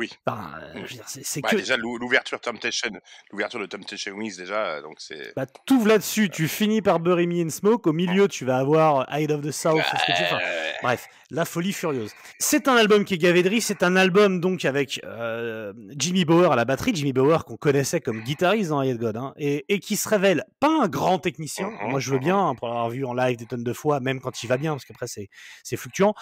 Oui. 0.00 0.10
Enfin, 0.26 0.52
euh, 0.76 0.84
c'est 1.06 1.40
Bah, 1.42 1.50
que. 1.50 1.56
Déjà, 1.56 1.76
l'ou- 1.76 1.98
l'ouverture 1.98 2.40
Temptation, 2.40 2.88
l'ouverture 3.30 3.60
de 3.60 3.66
Temptation 3.66 4.12
Wings, 4.14 4.36
déjà, 4.36 4.54
euh, 4.64 4.82
donc 4.82 4.94
c'est. 4.98 5.34
Bah, 5.36 5.44
t'ouvres 5.66 5.88
là-dessus, 5.88 6.30
tu 6.30 6.48
finis 6.48 6.80
par 6.80 7.00
Bury 7.00 7.26
Me 7.26 7.44
in 7.44 7.50
Smoke. 7.50 7.86
Au 7.88 7.92
milieu, 7.92 8.26
tu 8.26 8.44
vas 8.46 8.56
avoir 8.56 9.06
Hide 9.16 9.30
of 9.30 9.42
the 9.42 9.50
South. 9.50 9.80
ce 9.84 10.06
que 10.06 10.16
tu. 10.16 10.22
Enfin, 10.24 10.38
Euh, 10.42 10.66
Bref, 10.82 11.06
la 11.30 11.44
folie 11.44 11.74
furieuse. 11.74 12.10
C'est 12.38 12.66
un 12.66 12.74
album 12.76 13.04
qui 13.04 13.12
est 13.12 13.18
gavé 13.18 13.42
de 13.42 13.50
riffs, 13.50 13.64
c'est 13.66 13.82
un 13.82 13.96
album 13.96 14.40
donc 14.40 14.64
avec 14.64 14.98
euh, 15.04 15.74
Jimmy 15.94 16.24
Bauer 16.24 16.50
à 16.52 16.56
la 16.56 16.64
batterie, 16.64 16.92
Jimmy 16.94 17.12
Bauer 17.12 17.44
qu'on 17.44 17.58
connaissait 17.58 18.00
comme 18.00 18.22
guitariste 18.22 18.70
dans 18.70 18.80
Hired 18.80 18.98
God, 18.98 19.18
hein, 19.18 19.34
et, 19.36 19.66
et 19.68 19.78
qui 19.78 19.96
se 19.96 20.08
révèle 20.08 20.44
pas 20.58 20.84
un 20.84 20.88
grand 20.88 21.18
technicien. 21.18 21.68
Mhm, 21.68 21.90
Moi 21.90 22.00
je 22.00 22.10
veux 22.12 22.18
bien, 22.18 22.38
hein, 22.38 22.54
pour 22.54 22.68
l'avoir 22.68 22.88
vu 22.88 23.04
en 23.04 23.12
live 23.12 23.36
des 23.36 23.44
tonnes 23.44 23.62
de 23.62 23.72
fois, 23.74 24.00
même 24.00 24.20
quand 24.22 24.42
il 24.42 24.46
va 24.46 24.56
bien, 24.56 24.72
parce 24.72 24.86
qu'après 24.86 25.06
c'est 25.06 25.76
fluctuant. 25.76 26.14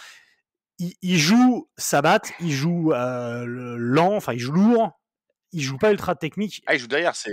Il, 0.79 0.95
il 1.03 1.19
joue 1.19 1.69
sa 1.77 2.03
batte, 2.03 2.31
il 2.41 2.53
joue 2.53 2.93
euh, 2.93 3.45
le- 3.45 3.77
lent, 3.77 4.15
enfin 4.15 4.33
il 4.33 4.39
joue 4.39 4.53
lourd, 4.53 4.93
il 5.53 5.61
joue 5.63 5.77
pas 5.79 5.91
ultra 5.91 6.15
technique. 6.15 6.63
Ah, 6.67 6.75
il 6.75 6.81
joue 6.81 6.87
derrière, 6.87 7.17
c'est. 7.17 7.33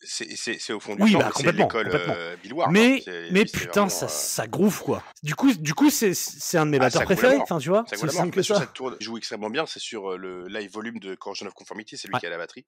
c'est- 0.00 0.72
au 0.72 0.80
fond 0.80 0.94
du 0.94 1.02
Oui, 1.02 1.14
bah, 1.14 1.24
c'est 1.28 1.32
complètement, 1.32 1.64
l'école 1.64 1.84
complètement. 1.84 2.14
euh, 2.14 2.36
mais 2.70 3.02
hein. 3.06 3.28
Mais 3.30 3.44
putain, 3.46 3.70
vraiment, 3.86 3.88
ça, 3.88 4.04
euh, 4.06 4.08
ça 4.08 4.46
groove 4.46 4.82
quoi. 4.82 5.02
Du 5.22 5.34
coup, 5.34 5.52
du 5.54 5.72
coup 5.72 5.88
c'est 5.88 6.12
c'est 6.14 6.58
un 6.58 6.66
de 6.66 6.70
mes 6.72 6.76
Ah, 6.76 6.80
batteurs 6.80 7.04
préférés, 7.04 7.38
enfin 7.38 7.58
tu 7.58 7.70
vois, 7.70 7.84
c'est 7.88 7.96
simple 8.10 8.30
que 8.30 8.42
sur 8.42 8.56
ça. 8.56 8.60
cette 8.62 8.74
tour, 8.74 8.94
il 9.00 9.04
joue 9.04 9.16
extrêmement 9.16 9.48
bien, 9.50 9.64
c'est 9.64 9.80
sur 9.80 10.12
euh, 10.12 10.16
le 10.18 10.46
live 10.48 10.70
volume 10.70 10.98
de 10.98 11.14
Corrosion 11.14 11.46
of 11.46 11.54
Conformity, 11.54 11.96
c'est 11.96 12.08
lui 12.08 12.14
Ouais. 12.14 12.20
qui 12.20 12.26
a 12.26 12.30
la 12.30 12.36
batterie. 12.38 12.66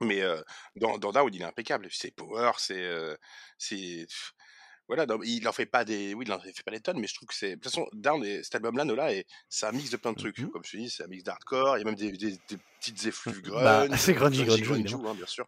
Mais 0.00 0.22
euh, 0.22 0.40
dans, 0.76 0.98
dans 0.98 1.12
Down, 1.12 1.32
il 1.32 1.40
est 1.40 1.44
impeccable. 1.44 1.88
C'est 1.90 2.10
power, 2.10 2.52
c'est. 2.58 2.82
euh, 2.82 3.14
c'est 3.58 4.06
voilà, 4.88 5.06
non, 5.06 5.18
il 5.24 5.46
en 5.48 5.52
fait 5.52 5.66
pas 5.66 5.84
des. 5.84 6.14
Oui, 6.14 6.24
il 6.26 6.32
en 6.32 6.38
fait 6.40 6.52
pas 6.64 6.70
des 6.70 6.80
tonnes, 6.80 6.98
mais 7.00 7.06
je 7.06 7.14
trouve 7.14 7.28
que 7.28 7.34
c'est. 7.34 7.50
De 7.50 7.54
toute 7.54 7.64
façon, 7.64 7.86
Down, 7.92 8.24
et 8.24 8.42
cet 8.42 8.54
album-là, 8.56 8.84
Nola, 8.84 9.12
et 9.12 9.26
c'est 9.48 9.66
un 9.66 9.72
mix 9.72 9.90
de 9.90 9.96
plein 9.96 10.12
de 10.12 10.18
trucs. 10.18 10.38
Mhm. 10.38 10.50
Comme 10.50 10.64
je 10.64 10.72
te 10.72 10.76
dis, 10.76 10.90
c'est 10.90 11.02
un 11.04 11.08
mix 11.08 11.22
d'hardcore, 11.24 11.76
il 11.76 11.80
y 11.80 11.82
a 11.82 11.84
même 11.84 11.94
des, 11.94 12.12
des- 12.12 12.32
des 12.48 12.58
petites 12.80 13.06
effluves 13.06 13.42
grunge. 13.42 13.88
Bah, 13.90 13.96
c'est 13.96 14.14
grungy, 14.14 14.44
grungy, 14.44 14.62
grungy, 14.62 14.82
grungy, 14.84 15.06
hein, 15.08 15.14
bien 15.14 15.26
sûr. 15.26 15.46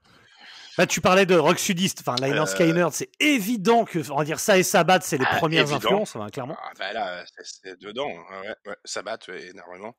Bah, 0.76 0.86
tu 0.86 1.00
parlais 1.00 1.26
de 1.26 1.34
rock 1.34 1.58
sudiste, 1.58 2.00
enfin 2.06 2.14
Liner 2.24 2.38
Euh, 2.38 2.46
Skyner, 2.46 2.86
c'est 2.92 3.10
évident 3.18 3.84
que, 3.84 3.98
on 4.12 4.16
va 4.18 4.24
dire 4.24 4.38
ça 4.38 4.58
et 4.58 4.62
Sabbath, 4.62 5.02
c'est 5.02 5.18
les 5.18 5.24
Ah, 5.28 5.36
premières 5.38 5.62
évident. 5.62 5.76
influences, 5.76 6.14
hein, 6.14 6.28
clairement. 6.30 6.56
Ah, 6.62 6.70
bah 6.78 6.92
là, 6.92 7.24
c'est- 7.42 7.76
dedans. 7.80 8.06
Ouais, 8.08 8.54
ouais, 8.66 9.02
ouais, 9.28 9.46
énormément. 9.48 9.96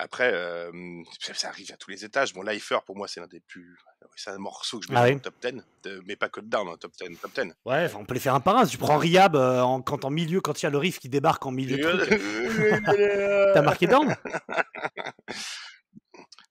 Après, 0.00 0.30
euh, 0.32 0.70
ça, 1.18 1.48
arrive 1.48 1.72
à 1.72 1.76
tous 1.76 1.90
les 1.90 2.04
étages. 2.04 2.32
Bon, 2.32 2.42
Lifer, 2.42 2.78
pour 2.86 2.96
moi, 2.96 3.08
c'est 3.08 3.18
l'un 3.20 3.26
des 3.26 3.40
plus. 3.40 3.76
C'est 4.14 4.30
un 4.30 4.38
morceau 4.38 4.78
que 4.78 4.86
je 4.86 4.92
mets 4.92 4.98
Ah 4.98 5.02
dans 5.02 5.08
oui. 5.08 5.14
le 5.14 5.20
top 5.20 5.34
10, 5.42 5.62
de- 5.82 6.02
mais 6.06 6.14
pas 6.16 6.28
que 6.28 6.40
down, 6.40 6.68
hein, 6.68 6.76
top 6.80 6.92
10. 7.00 7.18
Top 7.20 7.32
10. 7.34 7.52
Ouais, 7.64 7.84
enfin, 7.84 7.98
on 8.00 8.04
peut 8.04 8.14
les 8.14 8.20
faire 8.20 8.34
un 8.34 8.40
par 8.40 8.56
un. 8.56 8.64
Si 8.64 8.72
tu 8.72 8.78
prends 8.78 8.96
Rihab 8.96 9.34
euh, 9.36 9.60
en, 9.60 9.80
quand 9.82 10.04
en 10.04 10.10
milieu, 10.10 10.40
quand 10.40 10.60
il 10.62 10.64
y 10.64 10.66
a 10.66 10.70
le 10.70 10.78
riff 10.78 10.98
qui 11.00 11.08
débarque 11.08 11.44
en 11.46 11.50
milieu 11.50 11.76
de 11.76 11.82
truc, 11.82 13.54
t'as 13.54 13.62
marqué 13.62 13.86
down? 13.88 14.14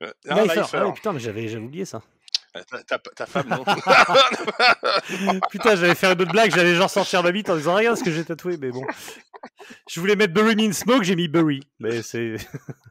Euh, 0.04 0.12
non, 0.25 0.44
Lifer. 0.44 0.62
Lifer. 0.62 0.77
Ah 0.77 0.86
ouais, 0.88 0.94
putain, 0.94 1.13
mais 1.13 1.20
j'avais 1.20 1.56
oublié 1.56 1.86
ça. 1.86 2.01
Euh, 2.56 2.62
Ta, 2.88 2.98
ta- 2.98 3.25
femme, 3.25 3.50
non 3.50 3.63
Putain, 5.51 5.75
j'allais 5.75 5.96
faire 5.96 6.12
une 6.13 6.22
autre 6.22 6.32
blague, 6.32 6.54
j'allais 6.54 6.75
genre 6.75 6.89
sortir 6.89 7.22
ma 7.24 7.32
bite 7.32 7.50
en 7.50 7.56
disant 7.58 7.75
regarde 7.75 7.98
ce 7.98 8.04
que 8.04 8.12
j'ai 8.12 8.24
tatoué, 8.25 8.58
mais 8.58 8.72
bon. 8.72 8.86
Je 9.89 10.00
voulais 10.00 10.16
mettre 10.16 10.34
Bury 10.34 10.56
Me 10.56 10.63
in 10.70 10.72
Smoke, 10.74 11.04
j'ai 11.04 11.16
mis 11.16 11.27
Bury. 11.27 11.62
Mais 11.80 12.01
c'est. 12.01 12.36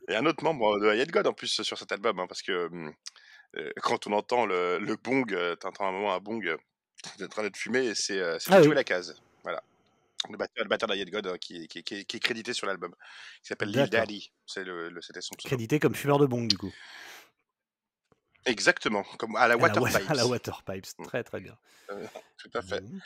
Et 0.09 0.15
un 0.17 0.25
autre 0.27 0.45
membre 0.45 0.79
de 0.79 0.95
Hired 0.95 1.11
God 1.11 1.27
en 1.27 1.33
plus 1.33 1.63
sur 1.63 1.79
cet 1.79 1.91
album, 1.93 2.19
hein, 2.21 2.27
parce 2.29 2.43
que 2.43 2.67
hum, 2.67 2.93
euh, 3.57 3.71
quand 3.83 4.07
on 4.07 4.13
entend 4.13 4.47
le, 4.47 4.79
le 4.79 4.97
bong, 4.97 5.33
euh, 5.33 5.57
t'entends 5.57 5.89
un 5.89 5.93
moment 5.93 6.15
un 6.15 6.21
bong 6.21 6.47
euh, 6.47 6.57
en 7.25 7.29
train 7.29 7.43
d'être 7.43 7.57
fumé, 7.57 7.87
et 7.87 7.95
c'est 7.95 8.19
euh, 8.19 8.39
Ah 8.51 8.61
oui. 8.61 8.75
Lacase. 8.75 9.21
Voilà. 9.43 9.63
Le 10.31 10.37
batteur, 10.37 10.65
le 10.65 10.69
batteur 10.69 10.89
God 11.11 11.27
euh, 11.27 11.37
qui, 11.37 11.69
qui- 11.69 11.83
qui- 11.83 12.05
qui 12.05 12.17
est 12.17 12.21
crédité 12.21 12.53
sur 12.53 12.67
l'album. 12.67 12.93
Qui 13.43 13.49
s'appelle 13.49 13.71
Lil. 13.71 13.89
Daddy. 13.89 14.31
C'était 14.47 14.71
son 15.21 15.35
pseudo. 15.35 15.49
crédité 15.49 15.79
comme 15.79 15.95
fumeur 15.95 16.19
de 16.19 16.27
bong, 16.27 16.49
du 16.49 16.57
coup. 16.59 16.73
Exactement, 18.47 19.03
comme 19.19 19.37
à 19.37 19.41
la 19.49 19.55
À 19.55 19.57
la, 19.57 19.57
Water 19.57 19.83
wa- 19.83 19.91
Pipes. 19.91 20.11
à 20.11 20.15
la 20.15 20.26
Water 20.26 20.62
Pipes. 20.65 20.87
Mm. 20.99 21.05
Très, 21.07 21.23
très 21.25 21.41
bien. 21.41 21.57
Tout 22.38 22.50
à 22.55 22.62
fait. 22.62 22.81
Mhm. 22.81 23.00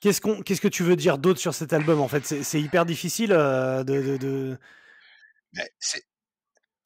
Qu'est-ce, 0.00 0.20
qu'on, 0.20 0.42
qu'est-ce 0.42 0.60
que 0.60 0.68
tu 0.68 0.82
veux 0.82 0.96
dire 0.96 1.16
d'autre 1.16 1.38
sur 1.38 1.54
cet 1.54 1.72
album 1.72 2.00
en 2.00 2.08
fait? 2.08 2.26
C'est, 2.42 2.60
hyper 2.60 2.84
difficile 2.84 3.32
euh, 3.32 3.84
de, 3.84 4.02
de, 4.02 4.16
de- 4.16 4.58
Mais 5.54 5.70
c'est. 5.78 6.04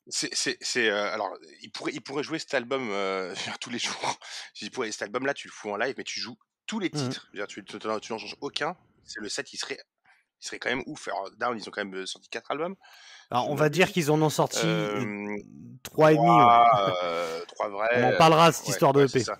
C'est, 0.08 0.56
euh, 0.88 1.12
alors, 1.12 1.36
il 1.62 1.72
pourrait, 1.72 1.90
il 1.92 2.00
pourrait 2.00 2.22
jouer 2.22 2.38
cet 2.38 2.54
album 2.54 2.90
euh, 2.92 3.34
tous 3.60 3.70
les 3.70 3.78
jours. 3.80 4.20
Il 4.60 4.70
pourrait, 4.70 4.92
cet 4.92 5.02
album-là, 5.02 5.34
tu 5.34 5.48
le 5.48 5.52
fous 5.52 5.70
en 5.70 5.76
live, 5.76 5.94
mais 5.98 6.04
tu 6.04 6.20
joues 6.20 6.36
tous 6.66 6.78
les 6.78 6.90
Mhm. 6.92 7.08
titres. 7.08 7.28
Dire, 7.34 7.46
Tu, 7.48 7.64
tu, 7.64 7.78
tu 7.78 7.88
n'en 7.88 8.00
changes 8.00 8.36
aucun. 8.40 8.76
C'est 9.04 9.20
le 9.20 9.28
set, 9.28 9.52
il 9.52 9.56
serait, 9.56 9.78
il 10.40 10.46
serait 10.46 10.58
quand 10.58 10.68
même 10.70 10.82
ouf. 10.86 11.08
Alors, 11.08 11.30
Down, 11.38 11.56
ils 11.58 11.68
ont 11.68 11.72
quand 11.72 11.84
même 11.84 11.94
euh, 11.94 12.06
sorti 12.06 12.28
quatre 12.28 12.50
albums. 12.50 12.76
Alors, 13.30 13.50
on 13.50 13.54
va 13.54 13.68
dire 13.68 13.90
qu'ils 13.90 14.10
en 14.10 14.20
ont 14.22 14.30
sorti 14.30 14.60
Euh, 14.64 15.36
trois 15.82 16.12
et 16.12 16.16
demi. 16.16 16.26
ouais. 16.26 16.34
trois, 16.34 16.98
euh, 17.04 17.40
trois 17.48 17.68
vrais. 17.68 18.02
On 18.04 18.14
en 18.14 18.18
parlera 18.18 18.50
de 18.50 18.54
cette 18.54 18.66
ouais, 18.66 18.70
histoire 18.72 18.92
de 18.92 19.00
ouais, 19.00 19.04
EP. 19.06 19.18
c'est 19.18 19.24
ça. 19.24 19.38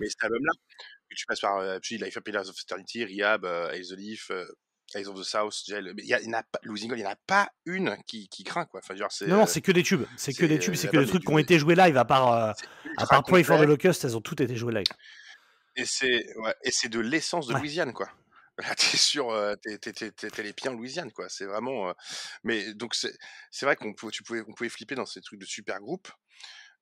Mais 0.00 0.08
cet 0.08 0.22
album-là, 0.24 0.52
que 1.10 1.14
tu 1.16 1.26
passes 1.26 1.40
par 1.40 1.58
euh, 1.58 1.78
Life 1.90 2.16
of 2.16 2.22
Pillars 2.22 2.48
of 2.48 2.56
Eternity, 2.60 3.04
Rehab, 3.04 3.44
euh, 3.44 3.72
Eyes 3.72 3.90
of 3.92 3.98
the 3.98 4.00
Leaf, 4.00 4.30
Eyes 4.94 5.08
of 5.08 5.18
the 5.18 5.24
South, 5.24 5.54
Gel. 5.66 5.92
Il 5.98 6.04
y, 6.06 6.14
a- 6.14 6.20
il 6.20 6.30
y 6.30 6.34
a 6.34 6.42
pas, 6.42 6.60
Losing 6.62 6.88
God, 6.90 6.98
il 6.98 7.02
n'y 7.02 7.06
en 7.08 7.12
a 7.12 7.16
pas 7.26 7.48
une 7.64 7.96
qui, 8.06 8.28
qui 8.28 8.44
craint, 8.44 8.66
quoi. 8.66 8.80
Enfin, 8.84 8.94
genre, 8.94 9.10
c'est. 9.10 9.26
Non, 9.26 9.38
non, 9.38 9.46
c'est 9.46 9.60
que 9.62 9.72
des 9.72 9.82
tubes. 9.82 10.04
C'est 10.16 10.32
que 10.34 10.44
des 10.46 10.58
tubes, 10.58 10.74
c'est 10.74 10.88
que 10.88 10.96
l'album 10.96 11.06
des 11.06 11.10
trucs 11.10 11.24
qui 11.26 11.32
ont 11.32 11.38
été 11.38 11.58
joués 11.58 11.74
live, 11.74 11.96
à 11.96 12.04
part, 12.04 12.28
à 12.32 13.06
part 13.08 13.22
Pray 13.24 13.42
for 13.42 13.58
the. 13.58 13.62
Locust, 13.62 14.04
elles 14.04 14.16
ont 14.16 14.20
toutes 14.20 14.40
été 14.42 14.54
jouées 14.54 14.74
live. 14.74 14.86
Et 15.76 15.84
c'est 15.86 16.24
ouais, 16.36 16.54
et 16.62 16.70
c'est 16.70 16.88
de 16.88 17.00
l'essence 17.00 17.48
de. 17.48 17.54
Louisiane 17.54 17.92
quoi. 17.92 18.08
Là, 18.58 18.74
t'es 18.76 18.96
sur, 18.96 19.30
euh, 19.30 19.54
t'es, 19.56 19.78
t'es, 19.78 19.92
t'es, 19.92 20.10
t'es- 20.12 20.30
t'es 20.30 20.42
les 20.42 20.52
pieds 20.52 20.70
en 20.70 20.74
Louisiane 20.74 21.12
quoi. 21.12 21.28
C'est 21.28 21.44
vraiment. 21.46 21.88
euh, 21.88 21.92
Mais 22.44 22.74
donc 22.74 22.94
c'est, 22.94 23.16
c'est 23.50 23.66
vrai 23.66 23.76
qu'on 23.76 23.92
pouvait, 23.94 24.12
tu 24.12 24.22
pouvais, 24.22 24.42
on 24.48 24.52
pouvait 24.54 24.68
flipper 24.70 24.94
dans 24.94 25.06
ces 25.06 25.20
trucs 25.20 25.40
de 25.40 25.44
super 25.46 25.80
groupe, 25.80 26.08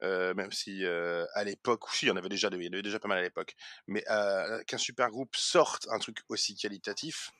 euh, 0.03 0.35
même 0.35 0.53
si 0.53 0.85
euh, 0.85 1.25
à 1.35 1.45
l'époque, 1.45 1.89
oui, 1.93 1.99
il 2.03 2.09
y 2.09 2.11
en 2.11 2.17
avait 2.17 2.29
déjà, 2.29 2.49
il 2.53 2.63
y 2.65 2.69
en 2.69 2.73
avait 2.73 2.83
déjà 2.83 2.99
pas 3.01 3.09
mal 3.09 3.19
à 3.19 3.23
l'époque. 3.23 3.55
Mais 3.87 4.05
euh, 4.11 4.63
qu'un 4.65 4.79
super 4.79 5.11
groupe 5.11 5.37
sorte 5.37 5.89
un 5.91 5.99
truc 5.99 6.19
aussi 6.29 6.57
qualitatif, 6.57 7.31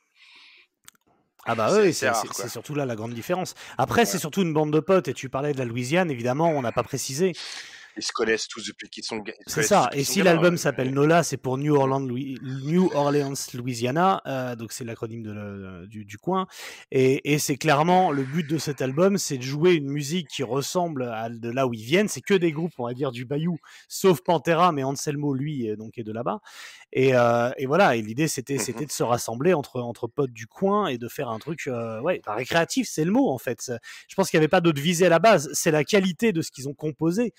Ah 1.45 1.57
bah 1.57 1.69
c'est 1.69 1.83
oui, 1.83 1.89
assez 1.89 1.93
c'est, 1.93 2.07
rare, 2.09 2.27
c'est- 2.29 2.33
quoi. 2.35 2.45
c'est 2.45 2.49
surtout 2.49 2.75
là 2.77 2.87
la 2.87 2.95
grande 2.95 3.15
différence. 3.15 3.55
Après, 3.77 4.05
c'est 4.07 4.17
Ouais. 4.17 4.21
surtout 4.21 4.43
une 4.43 4.53
bande 4.53 4.73
de 4.73 4.79
potes, 4.79 5.09
et 5.09 5.15
tu 5.15 5.29
parlais 5.29 5.53
de 5.53 5.59
la 5.59 5.65
Louisiane, 5.65 6.09
évidemment, 6.11 6.51
on 6.51 6.63
n'a 6.63 6.71
pas 6.71 6.85
précisé. 6.85 7.33
Ils 7.97 8.03
se 8.03 8.13
connaissent 8.13 8.49
tous 8.49 8.67
depuis 8.67 8.89
qu'ils 8.89 9.05
sont. 9.05 9.23
C'est 9.47 9.63
ça. 9.63 9.91
Et 9.93 10.05
si 10.05 10.23
l'album 10.23 10.55
euh, 10.55 10.57
s'appelle 10.57 10.93
Nola, 10.93 11.23
c'est 11.23 11.37
pour 11.37 11.59
New 11.59 11.75
Orleans, 11.75 12.01
Louis- 12.01 12.39
New 12.65 12.91
Orleans 12.95 13.35
Louisiana. 13.55 14.23
euh, 14.27 14.57
donc 14.57 14.73
c'est 14.73 14.85
l'acronyme 14.85 15.23
de 15.23 15.33
le- 15.33 15.87
du, 15.87 16.05
du 16.05 16.19
coin. 16.19 16.47
Et, 16.91 17.33
et 17.33 17.39
c'est 17.39 17.57
clairement 17.57 18.11
le 18.11 18.23
but 18.25 18.49
de 18.49 18.59
cet 18.59 18.81
album, 18.83 19.19
c'est 19.19 19.37
de 19.39 19.43
jouer 19.43 19.75
une 19.75 19.89
musique 19.91 20.29
qui 20.29 20.43
ressemble 20.43 21.03
à 21.05 21.29
de 21.29 21.51
là 21.51 21.67
où 21.67 21.75
ils 21.75 21.83
viennent. 21.85 22.09
C'est 22.09 22.21
que 22.21 22.35
des 22.35 22.53
groupes, 22.53 22.73
on 22.79 22.87
va 22.87 22.95
dire, 22.95 23.13
du 23.13 23.25
Bayou, 23.25 23.59
sauf 23.89 24.21
Pantera, 24.23 24.73
mais 24.73 24.83
Anselmo, 24.85 25.35
lui, 25.35 25.67
est, 25.67 25.77
donc 25.77 25.99
est 25.99 26.03
de 26.05 26.13
là-bas. 26.13 26.41
Et, 26.93 27.15
euh, 27.15 27.51
et 27.59 27.67
voilà. 27.67 27.97
Et 27.97 28.03
l'idée, 28.03 28.29
c'était, 28.29 28.59
c'était 28.59 28.87
de 28.87 28.93
se 28.93 29.03
rassembler 29.03 29.55
entre 29.55 29.81
entre 29.81 30.07
potes 30.07 30.33
du 30.33 30.47
coin 30.47 30.87
et 30.87 30.99
de 30.99 31.09
faire 31.09 31.29
un 31.29 31.39
truc, 31.39 31.67
euh, 31.67 32.01
ouais, 32.01 32.21
bah, 32.25 32.35
récréatif, 32.35 32.89
c'est 32.91 33.05
le 33.05 33.11
mot 33.11 33.31
en 33.31 33.39
fait. 33.39 33.73
Je 34.09 34.15
pense 34.15 34.31
qu'il 34.31 34.39
n'y 34.39 34.43
avait 34.43 34.49
pas 34.49 34.61
d'autre 34.61 34.81
visée 34.81 35.07
à 35.07 35.09
la 35.09 35.19
base. 35.19 35.51
C'est 35.53 35.71
la 35.71 35.85
qualité 35.85 36.33
de 36.33 36.43
ce 36.43 36.51
qu'ils 36.51 36.69
ont 36.69 36.75
composé 36.75 37.33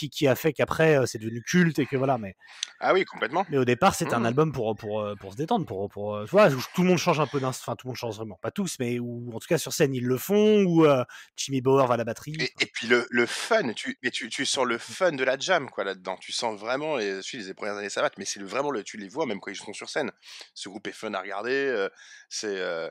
qui, 0.00 0.10
qui 0.10 0.26
a 0.26 0.34
fait 0.34 0.52
qu'après 0.52 1.06
c'est 1.06 1.18
devenu 1.18 1.42
culte 1.42 1.78
et 1.78 1.86
que 1.86 1.96
voilà. 1.96 2.18
Mais 2.18 2.36
Ah 2.80 2.92
oui, 2.92 3.04
complètement. 3.04 3.46
mais 3.48 3.58
au 3.58 3.64
départ, 3.64 3.94
c'était 3.94 4.14
un 4.14 4.20
Mmh. 4.20 4.26
album 4.26 4.52
pour, 4.52 4.76
pour, 4.76 5.04
pour 5.18 5.32
se 5.32 5.36
détendre, 5.36 5.66
pour, 5.66 5.88
pour 5.88 6.24
tu 6.24 6.30
vois, 6.30 6.48
où 6.50 6.60
tout 6.74 6.82
le 6.82 6.88
monde 6.88 6.98
change 6.98 7.20
un 7.20 7.26
peu 7.26 7.40
enfin 7.44 7.74
tout 7.76 7.86
le 7.86 7.90
monde 7.90 7.96
change 7.96 8.16
vraiment, 8.16 8.38
pas 8.40 8.50
tous, 8.50 8.76
mais 8.78 8.98
ou 8.98 9.30
en 9.34 9.38
tout 9.38 9.48
cas 9.48 9.58
sur 9.58 9.72
scène 9.72 9.94
ils 9.94 10.06
le 10.06 10.18
font, 10.18 10.62
ou 10.64 10.84
euh, 10.86 11.04
Jimmy 11.36 11.60
Bauer 11.60 11.86
va 11.86 11.94
à 11.94 11.96
la 11.96 12.04
batterie. 12.04 12.36
Et, 12.38 12.50
et 12.60 12.66
puis 12.66 12.86
le, 12.86 13.06
le 13.10 13.26
fun, 13.26 13.72
tu, 13.74 13.98
mais 14.02 14.10
tu, 14.10 14.28
tu 14.28 14.46
sens 14.46 14.64
le 14.64 14.78
fun 14.78 15.12
de 15.12 15.24
la 15.24 15.38
jam 15.38 15.68
quoi 15.70 15.84
là-dedans. 15.84 16.16
Tu 16.20 16.32
sens 16.32 16.58
vraiment 16.58 16.96
les, 16.96 17.22
suis 17.22 17.38
les 17.42 17.54
premières 17.54 17.76
années 17.76 17.90
ça 17.90 18.02
va, 18.02 18.10
mais 18.18 18.24
c'est 18.24 18.42
vraiment 18.42 18.70
le, 18.70 18.82
tu 18.84 18.96
les 18.96 19.08
vois 19.08 19.26
même 19.26 19.40
quand 19.40 19.50
ils 19.50 19.56
sont 19.56 19.72
sur 19.72 19.90
scène. 19.90 20.10
Ce 20.54 20.68
groupe 20.68 20.86
est 20.86 20.92
fun 20.92 21.12
à 21.14 21.20
regarder, 21.20 21.50
euh, 21.52 21.88
c'est, 22.28 22.58
euh, 22.60 22.88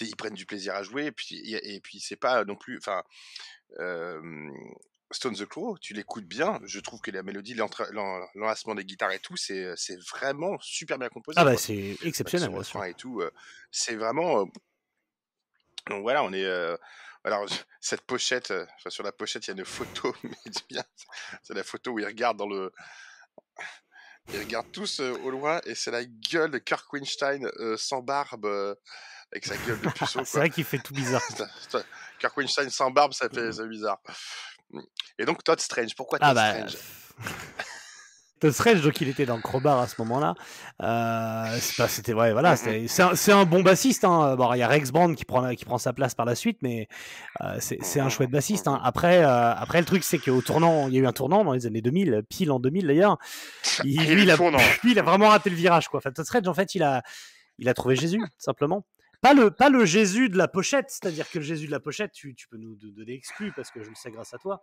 ils 0.00 0.16
prennent 0.16 0.34
du 0.34 0.46
plaisir 0.46 0.74
à 0.74 0.82
jouer, 0.82 1.06
et 1.06 1.12
puis 1.12 1.36
et, 1.36 1.74
et 1.76 1.80
puis 1.80 2.00
c'est 2.00 2.16
pas 2.16 2.44
non 2.44 2.56
plus, 2.56 2.78
enfin. 2.78 3.02
euh, 3.80 4.20
Stone 5.16 5.34
the 5.34 5.46
Crow, 5.46 5.76
tu 5.78 5.94
l'écoutes 5.94 6.26
bien, 6.26 6.60
je 6.64 6.78
trouve 6.80 7.00
que 7.00 7.10
la 7.10 7.22
mélodie, 7.22 7.54
l'enlacement 8.34 8.74
des 8.74 8.84
guitares 8.84 9.12
et 9.12 9.18
tout, 9.18 9.36
c'est 9.36 9.74
vraiment 10.12 10.56
super 10.60 10.98
bien 10.98 11.08
composé. 11.08 11.36
Ah 11.40 11.44
bah 11.44 11.56
c'est 11.56 11.72
Avec 11.72 12.04
exceptionnel, 12.04 12.50
bien 12.50 12.62
sûr. 12.62 12.84
et 12.84 12.94
tout, 12.94 13.20
euh, 13.20 13.30
c'est 13.70 13.96
vraiment. 13.96 14.40
euh, 14.40 14.44
donc 15.88 16.02
voilà, 16.02 16.22
on 16.22 16.32
est. 16.32 16.44
euh, 16.44 16.76
alors 17.24 17.46
cette 17.80 18.02
pochette, 18.02 18.50
enfin, 18.52 18.90
sur 18.90 19.02
la 19.02 19.12
pochette, 19.12 19.46
il 19.46 19.50
y 19.50 19.54
a 19.54 19.56
une 19.58 19.64
photo, 19.64 20.14
mais 20.22 20.36
c'est 20.46 20.68
bien, 20.68 20.84
c'est 21.42 21.54
la 21.54 21.64
photo 21.64 21.92
où 21.92 21.98
ils 21.98 22.06
regardent 22.06 22.38
dans 22.38 22.48
le. 22.48 22.72
Ils 24.32 24.40
regardent 24.40 24.72
tous 24.72 24.98
au 25.00 25.30
loin 25.30 25.60
et 25.66 25.74
c'est 25.76 25.92
la 25.92 26.04
gueule 26.04 26.50
de 26.50 26.58
Kirk 26.58 26.92
Winstein 26.92 27.48
sans 27.76 28.02
barbe, 28.02 28.44
avec 29.32 29.46
sa 29.46 29.56
gueule 29.56 29.80
de 29.80 29.88
puceau. 29.94 30.24
c'est 30.24 30.38
vrai 30.38 30.50
qu'il 30.50 30.64
fait 30.64 30.78
tout 30.80 30.92
bizarre. 30.94 31.22
Kirk 32.18 32.36
Winstein 32.36 32.68
sans 32.70 32.90
barbe, 32.90 33.12
ça 33.12 33.28
fait 33.28 33.52
c'est 33.52 33.68
bizarre. 33.68 34.00
Et 35.18 35.24
donc 35.24 35.42
Todd 35.44 35.60
Strange, 35.60 35.94
pourquoi 35.96 36.18
Todd 36.18 36.28
Ah 36.30 36.34
bah. 36.34 36.52
Strange? 36.68 36.76
Todd 38.38 38.52
Strange, 38.52 38.82
donc 38.82 39.00
il 39.00 39.08
était 39.08 39.24
dans 39.24 39.36
le 39.36 39.42
Crowbar 39.42 39.80
à 39.80 39.88
ce 39.88 39.94
moment-là. 40.02 40.34
Euh, 40.82 41.56
c'est 41.58 41.76
pas- 41.76 41.88
c'était 41.88 42.12
ouais, 42.12 42.32
voilà, 42.32 42.54
c'est 42.54 42.86
un, 43.00 43.38
un 43.38 43.44
bon 43.46 43.62
bassiste. 43.62 44.04
Hein. 44.04 44.36
Bon, 44.36 44.52
il 44.52 44.58
y 44.58 44.62
a 44.62 44.68
Rex 44.68 44.90
Brand 44.90 45.16
qui 45.16 45.24
prend 45.24 45.54
qui 45.54 45.64
prend 45.64 45.78
sa 45.78 45.94
place 45.94 46.14
par 46.14 46.26
la 46.26 46.34
suite, 46.34 46.58
mais 46.60 46.86
euh, 47.40 47.56
c'est 47.60 47.98
un 48.00 48.10
chouette 48.10 48.30
bassiste. 48.30 48.68
Hein. 48.68 48.78
Après, 48.84 49.24
euh, 49.24 49.54
après 49.54 49.78
le 49.80 49.86
truc, 49.86 50.04
c'est 50.04 50.18
qu'au 50.18 50.42
tournant, 50.42 50.86
il 50.88 50.94
y 50.94 50.98
a 50.98 51.00
eu 51.00 51.06
un 51.06 51.14
tournant 51.14 51.44
dans 51.44 51.52
les 51.54 51.64
années 51.64 51.80
2000, 51.80 52.24
pile 52.28 52.50
en 52.52 52.60
2000 52.60 52.86
d'ailleurs. 52.86 53.16
Il, 53.84 54.02
il 54.02 54.18
il 54.84 54.98
a 54.98 55.02
vraiment 55.02 55.28
raté 55.28 55.48
le 55.48 55.56
virage, 55.56 55.88
quoi. 55.88 55.98
Enfin, 55.98 56.10
Todd 56.10 56.26
Strange, 56.26 56.46
en 56.46 56.54
fait, 56.54 56.74
il 56.74 56.82
a, 56.82 57.02
il 57.58 57.68
a 57.70 57.74
trouvé 57.74 57.96
Jésus, 57.96 58.22
simplement. 58.36 58.84
Pas 59.22 59.34
le, 59.34 59.50
pas 59.50 59.68
le 59.70 59.84
Jésus 59.84 60.28
de 60.28 60.36
la 60.38 60.48
pochette, 60.48 60.86
c'est-à-dire 60.90 61.28
que 61.30 61.38
le 61.38 61.44
Jésus 61.44 61.66
de 61.66 61.72
la 61.72 61.80
pochette, 61.80 62.12
tu, 62.12 62.34
tu 62.34 62.48
peux 62.48 62.56
nous 62.58 62.76
do- 62.76 62.90
donner 62.90 63.14
exclu 63.14 63.52
parce 63.54 63.70
que 63.70 63.82
je 63.82 63.88
le 63.88 63.94
sais 63.94 64.10
grâce 64.10 64.34
à 64.34 64.38
toi. 64.38 64.62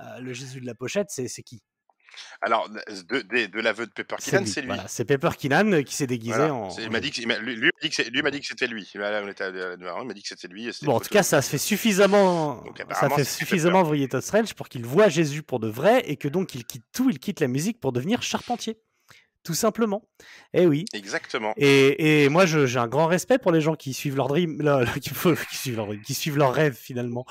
Euh, 0.00 0.20
le 0.20 0.32
Jésus 0.32 0.60
de 0.60 0.66
la 0.66 0.74
pochette, 0.74 1.08
c'est 1.10 1.42
qui? 1.42 1.62
Alors, 2.42 2.68
de, 2.68 3.22
de, 3.22 3.46
de 3.46 3.60
l'aveu 3.60 3.86
de 3.86 3.90
Pepper 3.90 4.16
C'est 4.18 4.38
lui. 4.38 4.46
c'est 4.46 4.60
lui. 4.60 4.66
Voilà, 4.68 4.86
c'est 4.86 5.06
Pepper 5.06 5.30
Keenan 5.38 5.72
euh, 5.72 5.82
qui 5.82 5.94
s'est 5.94 6.06
déguisé 6.06 6.36
Voilà. 6.36 6.52
en. 6.54 6.68
Il 6.78 6.90
m'a 6.90 7.00
dit 7.00 7.10
que, 7.10 7.22
lui, 7.22 8.22
m'a 8.22 8.30
dit 8.30 8.40
que 8.40 8.46
c'était 8.46 8.66
lui. 8.66 8.90
Il 8.94 9.00
m'a 9.00 10.12
dit 10.12 10.22
que 10.22 10.28
c'était 10.28 10.48
lui. 10.48 10.70
Bon, 10.82 10.96
en 10.96 11.00
tout 11.00 11.08
cas, 11.08 11.22
ça 11.22 11.40
se 11.40 11.48
fait 11.48 11.56
suffisamment, 11.58 12.62
Donc, 12.62 12.82
ça 12.92 13.08
fait 13.08 13.24
suffisamment 13.24 13.82
vriller 13.82 14.08
Strange 14.20 14.52
pour 14.54 14.68
qu'il 14.68 14.84
voit 14.84 15.08
Jésus 15.08 15.42
pour 15.42 15.58
de 15.58 15.68
vrai 15.68 16.00
et 16.06 16.16
que 16.16 16.28
donc 16.28 16.54
il 16.54 16.64
quitte 16.66 16.84
tout, 16.92 17.08
il 17.08 17.18
quitte 17.18 17.40
la 17.40 17.48
musique 17.48 17.80
pour 17.80 17.92
devenir 17.92 18.22
charpentier, 18.22 18.78
tout 19.44 19.54
simplement. 19.54 20.08
Eh 20.54 20.66
oui. 20.66 20.84
Exactement. 20.92 21.52
Et, 21.56 22.24
et 22.24 22.28
moi, 22.28 22.46
je- 22.46 22.66
j'ai 22.66 22.78
un 22.78 22.86
grand 22.88 23.06
respect 23.06 23.38
pour 23.38 23.50
les 23.52 23.60
gens 23.60 23.74
qui 23.74 23.92
suivent 23.92 24.16
leur 24.16 24.28
dream, 24.28 24.60
le- 24.62 24.84
qui, 25.00 25.10
qui 25.50 25.56
suivent 25.56 25.76
leur, 25.76 25.88
qui 26.04 26.14
suivent 26.14 26.36
leur 26.38 26.52
rêve 26.54 26.74
finalement. 26.74 27.26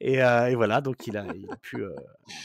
Et, 0.00 0.22
euh, 0.22 0.46
et 0.46 0.54
voilà, 0.54 0.80
donc 0.80 1.06
il 1.06 1.16
a, 1.16 1.24
il 1.34 1.46
a 1.50 1.56
pu 1.56 1.82
euh, 1.82 1.94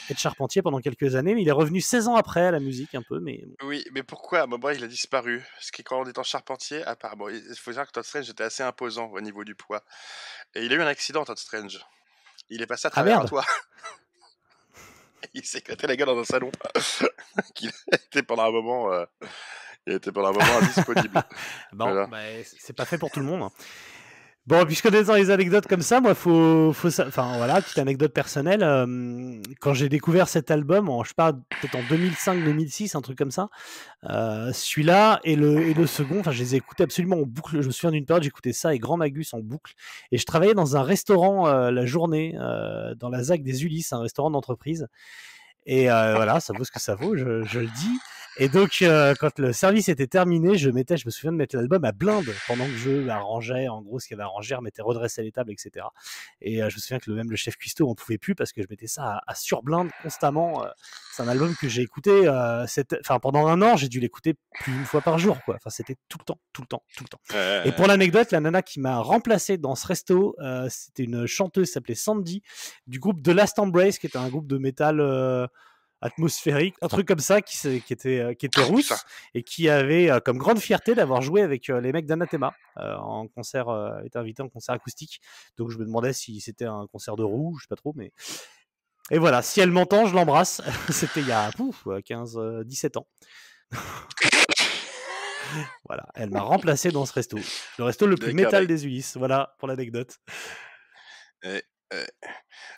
être 0.09 0.19
charpentier 0.19 0.61
pendant 0.61 0.79
quelques 0.79 1.15
années, 1.15 1.33
mais 1.35 1.41
il 1.41 1.47
est 1.47 1.51
revenu 1.53 1.79
16 1.81 2.07
ans 2.07 2.15
après 2.15 2.41
à 2.45 2.51
la 2.51 2.59
musique 2.59 2.93
un 2.95 3.01
peu, 3.01 3.19
mais. 3.19 3.43
Oui, 3.63 3.83
mais 3.93 4.03
pourquoi? 4.03 4.39
À 4.39 4.43
un 4.43 4.47
moment 4.47 4.69
il 4.69 4.83
a 4.83 4.87
disparu 4.87 5.41
Parce 5.55 5.71
que 5.71 5.81
quand 5.81 6.01
on 6.01 6.05
est 6.05 6.17
en 6.19 6.23
charpentier, 6.23 6.83
apparemment, 6.83 7.29
il 7.29 7.41
faut 7.57 7.71
dire 7.71 7.85
que 7.87 7.91
Todd 7.91 8.03
Strange 8.03 8.29
était 8.29 8.43
assez 8.43 8.63
imposant 8.63 9.09
au 9.13 9.21
niveau 9.21 9.43
du 9.43 9.55
poids. 9.55 9.83
Et 10.55 10.65
il 10.65 10.73
a 10.73 10.75
eu 10.75 10.81
un 10.81 10.87
accident, 10.87 11.23
Todd 11.25 11.37
Strange. 11.37 11.79
Il 12.49 12.61
est 12.61 12.67
passé 12.67 12.85
à 12.87 12.89
Ah, 12.89 12.91
travers 12.91 13.17
merde. 13.19 13.29
toit. 13.29 13.45
Il 15.33 15.45
s'est 15.45 15.59
éclaté 15.59 15.87
la 15.87 15.95
gueule 15.95 16.07
dans 16.07 16.19
un 16.19 16.23
salon. 16.25 16.51
qu'il 17.55 17.71
était 17.91 18.23
pendant 18.23 18.43
un 18.45 18.51
moment. 18.51 18.91
euh, 18.93 19.05
il 19.87 19.93
était 19.93 20.11
pendant 20.11 20.29
un 20.29 20.31
moment 20.33 20.57
indisponible. 20.61 21.23
Bon, 21.73 21.85
Voilà. 21.91 22.07
bah, 22.07 22.19
c'est 22.43 22.73
pas 22.75 22.85
fait 22.85 22.97
pour 22.97 23.11
tout 23.11 23.19
le 23.19 23.25
monde. 23.25 23.49
Bon, 24.47 24.63
puisque 24.63 24.85
on 24.85 24.91
est 24.93 25.05
dans 25.05 25.15
les 25.15 25.31
anecdotes 25.31 25.65
comme 25.65 25.81
ça, 25.81 26.01
moi, 26.01 26.13
faut, 26.13 26.71
faut 26.71 26.91
ça. 26.91 27.07
Enfin, 27.07 27.35
voilà, 27.37 27.59
petite 27.63 27.79
anecdote 27.79 28.13
personnelle. 28.13 28.61
euh, 28.61 29.41
quand 29.59 29.73
j'ai 29.73 29.89
découvert 29.89 30.27
cet 30.27 30.51
album, 30.51 30.87
je 31.03 31.13
pas, 31.13 31.33
peut-être 31.33 31.75
en 31.75 31.81
2005-2006, 31.81 32.95
un 32.95 33.01
truc 33.01 33.17
comme 33.17 33.31
ça, 33.31 33.49
euh, 34.03 34.51
celui-là 34.53 35.19
et 35.23 35.35
le, 35.35 35.61
et 35.63 35.73
le 35.73 35.87
second, 35.87 36.19
enfin, 36.19 36.31
je 36.31 36.39
les 36.43 36.53
ai 36.53 36.57
écoutés 36.57 36.83
absolument 36.83 37.17
en 37.17 37.23
boucle. 37.25 37.59
Je 37.59 37.65
me 37.65 37.71
souviens 37.71 37.89
d'une 37.91 38.05
période, 38.05 38.21
j'écoutais 38.23 38.53
ça 38.53 38.75
et 38.75 38.77
Grand 38.77 38.97
Magus 38.97 39.33
en 39.33 39.39
boucle. 39.39 39.73
Et 40.11 40.19
je 40.19 40.25
travaillais 40.25 40.53
dans 40.53 40.77
un 40.77 40.83
restaurant 40.83 41.47
euh, 41.47 41.71
la 41.71 41.85
journée, 41.87 42.35
euh, 42.39 42.93
dans 42.93 43.09
la 43.09 43.23
ZAC 43.23 43.41
des 43.41 43.63
Ulysses, 43.63 43.93
un 43.93 43.99
restaurant 44.01 44.29
d'entreprise. 44.29 44.87
Et 45.65 45.89
euh, 45.89 46.13
voilà, 46.15 46.39
ça 46.39 46.53
vaut 46.55 46.63
ce 46.63 46.71
que 46.71 46.79
ça 46.79 46.93
vaut, 46.93 47.17
je, 47.17 47.43
je 47.43 47.59
le 47.61 47.67
dis. 47.67 47.99
Et 48.37 48.49
donc, 48.49 48.81
euh, 48.81 49.13
quand 49.19 49.39
le 49.39 49.53
service 49.53 49.87
était 49.87 50.07
terminé, 50.07 50.57
je 50.57 50.69
mettais, 50.69 50.97
je 50.97 51.05
me 51.05 51.11
souviens 51.11 51.31
de 51.31 51.37
mettre 51.37 51.55
l'album 51.55 51.85
à 51.85 51.93
blinde 51.93 52.25
pendant 52.47 52.65
que 52.65 52.73
je 52.75 53.07
arrangeais, 53.07 53.69
en 53.69 53.81
gros, 53.81 53.99
ce 53.99 54.07
qu'il 54.07 54.15
y 54.15 54.19
avait 54.19 54.25
à 54.25 54.27
ranger, 54.27 54.55
remettais, 54.55 54.81
redressais 54.81 55.23
les 55.23 55.31
tables, 55.31 55.51
etc. 55.51 55.85
Et 56.41 56.61
euh, 56.61 56.69
je 56.69 56.75
me 56.75 56.79
souviens 56.81 56.99
que 56.99 57.09
le, 57.09 57.15
même 57.15 57.29
le 57.29 57.37
chef 57.37 57.55
cuistot 57.55 57.89
en 57.89 57.95
pouvait 57.95 58.17
plus 58.17 58.35
parce 58.35 58.51
que 58.51 58.61
je 58.61 58.67
mettais 58.69 58.87
ça 58.87 59.03
à, 59.05 59.31
à 59.31 59.35
surblinde 59.35 59.89
constamment. 60.03 60.65
euh. 60.65 60.69
c'est 61.13 61.23
un 61.23 61.29
album 61.29 61.55
que 61.55 61.69
j'ai 61.69 61.81
écouté, 61.81 62.27
euh, 62.27 62.65
enfin, 62.99 63.19
pendant 63.19 63.47
un 63.47 63.61
an, 63.61 63.77
j'ai 63.77 63.87
dû 63.87 63.99
l'écouter 64.01 64.35
plus 64.59 64.73
d'une 64.73 64.85
fois 64.85 65.01
par 65.01 65.17
jour, 65.17 65.39
quoi. 65.45 65.55
Enfin, 65.55 65.69
c'était 65.69 65.95
tout 66.09 66.17
le 66.19 66.25
temps, 66.25 66.39
tout 66.51 66.61
le 66.61 66.67
temps, 66.67 66.83
tout 66.97 67.05
le 67.05 67.09
temps. 67.09 67.63
Et 67.65 67.71
pour 67.71 67.87
l'anecdote, 67.87 68.31
la 68.31 68.41
nana 68.41 68.61
qui 68.61 68.79
m'a 68.81 68.97
remplacé 68.99 69.57
dans 69.57 69.75
ce 69.75 69.87
resto, 69.87 70.35
euh, 70.39 70.67
c'était 70.69 71.03
une 71.03 71.25
chanteuse 71.25 71.67
qui 71.67 71.73
s'appelait 71.73 71.95
Sandy 71.95 72.41
du 72.87 72.99
groupe 72.99 73.23
The 73.23 73.29
Last 73.29 73.59
Embrace, 73.59 73.97
qui 73.97 74.07
était 74.07 74.17
un 74.17 74.27
groupe 74.29 74.47
de 74.47 74.57
métal 74.57 74.99
euh, 74.99 75.47
atmosphérique, 76.01 76.75
un 76.81 76.87
truc 76.87 77.07
comme 77.07 77.19
ça, 77.19 77.41
qui, 77.41 77.55
s'est- 77.57 77.79
qui 77.79 77.93
était, 77.93 78.19
euh, 78.19 78.33
qui 78.33 78.45
était 78.45 78.61
Oh, 78.63 78.67
rousse 78.67 78.93
et 79.33 79.43
qui 79.43 79.69
avait 79.69 80.09
euh, 80.11 80.19
comme 80.19 80.37
grande 80.37 80.59
fierté 80.59 80.93
d'avoir 80.95 81.21
joué 81.21 81.41
avec 81.41 81.69
euh, 81.69 81.81
les 81.81 81.91
mecs 81.91 82.05
d'Anathema 82.05 82.53
euh, 82.77 82.95
en 82.97 83.27
concert, 83.27 83.69
euh, 83.69 84.01
était 84.03 84.19
invité 84.19 84.43
en 84.43 84.49
concert 84.49 84.75
acoustique. 84.75 85.21
Donc 85.57 85.71
je 85.71 85.77
me 85.77 85.85
demandais 85.85 86.13
si 86.13 86.39
c'était 86.41 86.65
un 86.65 86.85
concert 86.91 87.15
de 87.15 87.23
roue, 87.23 87.57
je 87.57 87.63
sais 87.63 87.67
pas 87.69 87.75
trop, 87.75 87.93
mais. 87.95 88.11
Et 89.11 89.19
voilà, 89.19 89.41
si 89.41 89.61
elle 89.61 89.71
m'entend, 89.71 90.05
je 90.07 90.15
l'embrasse. 90.15 90.61
c'était 90.89 91.21
il 91.21 91.27
y 91.27 91.31
a 91.31 91.49
pouf, 91.51 91.85
euh, 91.87 92.01
15, 92.01 92.37
euh, 92.37 92.63
17 92.63 92.97
ans. 92.97 93.07
Voilà, 95.87 96.07
elle 96.15 96.31
m'a 96.31 96.41
remplacé 96.41 96.91
dans 96.91 97.05
ce 97.05 97.13
resto. 97.13 97.37
Le 97.77 97.83
resto 97.83 98.07
le 98.07 98.15
plus 98.17 98.33
métal 98.33 98.65
des 98.67 98.85
Ulysses. 98.85 99.15
Voilà 99.15 99.55
pour 99.59 99.67
l'anecdote. 99.67 100.17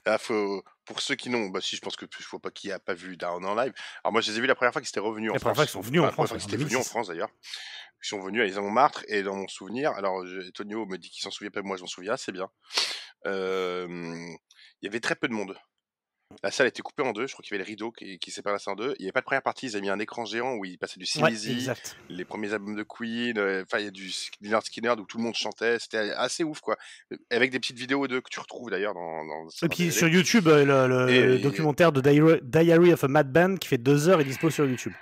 Là, 0.05 0.17
faut, 0.17 0.61
pour 0.87 1.01
ceux 1.01 1.15
qui 1.15 1.29
n'ont, 1.29 1.47
bah 1.49 1.61
si, 1.61 1.75
je 1.75 1.81
pense 1.81 1.95
que 1.95 2.05
il 2.05 2.23
faut 2.23 2.39
pas 2.39 2.49
qu'il 2.49 2.69
n'y 2.69 2.73
a 2.73 2.79
pas 2.79 2.93
vu 2.95 3.15
Down 3.17 3.45
en 3.45 3.53
live. 3.55 3.73
Alors 4.03 4.13
moi, 4.13 4.21
je 4.21 4.31
les 4.31 4.37
ai 4.37 4.41
vus 4.41 4.47
la 4.47 4.55
première 4.55 4.71
fois 4.73 4.81
qu'ils 4.81 4.89
étaient 4.89 4.99
revenus 4.99 5.29
en 5.29 5.33
La 5.33 5.39
première 5.39 5.55
France. 5.55 5.57
fois 5.57 5.65
qu'ils 5.65 5.83
sont 5.83 5.87
venus 5.87 6.01
en 6.01 6.03
Enfin, 6.05 6.09
la 6.09 6.13
première 6.13 6.27
France, 6.29 6.41
fois 6.41 6.47
qu'ils 6.49 6.55
étaient 6.55 6.63
venus 6.63 6.75
en 6.75 6.79
2006. 6.79 6.89
France 6.89 7.07
d'ailleurs. 7.09 7.29
Ils 8.03 8.07
sont 8.07 8.19
venus 8.21 8.41
à 8.41 8.45
les 8.45 8.61
Montmartre 8.61 9.03
et 9.07 9.23
dans 9.23 9.35
mon 9.35 9.47
souvenir, 9.47 9.91
alors 9.91 10.25
je- 10.25 10.49
Tonio 10.51 10.85
me 10.85 10.97
dit 10.97 11.09
qu'il 11.09 11.21
s'en 11.23 11.31
souvient 11.31 11.49
pas, 11.51 11.61
moi 11.63 11.77
je 11.77 11.81
m'en 11.81 11.87
souviens 11.87 12.13
assez 12.13 12.31
bien. 12.31 12.47
Euh, 13.25 13.87
Il 14.81 14.85
y 14.85 14.87
avait 14.87 14.99
très 14.99 15.15
peu 15.15 15.27
de 15.27 15.33
monde. 15.33 15.57
La 16.43 16.51
salle 16.51 16.67
était 16.67 16.81
coupée 16.83 17.01
en 17.03 17.13
deux, 17.13 17.25
je 17.25 17.33
crois 17.33 17.41
qu'il 17.41 17.53
y 17.53 17.55
avait 17.55 17.63
le 17.63 17.67
rideau 17.67 17.91
qui, 17.91 18.19
qui 18.19 18.31
sépare 18.31 18.53
la 18.53 18.59
salle 18.59 18.73
en 18.73 18.75
deux. 18.75 18.93
Il 18.99 19.03
n'y 19.03 19.07
avait 19.07 19.11
pas 19.13 19.21
de 19.21 19.25
première 19.25 19.41
partie, 19.41 19.65
ils 19.67 19.71
avaient 19.75 19.81
mis 19.81 19.89
un 19.89 19.97
écran 19.97 20.23
géant 20.25 20.53
où 20.55 20.65
ils 20.65 20.77
passaient 20.77 20.99
du 20.99 21.05
Ouais, 21.21 21.33
Sin 21.33 21.51
exact. 21.51 21.95
les 22.09 22.25
premiers 22.25 22.53
albums 22.53 22.75
de 22.75 22.83
Queen, 22.83 23.37
euh, 23.39 23.63
enfin 23.63 23.79
il 23.79 23.85
y 23.85 23.87
a 23.87 23.91
du 23.91 24.11
Lynyrd 24.41 24.63
Skinner 24.63 24.91
où 24.99 25.05
tout 25.05 25.17
le 25.17 25.23
monde 25.23 25.35
chantait, 25.35 25.79
c'était 25.79 26.11
assez 26.11 26.43
ouf 26.43 26.59
quoi. 26.59 26.77
Avec 27.31 27.49
des 27.51 27.59
petites 27.59 27.77
vidéos 27.79 28.07
d'eux 28.07 28.21
que 28.21 28.29
tu 28.29 28.39
retrouves 28.39 28.69
d'ailleurs 28.69 28.93
dans, 28.93 29.25
dans 29.25 29.47
Et 29.63 29.69
puis 29.69 29.91
sur 29.91 30.07
YouTube, 30.09 30.47
euh, 30.47 30.63
le, 30.65 31.05
le- 31.05 31.09
Et- 31.11 31.23
le 31.23 31.39
documentaire 31.39 31.91
de 31.91 32.01
Diary, 32.01 32.39
Diary 32.43 32.93
of 32.93 33.03
a 33.03 33.07
Mad 33.07 33.31
Band 33.31 33.55
qui 33.55 33.67
fait 33.69 33.77
deux 33.79 34.07
heures 34.09 34.21
est 34.21 34.25
dispo 34.25 34.49
sur 34.49 34.65
YouTube. 34.67 34.93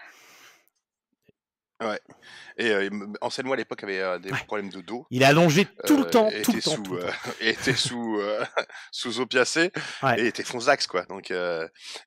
Et 2.57 2.69
euh, 2.71 2.89
Anselmo 3.21 3.53
à 3.53 3.55
l'époque 3.57 3.83
avait 3.83 3.99
euh, 3.99 4.17
des 4.17 4.31
Ouais. 4.31 4.39
problèmes 4.45 4.69
de 4.69 4.81
dos. 4.81 5.05
Il 5.09 5.21
est 5.21 5.25
allongé 5.25 5.65
tout 5.85 5.97
le 5.97 6.05
euh, 6.05 6.09
temps, 6.09 6.29
tout 6.43 6.53
le 6.53 6.57
était 6.57 6.61
temps, 6.61 6.75
sous, 6.75 6.83
tout 6.83 6.93
le 6.95 7.03
euh, 7.03 7.07
temps. 7.07 7.31
était 7.41 7.73
sous 7.75 8.21
sous 8.91 9.19
opiacé 9.19 9.71
Ouais. 10.01 10.21
et 10.21 10.27
était 10.27 10.43
fonzax 10.43 10.87
quoi. 10.87 11.03
Donc 11.05 11.33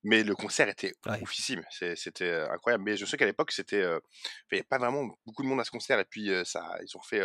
mais 0.02 0.22
le 0.24 0.34
concert 0.34 0.68
était 0.68 0.94
Ouais. 1.06 1.20
oufissime, 1.22 1.62
c'était 1.96 2.32
incroyable. 2.50 2.84
Mais 2.84 2.96
je 2.96 3.04
sais 3.04 3.16
qu'à 3.16 3.26
l'époque 3.26 3.52
c'était 3.52 3.80
il 3.82 4.52
n'y 4.52 4.58
avait 4.58 4.62
pas 4.62 4.78
vraiment 4.78 5.06
beaucoup 5.26 5.42
de 5.42 5.48
monde 5.48 5.60
à 5.60 5.64
ce 5.64 5.70
concert 5.70 5.98
et 5.98 6.04
puis 6.04 6.30
ça 6.44 6.78
ils 6.82 6.96
ont 6.96 7.02
fait 7.02 7.22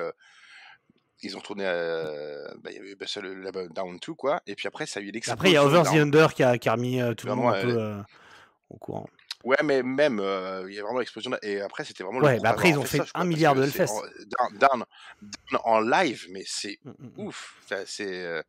ils 1.21 1.37
ont 1.37 1.41
tourné 1.41 1.63
bah, 1.63 2.71
bah, 2.99 3.05
le, 3.21 3.69
Down 3.69 3.97
2 4.05 4.13
quoi 4.15 4.41
et 4.45 4.55
puis 4.55 4.67
après 4.67 4.85
ça 4.85 4.99
a 4.99 5.03
eu 5.03 5.11
l'explosion 5.11 5.33
Après, 5.35 5.49
il 5.49 5.53
y 5.53 5.57
a 5.57 5.63
Over 5.63 5.83
the. 5.83 5.95
Under 5.95 6.33
qui 6.33 6.43
a, 6.43 6.57
qui 6.57 6.67
a 6.67 6.73
remis 6.73 6.99
tout 7.15 7.27
le 7.27 7.35
monde 7.35 7.55
un 7.55 7.61
peu 7.61 7.79
euh, 7.79 8.01
au 8.69 8.77
courant. 8.77 9.07
Ouais, 9.43 9.57
mais 9.63 9.83
même, 9.83 10.19
euh, 10.19 10.65
il 10.69 10.75
y 10.75 10.79
a 10.79 10.83
vraiment 10.83 10.99
l'explosion. 10.99 11.31
Et 11.41 11.59
après, 11.61 11.83
c'était 11.83 12.03
vraiment 12.03 12.19
Ouais, 12.21 12.35
le 12.35 12.41
bah 12.41 12.49
après, 12.51 12.69
ils 12.69 12.79
ont 12.79 12.83
fait 12.85 12.99
ça, 12.99 13.05
un 13.13 13.25
milliard 13.25 13.55
de 13.55 13.63
Hellfest. 13.63 13.87
en- 13.91 14.01
Down, 14.01 14.57
Down- 14.57 14.85
Down 15.21 15.61
en 15.65 15.79
live, 15.81 16.27
mais 16.29 16.43
c'est 16.45 16.79
Mm, 16.83 16.91
mm, 16.91 17.07
mm. 17.23 17.27
ouf. 17.27 17.57
C'est. 17.85 18.23
euh, 18.25 18.41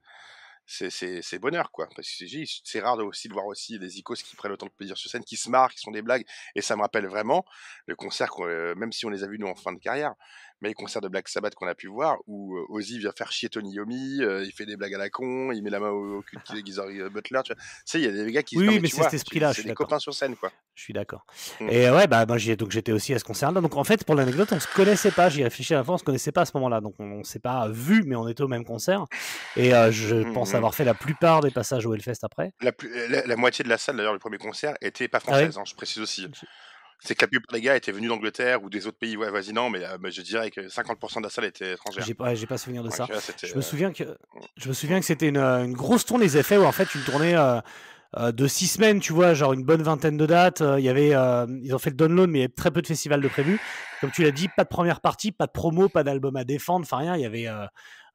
c'est 0.66 0.88
c'est 0.90 1.38
bonheur 1.38 1.70
quoi 1.70 1.88
parce 1.94 2.08
que 2.08 2.24
c'est 2.64 2.80
rare 2.80 2.96
de 2.96 3.02
aussi 3.02 3.28
de 3.28 3.34
voir 3.34 3.44
aussi 3.44 3.78
des 3.78 3.98
icônes 3.98 4.16
qui 4.16 4.34
prennent 4.34 4.52
autant 4.52 4.64
de 4.64 4.70
plaisir 4.72 4.96
sur 4.96 5.10
scène 5.10 5.22
qui 5.22 5.36
se 5.36 5.50
marrent 5.50 5.70
qui 5.70 5.78
sont 5.80 5.90
des 5.90 6.00
blagues 6.00 6.24
et 6.54 6.62
ça 6.62 6.74
me 6.74 6.80
rappelle 6.80 7.06
vraiment 7.06 7.44
le 7.86 7.94
concert 7.96 8.30
euh, 8.40 8.74
même 8.74 8.90
si 8.90 9.04
on 9.04 9.10
les 9.10 9.22
a 9.24 9.26
vus 9.26 9.38
nous 9.38 9.46
en 9.46 9.54
fin 9.54 9.74
de 9.74 9.78
carrière 9.78 10.14
mais 10.64 10.70
les 10.70 10.74
concerts 10.74 11.02
de 11.02 11.08
Black 11.08 11.28
Sabbath 11.28 11.54
qu'on 11.54 11.66
a 11.68 11.74
pu 11.74 11.86
voir 11.88 12.16
où 12.26 12.56
euh, 12.56 12.64
Ozzy 12.70 12.98
vient 12.98 13.12
faire 13.16 13.30
chier 13.30 13.48
Tony 13.50 13.74
Yomi 13.74 14.22
euh, 14.22 14.42
il 14.44 14.52
fait 14.52 14.66
des 14.66 14.76
blagues 14.76 14.94
à 14.94 14.98
la 14.98 15.10
con 15.10 15.52
il 15.52 15.62
met 15.62 15.70
la 15.70 15.78
main 15.78 15.90
au, 15.90 16.22
cul 16.22 16.36
de 16.36 16.66
Geezer 16.66 16.86
Butler 17.12 17.40
tu 17.44 17.52
vois 17.52 17.62
sais 17.84 18.00
il 18.00 18.04
y 18.04 18.08
a 18.08 18.24
des 18.24 18.32
gars 18.32 18.42
qui 18.42 18.56
Oui, 18.56 18.66
oui, 18.68 18.80
mais 18.80 18.88
c'est 18.88 19.02
cet 19.02 19.14
esprit-là, 19.14 19.48
je 19.48 19.52
c'est 19.56 19.60
suis 19.60 19.64
des 19.64 19.68
d'accord. 19.70 19.86
copains 19.86 19.98
sur 19.98 20.14
scène 20.14 20.34
quoi 20.36 20.50
Je 20.74 20.82
suis 20.82 20.92
d'accord. 20.92 21.24
Mm. 21.60 21.68
Et 21.68 21.90
ouais, 21.90 22.06
bah, 22.06 22.26
donc 22.26 22.38
j'étais 22.38 22.92
aussi 22.92 23.14
à 23.14 23.18
ce 23.18 23.24
concert-là. 23.24 23.60
Donc 23.60 23.76
en 23.76 23.84
fait, 23.84 24.04
pour 24.04 24.14
l'anecdote, 24.14 24.48
on 24.52 24.60
se 24.60 24.66
connaissait 24.74 25.10
pas. 25.10 25.28
J'y 25.28 25.42
réfléchis 25.44 25.74
à 25.74 25.78
la 25.78 25.84
fois, 25.84 25.94
on 25.94 25.98
se 25.98 26.04
connaissait 26.04 26.32
pas 26.32 26.42
à 26.42 26.44
ce 26.44 26.52
moment-là. 26.54 26.80
Donc 26.80 26.94
on, 26.98 27.04
on 27.20 27.24
s'est 27.24 27.38
pas 27.38 27.68
vu, 27.68 28.02
mais 28.06 28.16
on 28.16 28.26
était 28.28 28.42
au 28.42 28.48
même 28.48 28.64
concert. 28.64 29.04
Et 29.56 29.74
euh, 29.74 29.90
je 29.92 30.16
Mhm. 30.16 30.32
pense 30.32 30.54
avoir 30.54 30.74
fait 30.74 30.84
la 30.84 30.94
plupart 30.94 31.40
des 31.42 31.50
passages 31.50 31.86
au 31.86 31.94
Hellfest 31.94 32.22
après. 32.22 32.52
La, 32.60 32.72
plus- 32.72 33.08
la, 33.08 33.26
la 33.26 33.36
moitié 33.36 33.62
de 33.62 33.68
la 33.68 33.78
salle, 33.78 33.96
d'ailleurs, 33.96 34.12
le 34.12 34.18
premier 34.18 34.38
concert, 34.38 34.74
était 34.80 35.08
pas 35.08 35.18
Ah 35.26 35.30
ouais 35.30 35.36
française, 35.38 35.58
hein, 35.58 35.64
je 35.66 35.74
précise 35.74 36.02
aussi. 36.02 36.26
C'est 37.04 37.14
que 37.14 37.24
la 37.24 37.28
plupart 37.28 37.52
des 37.52 37.60
gars 37.60 37.76
étaient 37.76 37.92
venus 37.92 38.08
d'Angleterre 38.08 38.62
ou 38.62 38.70
des 38.70 38.86
autres 38.86 38.98
pays 38.98 39.16
ouais, 39.16 39.30
voisinants, 39.30 39.70
mais, 39.70 39.84
euh, 39.84 39.98
mais 40.00 40.10
je 40.10 40.22
dirais 40.22 40.50
que 40.50 40.62
50% 40.62 41.18
de 41.18 41.22
la 41.24 41.30
salle 41.30 41.44
était 41.44 41.74
étrangère. 41.74 42.04
J'ai 42.04 42.14
pas, 42.14 42.34
j'ai 42.34 42.46
pas 42.46 42.58
souvenir 42.58 42.82
de 42.82 42.90
ça. 42.90 43.06
là, 43.08 43.18
Je 43.42 43.52
me 43.52 43.58
euh, 43.58 43.62
souviens 43.62 43.92
que 43.92 44.04
je 44.56 44.68
me 44.68 44.72
souviens 44.74 45.00
que 45.00 45.06
c'était 45.06 45.28
une, 45.28 45.36
euh, 45.36 45.64
une 45.64 45.74
grosse 45.74 46.04
tournée 46.04 46.24
les 46.24 46.38
effets 46.38 46.56
où 46.56 46.64
en 46.64 46.72
fait 46.72 46.94
une 46.94 47.02
tournée 47.02 47.36
euh, 47.36 48.32
de 48.32 48.46
six 48.46 48.68
semaines, 48.68 49.00
tu 49.00 49.12
vois, 49.12 49.34
genre 49.34 49.52
une 49.52 49.64
bonne 49.64 49.82
vingtaine 49.82 50.16
de 50.16 50.26
dates. 50.26 50.62
Il 50.78 50.84
y 50.84 50.88
avait, 50.88 51.10
ils 51.62 51.74
ont 51.74 51.78
fait 51.78 51.90
le 51.90 51.96
download, 51.96 52.30
mais 52.30 52.38
il 52.38 52.42
y 52.42 52.44
avait 52.44 52.54
très 52.54 52.70
peu 52.70 52.80
de 52.80 52.86
festivals 52.86 53.20
de 53.20 53.28
prévus. 53.28 53.60
Comme 54.00 54.12
tu 54.12 54.22
l'as 54.22 54.30
dit, 54.30 54.48
pas 54.56 54.64
de 54.64 54.68
première 54.68 55.00
partie, 55.00 55.32
pas 55.32 55.46
de 55.46 55.52
promo, 55.52 55.88
pas 55.88 56.04
d'album 56.04 56.36
à 56.36 56.44
défendre, 56.44 56.84
enfin 56.84 56.98
rien. 56.98 57.16
Il 57.16 57.22
y 57.22 57.26
avait 57.26 57.48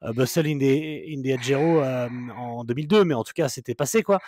Bustle 0.02 0.48
in 0.48 0.58
the, 0.58 1.04
in 1.08 1.22
the 1.22 1.52
euh, 1.52 2.08
en 2.38 2.64
2002, 2.64 3.04
mais 3.04 3.14
en 3.14 3.24
tout 3.24 3.34
cas 3.36 3.50
c'était 3.50 3.76
passé 3.76 4.02
quoi. 4.02 4.20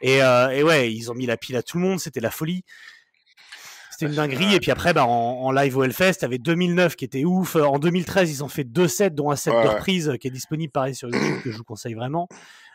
Et, 0.00 0.22
euh, 0.22 0.50
et 0.50 0.62
ouais, 0.62 0.92
ils 0.92 1.10
ont 1.10 1.14
mis 1.14 1.26
la 1.26 1.36
pile 1.36 1.56
à 1.56 1.62
tout 1.62 1.78
le 1.78 1.84
monde, 1.84 2.00
c'était 2.00 2.20
la 2.20 2.30
folie. 2.30 2.64
C'était 4.00 4.12
une 4.12 4.16
dinguerie. 4.16 4.54
Et 4.54 4.60
puis 4.60 4.70
après, 4.70 4.94
bah, 4.94 5.04
en, 5.04 5.42
en 5.42 5.52
live 5.52 5.76
au 5.76 5.84
Hellfest, 5.84 6.14
t'avais 6.20 6.38
2009 6.38 6.96
qui 6.96 7.04
était 7.04 7.24
ouf. 7.24 7.56
En 7.56 7.78
2013, 7.78 8.30
ils 8.30 8.42
ont 8.42 8.48
fait 8.48 8.64
deux 8.64 8.88
sets, 8.88 9.10
dont 9.10 9.30
un 9.30 9.36
set 9.36 9.52
Ouais, 9.52 9.64
de 9.64 9.68
reprise 9.68 10.08
euh, 10.08 10.16
qui 10.16 10.28
est 10.28 10.30
disponible 10.30 10.72
pareil 10.72 10.94
sur 10.94 11.08
YouTube, 11.10 11.42
que 11.42 11.50
je 11.50 11.56
vous 11.58 11.64
conseille 11.64 11.94
vraiment. 11.94 12.28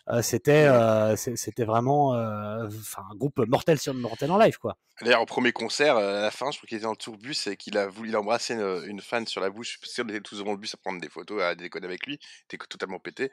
Euh, 0.08 0.22
c'était 0.22 0.68
euh, 0.68 1.16
c'était 1.16 1.64
vraiment 1.64 2.14
euh, 2.14 2.68
un 2.98 3.16
groupe 3.16 3.40
mortel 3.48 3.80
sur 3.80 3.92
mortel 3.96 4.30
en 4.30 4.38
live 4.38 4.60
quoi. 4.60 4.78
D'ailleurs, 5.02 5.24
au 5.24 5.26
premier 5.26 5.52
concert, 5.52 5.98
à 5.98 6.22
la 6.22 6.30
fin, 6.30 6.52
je 6.52 6.58
crois 6.58 6.68
qu'il 6.68 6.78
était 6.78 6.84
dans 6.84 6.92
le 6.92 6.96
tourbus 6.96 7.48
et 7.48 7.58
qu'il 7.58 7.76
a 7.78 7.88
voulu 7.88 8.10
il 8.10 8.16
a 8.16 8.20
embrassé 8.20 8.54
une, 8.54 8.84
une 8.86 9.02
fan 9.02 9.26
sur 9.26 9.42
la 9.42 9.50
bouche, 9.50 9.80
parce 9.82 9.96
qu'on 9.96 10.08
était 10.08 10.22
tous 10.22 10.38
devant 10.38 10.52
le 10.52 10.58
bus 10.58 10.76
à 10.76 10.78
prendre 10.78 11.02
des 11.02 11.10
photos, 11.10 11.42
à 11.42 11.56
déconner 11.56 11.88
avec 11.88 12.06
lui, 12.06 12.20
il 12.22 12.56
était 12.56 12.64
totalement 12.70 13.00
pété. 13.00 13.32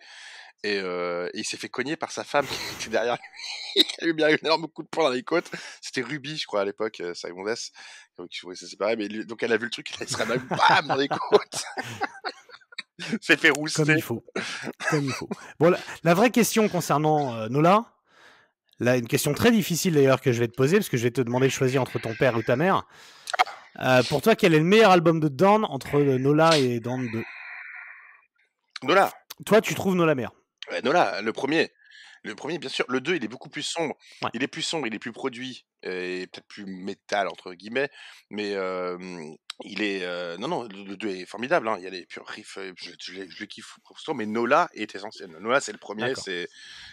Et, 0.65 0.79
euh, 0.79 1.29
et 1.35 1.41
il 1.41 1.45
s'est 1.45 1.57
fait 1.57 1.69
cogner 1.69 1.97
par 1.97 2.13
sa 2.13 2.23
femme 2.23 2.47
qui 2.47 2.55
était 2.87 2.91
derrière 2.91 3.17
lui. 3.17 3.85
il 4.01 4.05
a 4.05 4.07
eu 4.09 4.13
bien 4.13 4.29
un 4.29 4.37
énorme 4.37 4.69
coup 4.69 4.83
de 4.85 4.89
poing 4.89 5.05
dans 5.05 5.11
les 5.11 5.25
côtes. 5.25 5.51
C'était 5.81 6.03
Ruby, 6.03 6.37
je 6.37 6.47
crois, 6.47 6.61
à 6.61 6.65
l'époque, 6.65 7.01
euh, 7.01 7.15
Simon 7.15 7.45
Dess. 7.45 7.73
Donc, 8.17 8.29
je 8.33 8.47
mais 8.97 9.09
lui- 9.09 9.27
donc 9.27 9.43
elle 9.43 9.53
a 9.53 9.57
vu 9.57 9.65
le 9.65 9.71
truc, 9.71 9.91
elle 10.01 10.09
serait 10.09 10.27
même 10.27 10.47
bam 10.51 10.87
dans 10.87 10.95
les 10.95 11.09
côtes. 11.09 11.65
s'est 13.21 13.37
fait 13.37 13.49
Comme 13.49 13.59
rouster. 13.63 13.83
il 13.97 14.03
faut. 14.03 14.25
Comme 14.91 15.05
il 15.05 15.13
faut. 15.13 15.29
Bon, 15.59 15.71
la, 15.71 15.79
la 16.05 16.15
vraie 16.15 16.31
question 16.31 16.69
concernant 16.69 17.35
euh, 17.35 17.49
Nola, 17.49 17.85
là, 18.79 18.97
une 18.97 19.09
question 19.09 19.35
très 19.35 19.51
difficile 19.51 19.95
d'ailleurs 19.95 20.21
que 20.21 20.31
je 20.33 20.39
vais 20.39 20.49
te 20.49 20.55
poser, 20.55 20.77
parce 20.77 20.89
que 20.89 20.97
je 20.97 21.03
vais 21.03 21.11
te 21.11 21.21
demander 21.21 21.47
de 21.49 21.53
choisir 21.53 21.83
entre 21.83 21.99
ton 21.99 22.15
père 22.15 22.37
ou 22.37 22.43
ta 22.43 22.55
mère. 22.57 22.87
Euh, 23.81 24.03
pour 24.05 24.23
toi, 24.23 24.37
quel 24.37 24.55
est 24.55 24.59
le 24.59 24.65
meilleur 24.65 24.91
album 24.93 25.19
de 25.19 25.29
Dan 25.29 25.65
entre 25.65 25.99
Nola 25.99 26.59
et 26.59 26.79
Dan 26.79 27.09
2 27.11 27.25
Nola, 28.85 29.13
Toi, 29.47 29.61
tu 29.61 29.75
trouves 29.75 29.95
Nola 29.97 30.15
meilleur? 30.15 30.35
Ouais, 30.71 30.83
Nola, 30.83 31.21
le 31.23 31.33
premier. 31.33 31.73
Le 32.25 32.35
premier, 32.35 32.59
bien 32.59 32.69
sûr. 32.71 32.85
Le 32.89 33.01
2, 33.01 33.17
il 33.17 33.25
est 33.25 33.29
beaucoup 33.29 33.49
plus 33.49 33.63
sombre. 33.63 33.97
Ouais. 34.23 34.31
Il 34.35 34.43
est 34.43 34.49
plus 34.49 34.63
sombre, 34.63 34.87
il 34.87 34.95
est 34.95 35.01
plus 35.01 35.13
produit. 35.13 35.67
et 35.83 36.29
peut-être 36.29 36.47
plus 36.47 36.67
métal 36.67 37.27
entre 37.27 37.55
guillemets, 37.55 37.91
mais 38.31 38.55
il 39.65 39.83
est 39.83 40.01
euh, 40.03 40.37
non 40.39 40.49
non 40.49 40.63
le, 40.65 40.97
2 40.97 41.09
est 41.09 41.27
formidable, 41.27 41.69
hein, 41.69 41.77
il 41.79 41.85
y 41.85 41.87
a 41.87 41.91
les 41.91 42.05
purs 42.07 42.27
riffs, 42.27 42.59
euh, 42.59 42.73
je, 42.77 42.91
je, 43.01 43.13
le 43.41 43.47
kiffe 43.47 43.77
mais 44.15 44.27
Nola 44.27 44.69
est 44.75 44.95
essentiel. 44.95 45.31
Nola 45.41 45.61
c'est 45.61 45.73
le 45.73 45.79
premier, 45.79 46.15
c'est 46.17 46.49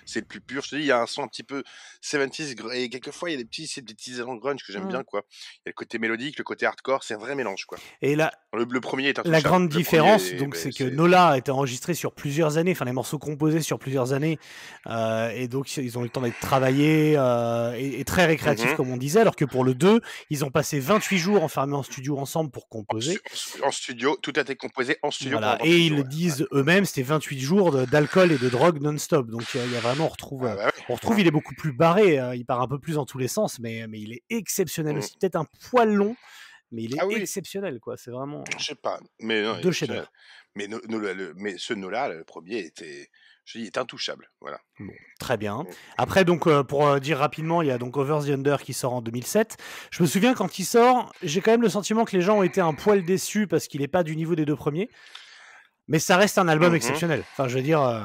c'est 0.06 0.19
le 0.22 0.26
plus 0.26 0.41
pur. 0.41 0.63
Je 0.63 0.69
te 0.72 0.76
dis, 0.76 0.82
il 0.84 0.88
y 0.88 0.91
a 0.91 1.02
un 1.02 1.06
son 1.06 1.24
un 1.24 1.28
petit 1.28 1.43
peu 1.43 1.63
70s 2.04 2.56
gr- 2.56 2.74
et 2.74 2.89
quelquefois 2.89 3.30
il 3.30 3.34
y 3.34 3.36
a 3.36 3.38
des 3.38 3.45
petits 3.45 3.67
c'est 3.67 3.82
des 3.82 3.93
petits 3.93 4.13
éléments 4.13 4.36
grunge 4.36 4.62
que 4.65 4.72
j'aime 4.74 4.86
Mm. 4.86 4.89
bien 4.89 5.04
quoi. 5.04 5.24
Il 5.30 5.60
y 5.65 5.69
a 5.69 5.72
le 5.72 5.74
côté 5.74 6.00
mélodique, 6.00 6.38
le 6.38 6.43
côté 6.43 6.65
hardcore, 6.65 7.04
c'est 7.04 7.13
un 7.15 7.17
vrai 7.19 7.36
mélange 7.36 7.65
quoi. 7.65 7.78
Et 8.02 8.15
là, 8.15 8.32
Le, 8.54 8.65
le 8.69 8.82
premier 8.82 9.10
est 9.10 9.17
la 9.17 9.22
intouchable. 9.22 9.43
grande 9.43 9.69
différence, 9.69 10.28
est- 10.32 10.36
donc, 10.36 10.54
ben, 10.54 10.60
c'est 10.60 10.72
que 10.72 10.84
Nola 10.84 11.28
a 11.30 11.38
été 11.38 11.52
enregistré 11.52 11.93
sur 11.93 12.13
plusieurs 12.13 12.58
années, 12.58 12.72
enfin 12.72 12.86
les 12.86 12.91
morceaux 12.93 13.19
composés 13.19 13.62
sur 13.62 13.80
plusieurs 13.80 14.13
années, 14.13 14.39
euh, 14.88 15.30
et 15.30 15.48
donc 15.48 15.76
ils 15.78 15.98
ont 15.98 16.02
eu 16.02 16.06
le 16.06 16.10
temps 16.10 16.22
d'être 16.22 16.39
travaillés 16.39 17.15
euh, 17.17 17.74
et, 17.78 18.00
et 18.00 18.06
très 18.06 18.26
récréatifs 18.26 18.72
Mhm. 18.72 18.76
comme 18.76 18.91
on 18.91 18.98
disait, 18.98 19.19
alors 19.22 19.36
que 19.36 19.45
pour 19.45 19.63
le 19.63 19.74
2, 19.74 20.02
ils 20.30 20.43
ont 20.45 20.52
passé 20.52 20.80
28 20.80 21.17
jours 21.17 21.43
enfermés 21.43 21.76
en 21.76 21.84
studio 21.84 22.17
ensemble 22.17 22.49
pour 22.50 22.68
composer. 22.70 23.20
en, 23.64 23.72
studio, 23.72 24.18
tout 24.22 24.34
a 24.36 24.42
été 24.42 24.56
composé 24.56 24.98
en 25.04 25.12
studio. 25.12 25.38
Voilà. 25.38 25.58
Et 25.64 25.70
28 25.70 25.86
ils 25.86 25.96
le 25.96 26.02
ouais. 26.02 26.08
disent 26.08 26.48
eux-mêmes, 26.52 26.86
c'était 26.86 27.04
28 27.04 27.40
jours 27.40 27.88
d'alcool 27.88 28.32
et 28.32 28.38
de 28.38 28.50
drogue 28.50 28.82
non-stop. 28.82 29.28
Donc 29.30 29.44
il 29.54 29.58
y 29.60 29.64
a- 29.64 29.66
il 29.66 29.72
y 29.72 29.78
a 29.78 29.80
vraiment, 29.80 30.06
on 30.06 30.10
retrouve, 30.10 30.46
Ah 30.46 30.52
euh, 30.52 30.56
bah 30.56 30.66
ouais. 30.66 30.84
on 30.90 30.96
retrouve, 30.96 31.20
il 31.20 31.28
est 31.28 31.32
beaucoup 31.32 31.56
plus 31.56 31.72
barré, 31.74 32.20
euh, 32.20 32.36
il 32.36 32.46
part 32.46 32.62
un 32.62 32.68
peu 32.68 32.80
plus 32.80 32.94
dans 32.96 33.06
tous 33.06 33.18
les 33.18 33.28
sens, 33.28 33.60
mais, 33.60 33.86
mais 33.88 34.00
il 34.00 34.14
est 34.14 34.24
exceptionnel 34.30 34.96
Mm. 34.96 35.00
aussi. 35.00 35.18
Peut-être 35.20 35.36
un 35.36 35.46
poil 35.70 35.94
long, 35.94 36.16
mais 36.72 36.84
il 36.84 36.96
est 36.96 37.00
Ah 37.00 37.08
oui. 37.08 37.16
exceptionnel, 37.16 37.80
quoi. 37.80 37.98
C'est 37.98 38.12
vraiment. 38.12 38.44
Je 38.58 38.64
sais 38.66 38.76
pas, 38.76 39.00
mais 39.20 39.42
non, 39.44 39.60
Deux 39.62 39.70
il- 39.70 39.74
chefs-d'œuvre. 39.74 40.12
Mais, 40.56 40.68
No- 40.68 40.82
Nola, 40.90 41.14
le- 41.14 41.34
mais 41.38 41.56
ce 41.58 41.74
Nola, 41.74 42.10
le 42.10 42.24
premier, 42.24 42.60
était, 42.60 43.10
je 43.52 43.58
dis, 43.58 43.66
est 43.66 43.78
intouchable. 43.80 44.30
Voilà. 44.42 44.60
Bon, 44.80 44.94
très 45.20 45.38
bien. 45.38 45.66
Après, 45.98 46.24
donc, 46.24 46.46
euh, 46.46 46.64
pour 46.64 46.86
euh, 46.88 47.00
dire 47.00 47.18
rapidement, 47.18 47.62
il 47.64 47.68
y 47.68 47.72
a 47.72 47.78
donc 47.80 47.98
Over 47.98 48.20
the 48.26 48.30
Under 48.30 48.62
qui 48.62 48.74
sort 48.74 48.94
en 48.94 49.02
2007. 49.02 49.58
Je 49.92 50.04
me 50.04 50.08
souviens 50.08 50.36
quand 50.36 50.60
il 50.60 50.66
sort, 50.66 51.12
j'ai 51.24 51.42
quand 51.42 51.52
même 51.52 51.62
le 51.64 51.70
sentiment 51.70 52.06
que 52.06 52.16
les 52.16 52.22
gens 52.22 52.38
ont 52.38 52.44
été 52.44 52.62
un 52.62 52.74
poil 52.76 53.04
déçus 53.04 53.48
parce 53.48 53.68
qu'il 53.68 53.82
n'est 53.82 53.88
pas 53.88 54.04
du 54.04 54.16
niveau 54.16 54.36
des 54.36 54.46
deux 54.46 54.56
premiers. 54.56 54.90
Mais 55.88 55.98
ça 56.00 56.18
reste 56.18 56.38
un 56.38 56.48
album 56.48 56.70
Mhm. 56.70 56.76
exceptionnel. 56.76 57.24
Enfin, 57.32 57.48
je 57.48 57.56
veux 57.58 57.64
dire, 57.64 57.82
euh, 57.82 58.04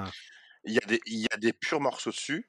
Il 0.64 0.72
y 0.72 0.78
a 0.78 0.86
des, 0.86 1.00
il 1.04 1.18
y 1.20 1.26
a 1.30 1.36
des 1.36 1.52
purs 1.52 1.80
morceaux 1.80 2.10
dessus. 2.10 2.48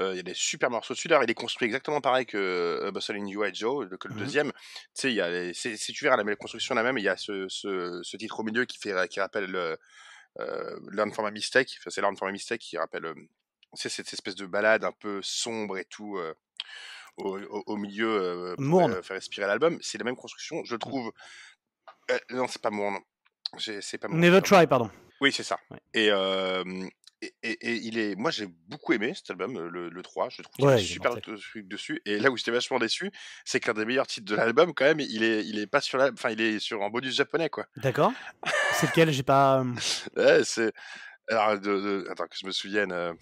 euh, 0.00 0.10
il 0.12 0.16
y 0.16 0.18
a 0.18 0.24
des 0.24 0.34
super 0.34 0.70
morceaux 0.70 0.92
dessus. 0.94 1.06
D'ailleurs, 1.06 1.22
il 1.22 1.30
est 1.30 1.34
construit 1.34 1.66
exactement 1.66 2.00
pareil 2.00 2.26
que 2.26 2.90
Bustle 2.92 3.14
in 3.14 3.26
You 3.28 3.44
and 3.44 3.50
Joe, 3.54 3.86
le- 3.88 3.96
que 3.96 4.08
le 4.08 4.14
Mhm. 4.14 4.20
deuxième. 4.20 4.50
Tu 4.50 4.58
sais, 4.94 5.10
il 5.12 5.14
y 5.14 5.20
a 5.20 5.30
les- 5.30 5.54
c'est- 5.54 5.76
si 5.76 5.92
tu 5.92 6.02
verras 6.04 6.16
la, 6.16 6.34
construction 6.34 6.74
la 6.74 6.82
même, 6.82 6.98
il 6.98 7.04
y 7.04 7.08
a 7.08 7.16
ce, 7.16 7.46
ce, 7.48 8.00
ce 8.02 8.16
titre 8.16 8.40
au 8.40 8.42
milieu 8.42 8.64
qui, 8.64 8.76
fait, 8.80 8.92
qui 9.08 9.20
rappelle 9.20 9.44
le, 9.48 9.78
Learn 10.90 11.12
from 11.12 11.26
a 11.26 11.30
Mistake. 11.30 11.76
Enfin, 11.78 11.90
c'est 11.90 12.00
Learn 12.00 12.16
from 12.16 12.28
a 12.28 12.32
Mistake 12.32 12.60
qui 12.60 12.76
rappelle 12.76 13.04
euh, 13.06 13.14
c'est 13.74 13.88
cette 13.88 14.12
espèce 14.12 14.34
de 14.36 14.46
balade 14.46 14.84
un 14.84 14.92
peu 14.92 15.20
sombre 15.22 15.78
et 15.78 15.84
tout. 15.84 16.16
euh, 16.18 16.34
au, 17.16 17.38
au- 17.38 17.62
au 17.66 17.76
milieu 17.76 18.08
euh, 18.08 18.54
pour 18.56 18.64
euh, 18.90 19.02
faire 19.02 19.14
respirer 19.14 19.46
l'album. 19.46 19.78
C'est 19.80 19.98
la 19.98 20.04
même 20.04 20.16
construction, 20.16 20.64
je 20.64 20.74
trouve. 20.74 21.12
Euh, 22.10 22.18
non, 22.30 22.48
c'est 22.48 22.60
pas 22.60 22.70
Mourne. 22.70 22.98
J'ai- 23.56 23.80
C'est 23.82 23.98
pas 23.98 24.08
Mourne. 24.08 24.20
Never. 24.20 24.42
Try, 24.42 24.66
pardon. 24.66 24.90
Oui, 25.20 25.30
c'est 25.30 25.44
ça. 25.44 25.58
Ouais. 25.70 25.78
Et, 25.94 26.10
euh, 26.10 26.64
et, 27.42 27.50
et- 27.50 27.68
et 27.70 27.74
il 27.76 27.98
est, 27.98 28.14
moi 28.16 28.30
j'ai 28.30 28.46
beaucoup 28.68 28.92
aimé 28.92 29.12
cet 29.14 29.30
album, 29.30 29.58
le, 29.68 29.88
le 29.88 30.02
3, 30.02 30.28
je 30.30 30.42
trouve 30.42 30.66
Ouais, 30.66 30.78
super 30.78 31.12
trucs 31.20 31.68
dessus. 31.68 32.00
Et 32.04 32.18
là 32.18 32.30
où 32.30 32.36
j'étais 32.36 32.50
vachement 32.50 32.78
déçu, 32.78 33.10
c'est 33.44 33.60
que 33.60 33.68
l'un 33.68 33.74
des 33.74 33.84
meilleurs 33.84 34.06
titres 34.06 34.26
de 34.26 34.36
l'album, 34.36 34.72
quand 34.74 34.84
même, 34.84 35.00
il 35.00 35.22
est, 35.22 35.44
il 35.46 35.58
est 35.58 35.66
pas 35.66 35.80
sur 35.80 35.98
la, 35.98 36.10
enfin 36.12 36.30
il 36.30 36.40
est 36.40 36.58
sur 36.58 36.82
un 36.82 36.90
bonus 36.90 37.14
japonais 37.16 37.48
quoi. 37.48 37.66
D'accord. 37.76 38.12
C'est 38.74 38.86
lequel? 38.88 39.10
J'ai 39.12 39.22
pas. 39.22 39.60
euh, 39.60 39.72
Ouais, 40.16 40.44
c'est, 40.44 40.72
alors, 41.28 41.58
de, 41.58 41.80
de- 41.80 42.06
attends 42.10 42.26
que 42.26 42.36
je 42.40 42.46
me 42.46 42.50
souvienne, 42.52 42.92
euh... 42.92 43.12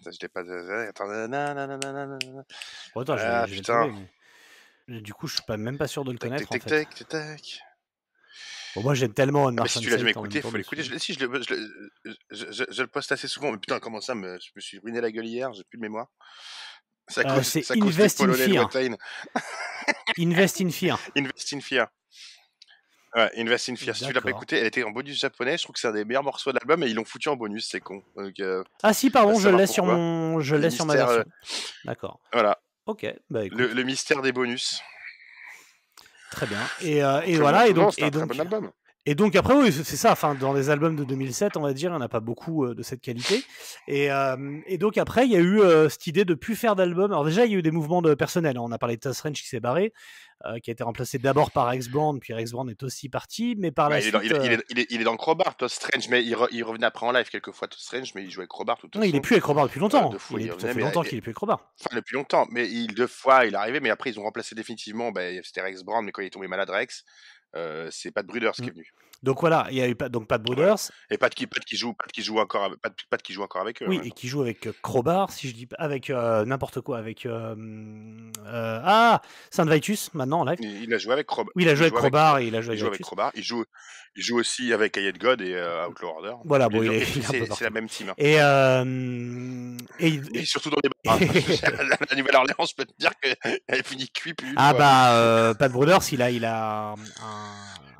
attends, 0.00 0.10
je 0.10 0.18
l'ai 0.20 0.28
pas, 0.28 0.40
attends, 0.88 1.06
nanana, 1.06 1.78
je 3.46 3.52
je 3.52 3.54
putain. 3.60 3.86
mais- 4.88 5.00
Du 5.00 5.14
coup, 5.14 5.26
je 5.28 5.34
suis 5.34 5.44
pas 5.46 5.56
même 5.56 5.78
pas 5.78 5.86
sûr 5.86 6.04
de 6.04 6.12
le 6.12 6.18
connaître. 6.18 6.42
tac 6.48 6.50
en 6.50 6.58
tac 6.58 6.62
fait. 6.68 6.84
tac 6.84 7.08
tac 7.08 7.08
tac. 7.08 7.60
Bon, 8.74 8.82
moi, 8.82 8.94
j'aime 8.94 9.12
tellement 9.12 9.44
On 9.44 9.56
Ah, 9.58 9.68
si 9.68 9.80
tu 9.80 9.90
l'as 9.90 9.98
jamais 9.98 10.10
écouté, 10.12 10.40
temps 10.40 10.50
faut 10.50 10.56
l'écouter. 10.56 10.82
Je, 10.82 10.96
si 10.98 11.12
je, 11.14 11.24
le- 11.26 11.42
je, 11.42 11.54
le- 11.54 12.16
je, 12.30 12.44
je- 12.50 12.64
je 12.70 12.82
le 12.82 12.88
poste 12.88 13.12
assez 13.12 13.28
souvent, 13.28 13.50
mais 13.52 13.58
putain 13.58 13.80
comment 13.80 14.00
ça, 14.00 14.14
me, 14.14 14.38
je 14.40 14.50
me 14.56 14.60
suis 14.60 14.78
ruiné 14.78 15.00
la 15.00 15.10
gueule 15.10 15.26
hier, 15.26 15.52
j'ai 15.52 15.64
plus 15.64 15.76
de 15.78 15.82
mémoire. 15.82 16.06
Ça 17.08 17.22
Euh, 17.26 17.42
c'est 17.42 17.70
Invest 17.72 18.20
in 18.22 18.32
Fear. 18.32 18.70
Invest 20.18 20.60
in 20.60 20.70
Fear. 20.70 20.98
Invest 21.16 21.52
in 21.52 21.60
Fear. 21.60 21.86
Ouais, 23.14 23.30
Invest 23.36 23.68
in 23.68 23.76
Fear. 23.76 23.94
Si 23.96 24.06
tu 24.06 24.12
l'as 24.12 24.20
pas 24.22 24.30
écouté, 24.30 24.56
elle 24.56 24.66
était 24.66 24.84
en 24.84 24.90
bonus 24.90 25.18
japonais. 25.20 25.58
Je 25.58 25.64
trouve 25.64 25.74
que 25.74 25.80
c'est 25.80 25.88
un 25.88 25.92
des 25.92 26.04
meilleurs 26.04 26.22
morceaux 26.22 26.50
de 26.52 26.58
l'album 26.58 26.82
et 26.82 26.86
ils 26.88 26.94
l'ont 26.94 27.04
foutu 27.04 27.28
en 27.28 27.36
bonus, 27.36 27.68
c'est 27.70 27.80
con. 27.80 28.02
Donc 28.16 28.40
euh, 28.40 28.64
Ah 28.82 28.94
si, 28.94 29.10
pardon, 29.10 29.38
je 29.38 29.48
l'ai 29.50 29.66
sur 29.66 29.84
mon, 29.84 30.40
je 30.40 30.56
l'ai 30.56 30.70
sur 30.70 30.86
ma 30.86 30.94
version. 30.96 31.24
D'accord. 31.84 32.20
voilà, 32.32 32.58
Ok, 32.86 33.06
bah 33.30 33.44
écoute, 33.44 33.58
le, 33.58 33.66
le 33.68 33.82
mystère 33.82 34.22
des 34.22 34.32
bonus. 34.32 34.80
Très 36.32 36.46
bien. 36.46 36.58
Et, 36.80 37.04
euh, 37.04 37.20
et 37.24 37.36
voilà, 37.36 37.68
et 37.68 37.72
donc, 37.72 37.92
c'est 37.94 38.02
un 38.02 38.06
et 38.08 38.10
très 38.10 38.20
donc, 38.20 38.28
bon 38.34 38.40
album. 38.40 38.70
Et 39.06 39.14
donc 39.14 39.34
après, 39.36 39.54
oui, 39.54 39.72
c'est 39.72 39.96
ça. 39.96 40.12
Enfin, 40.12 40.34
dans 40.34 40.52
les 40.52 40.70
albums 40.70 40.96
de 40.96 41.04
2007, 41.04 41.56
on 41.56 41.60
va 41.62 41.72
dire, 41.72 41.90
il 41.90 41.94
n'y 41.94 41.98
en 41.98 42.02
a 42.04 42.08
pas 42.08 42.20
beaucoup 42.20 42.64
euh, 42.64 42.74
de 42.74 42.82
cette 42.82 43.00
qualité. 43.00 43.42
Et, 43.88 44.10
euh, 44.12 44.60
et 44.66 44.78
donc 44.78 44.96
après, 44.98 45.26
il 45.26 45.32
y 45.32 45.36
a 45.36 45.40
eu 45.40 45.60
euh, 45.60 45.88
cette 45.88 46.06
idée 46.06 46.24
de 46.24 46.34
plus 46.34 46.54
faire 46.56 46.76
d'albums. 46.76 47.12
Alors 47.12 47.24
déjà, 47.24 47.44
il 47.46 47.52
y 47.52 47.54
a 47.54 47.58
eu 47.58 47.62
des 47.62 47.70
mouvements 47.70 48.02
de 48.02 48.14
personnel. 48.14 48.56
hein. 48.56 48.62
On 48.62 48.72
a 48.72 48.78
parlé 48.78 48.96
de 48.96 49.08
Range 49.08 49.32
qui 49.32 49.46
s'est 49.48 49.60
barré, 49.60 49.92
qui 50.62 50.70
a 50.70 50.72
été 50.72 50.82
remplacé 50.82 51.18
d'abord 51.18 51.52
par 51.52 51.68
Rex 51.68 51.86
Brand, 51.88 52.18
puis 52.20 52.34
Rex 52.34 52.50
Brand 52.50 52.68
est 52.68 52.82
aussi 52.82 53.08
parti, 53.08 53.54
mais 53.58 53.70
par 53.70 53.88
la 53.88 54.00
il, 54.00 54.08
est 54.08 54.10
dans, 54.10 54.18
suite, 54.18 54.32
il, 54.42 54.42
est, 54.42 54.46
il, 54.46 54.52
est, 54.52 54.64
il, 54.70 54.78
est, 54.80 54.86
il 54.90 55.00
est 55.00 55.04
dans 55.04 55.16
Crowbar, 55.16 55.56
Todd 55.56 55.68
Strange, 55.68 56.08
mais 56.08 56.24
il, 56.24 56.34
re- 56.34 56.48
il 56.50 56.64
revenait 56.64 56.86
après 56.86 57.06
en 57.06 57.12
live 57.12 57.28
quelquefois, 57.30 57.68
Todd 57.68 57.78
Strange, 57.78 58.12
mais 58.16 58.24
il 58.24 58.30
jouait 58.30 58.42
avec 58.42 58.50
Crowbar 58.50 58.76
tout 58.76 58.88
non, 58.96 59.02
il 59.04 59.14
est 59.14 59.20
plus 59.20 59.34
avec 59.34 59.44
Crowbar 59.44 59.66
depuis 59.66 59.78
longtemps. 59.78 60.08
deux 60.10 60.18
fois, 60.18 60.40
il 60.40 60.48
est, 60.48 60.50
revenait, 60.50 60.72
fait 60.74 60.80
longtemps 60.80 61.02
qu'il 61.04 61.18
est 61.18 61.20
plus 61.20 61.28
avec 61.28 61.36
Crowbar. 61.36 61.72
Enfin, 61.80 61.94
depuis 61.94 62.14
longtemps, 62.16 62.46
mais 62.50 62.68
il, 62.68 62.92
deux 62.92 63.06
fois 63.06 63.46
il 63.46 63.54
est 63.54 63.56
arrivé, 63.56 63.78
mais 63.78 63.90
après 63.90 64.10
ils 64.10 64.18
ont 64.18 64.24
remplacé 64.24 64.56
définitivement, 64.56 65.12
ben, 65.12 65.40
c'était 65.44 65.60
Rex 65.62 65.84
Brown, 65.84 66.04
mais 66.04 66.10
quand 66.10 66.22
il 66.22 66.26
est 66.26 66.30
tombé 66.30 66.48
malade, 66.48 66.70
Rex, 66.70 67.04
c'est 67.90 68.10
Pat 68.10 68.26
Bruders 68.26 68.52
qui 68.52 68.62
Mm. 68.62 68.68
est 68.68 68.70
venu. 68.70 68.92
Donc 69.22 69.40
voilà, 69.40 69.66
il 69.70 69.76
y 69.76 69.82
a 69.82 69.88
eu 69.88 69.94
pas, 69.94 70.08
donc 70.08 70.26
Pat 70.26 70.42
Brothers, 70.42 70.90
Et 71.10 71.16
Pat 71.16 71.32
qui, 71.34 71.46
Pat 71.46 71.64
qui 71.64 71.76
joue, 71.76 71.92
Pat 71.94 72.10
qui 72.10 72.22
joue 72.22 72.38
encore, 72.40 72.64
avec- 72.64 72.80
Pat, 72.80 72.92
Pat 73.08 73.22
qui 73.22 73.32
joue 73.32 73.42
encore 73.42 73.62
avec 73.62 73.80
eux. 73.82 73.86
Oui, 73.88 73.98
ouais. 73.98 74.08
et 74.08 74.10
qui 74.10 74.26
joue 74.28 74.40
avec 74.42 74.66
euh, 74.66 74.72
Crowbar, 74.82 75.30
si 75.30 75.48
je 75.48 75.54
dis 75.54 75.66
pas, 75.66 75.76
avec 75.78 76.10
euh, 76.10 76.44
n'importe 76.44 76.80
quoi, 76.80 76.98
avec 76.98 77.24
euh, 77.26 77.54
euh, 78.44 78.80
ah 78.84 79.22
Saint 79.50 79.64
Vitus 79.66 80.12
maintenant 80.14 80.40
en 80.40 80.44
live. 80.44 80.58
Il, 80.60 80.84
il 80.84 80.94
a 80.94 80.98
joué 80.98 81.12
avec 81.12 81.26
Crowbar. 81.26 81.52
Oui, 81.54 81.62
il 81.64 81.68
a 81.68 81.74
joué 81.74 81.84
avec 81.86 81.94
joue 81.94 81.98
Crowbar 82.00 82.38
et 82.38 82.46
il 82.48 82.56
a 82.56 82.60
joué 82.62 82.70
Il 82.74 82.78
avec 82.78 82.80
joue 82.80 82.86
avec. 82.88 83.00
Crowbar. 83.02 83.30
Il 83.34 83.42
joue, 83.44 83.64
il 84.16 84.22
joue 84.24 84.38
aussi 84.38 84.72
avec 84.72 84.96
Ayed 84.96 85.18
God 85.18 85.40
et 85.40 85.54
euh, 85.54 85.86
Outlaw 85.88 86.08
Order. 86.08 86.34
Voilà, 86.44 86.68
bon, 86.68 86.82
il 86.82 86.92
il 87.16 87.22
c'est 87.54 87.64
la 87.64 87.70
même 87.70 87.88
team. 87.88 88.08
hein. 88.10 88.14
Et, 88.18 88.40
euh, 88.40 89.76
et, 90.00 90.08
il- 90.08 90.36
Et 90.36 90.44
surtout 90.44 90.70
dans 90.70 90.76
les 90.82 90.90
la, 91.62 91.96
la 92.10 92.16
Nouvelle-Orléans, 92.16 92.64
je 92.68 92.74
peux 92.76 92.84
te 92.84 92.92
dire 92.98 93.12
qu'elle 93.20 93.84
finit 93.84 94.08
cuit 94.10 94.34
plus. 94.34 94.52
ah 94.56 94.70
fois. 94.70 94.78
bah 94.78 95.14
euh, 95.14 95.54
Pat 95.54 95.70
Brothers, 95.70 96.00
il 96.12 96.22
a 96.22 96.30
il 96.30 96.44
a 96.44 96.90
un, 96.90 96.94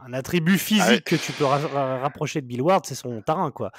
un 0.06 0.12
attribut 0.12 0.58
physique 0.58 0.82
Ah 0.86 0.90
ouais. 0.92 1.00
que 1.00 1.16
tu 1.16 1.32
peux 1.32 1.44
ra- 1.44 1.58
ra- 1.58 1.98
rapprocher 1.98 2.40
de 2.40 2.46
Bill 2.46 2.62
Ward, 2.62 2.84
c'est 2.86 2.94
son 2.94 3.20
tarin 3.22 3.50
quoi. 3.50 3.70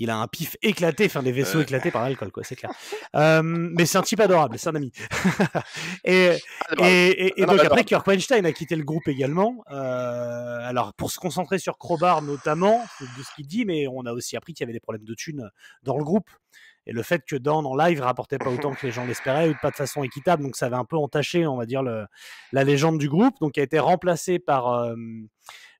Il 0.00 0.10
a 0.10 0.16
un 0.16 0.28
pif 0.28 0.56
éclaté, 0.62 1.06
enfin 1.06 1.24
des 1.24 1.32
vaisseaux 1.32 1.58
Euh. 1.58 1.62
éclatés 1.62 1.90
par 1.90 2.04
l'alcool, 2.04 2.30
quoi, 2.30 2.44
c'est 2.44 2.54
clair. 2.54 2.70
Euh, 3.16 3.42
mais 3.42 3.84
c'est 3.84 3.98
un 3.98 4.02
type 4.02 4.20
adorable, 4.20 4.56
c'est 4.56 4.68
un 4.68 4.76
ami. 4.76 4.92
et, 6.04 6.38
Ah, 6.70 6.88
Et, 6.88 7.08
et- 7.08 7.40
et 7.40 7.46
non, 7.46 7.56
donc 7.56 7.64
après. 7.64 7.82
Kirk 7.84 8.06
Weinstein 8.06 8.44
a 8.46 8.52
quitté 8.52 8.76
le 8.76 8.84
groupe 8.84 9.08
également. 9.08 9.64
Euh, 9.72 10.58
alors 10.68 10.92
pour 10.94 11.10
se 11.10 11.18
concentrer 11.18 11.58
sur 11.58 11.78
Crowbar 11.78 12.22
notamment, 12.22 12.80
de 13.00 13.22
ce 13.22 13.34
qu'il 13.34 13.46
dit, 13.48 13.64
mais 13.64 13.86
on 13.88 14.04
a 14.06 14.12
aussi 14.12 14.36
appris 14.36 14.54
qu'il 14.54 14.62
y 14.62 14.66
avait 14.66 14.72
des 14.72 14.80
problèmes 14.80 15.04
de 15.04 15.14
thunes 15.14 15.50
dans 15.82 15.96
le 15.98 16.04
groupe. 16.04 16.30
Et 16.88 16.92
le 16.92 17.02
fait 17.02 17.22
que 17.24 17.36
Dan 17.36 17.64
en 17.66 17.76
live 17.76 18.00
rapportait 18.00 18.38
pas 18.38 18.48
autant 18.50 18.74
que 18.74 18.84
les 18.86 18.90
gens 18.92 19.04
l'espéraient, 19.04 19.48
ou 19.50 19.54
pas 19.60 19.70
de 19.70 19.76
façon 19.76 20.02
équitable, 20.02 20.42
donc 20.42 20.56
ça 20.56 20.66
avait 20.66 20.76
un 20.76 20.84
peu 20.86 20.96
entaché, 20.96 21.46
on 21.46 21.56
va 21.56 21.66
dire, 21.66 21.82
le- 21.82 22.06
la 22.52 22.64
légende 22.64 22.98
du 22.98 23.08
groupe. 23.10 23.38
Donc 23.40 23.56
il 23.56 23.60
a 23.60 23.62
été 23.62 23.78
remplacé 23.78 24.38
par, 24.38 24.68
euh, 24.68 24.96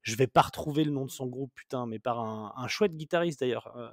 je 0.02 0.14
vais 0.16 0.26
pas 0.26 0.42
retrouver 0.42 0.84
le 0.84 0.90
nom 0.90 1.06
de 1.06 1.10
son 1.10 1.26
groupe, 1.26 1.50
putain, 1.54 1.86
mais 1.86 1.98
par 1.98 2.20
un, 2.20 2.52
un 2.56 2.68
chouette 2.68 2.94
guitariste 2.94 3.40
d'ailleurs. 3.40 3.72
Euh, 3.76 3.88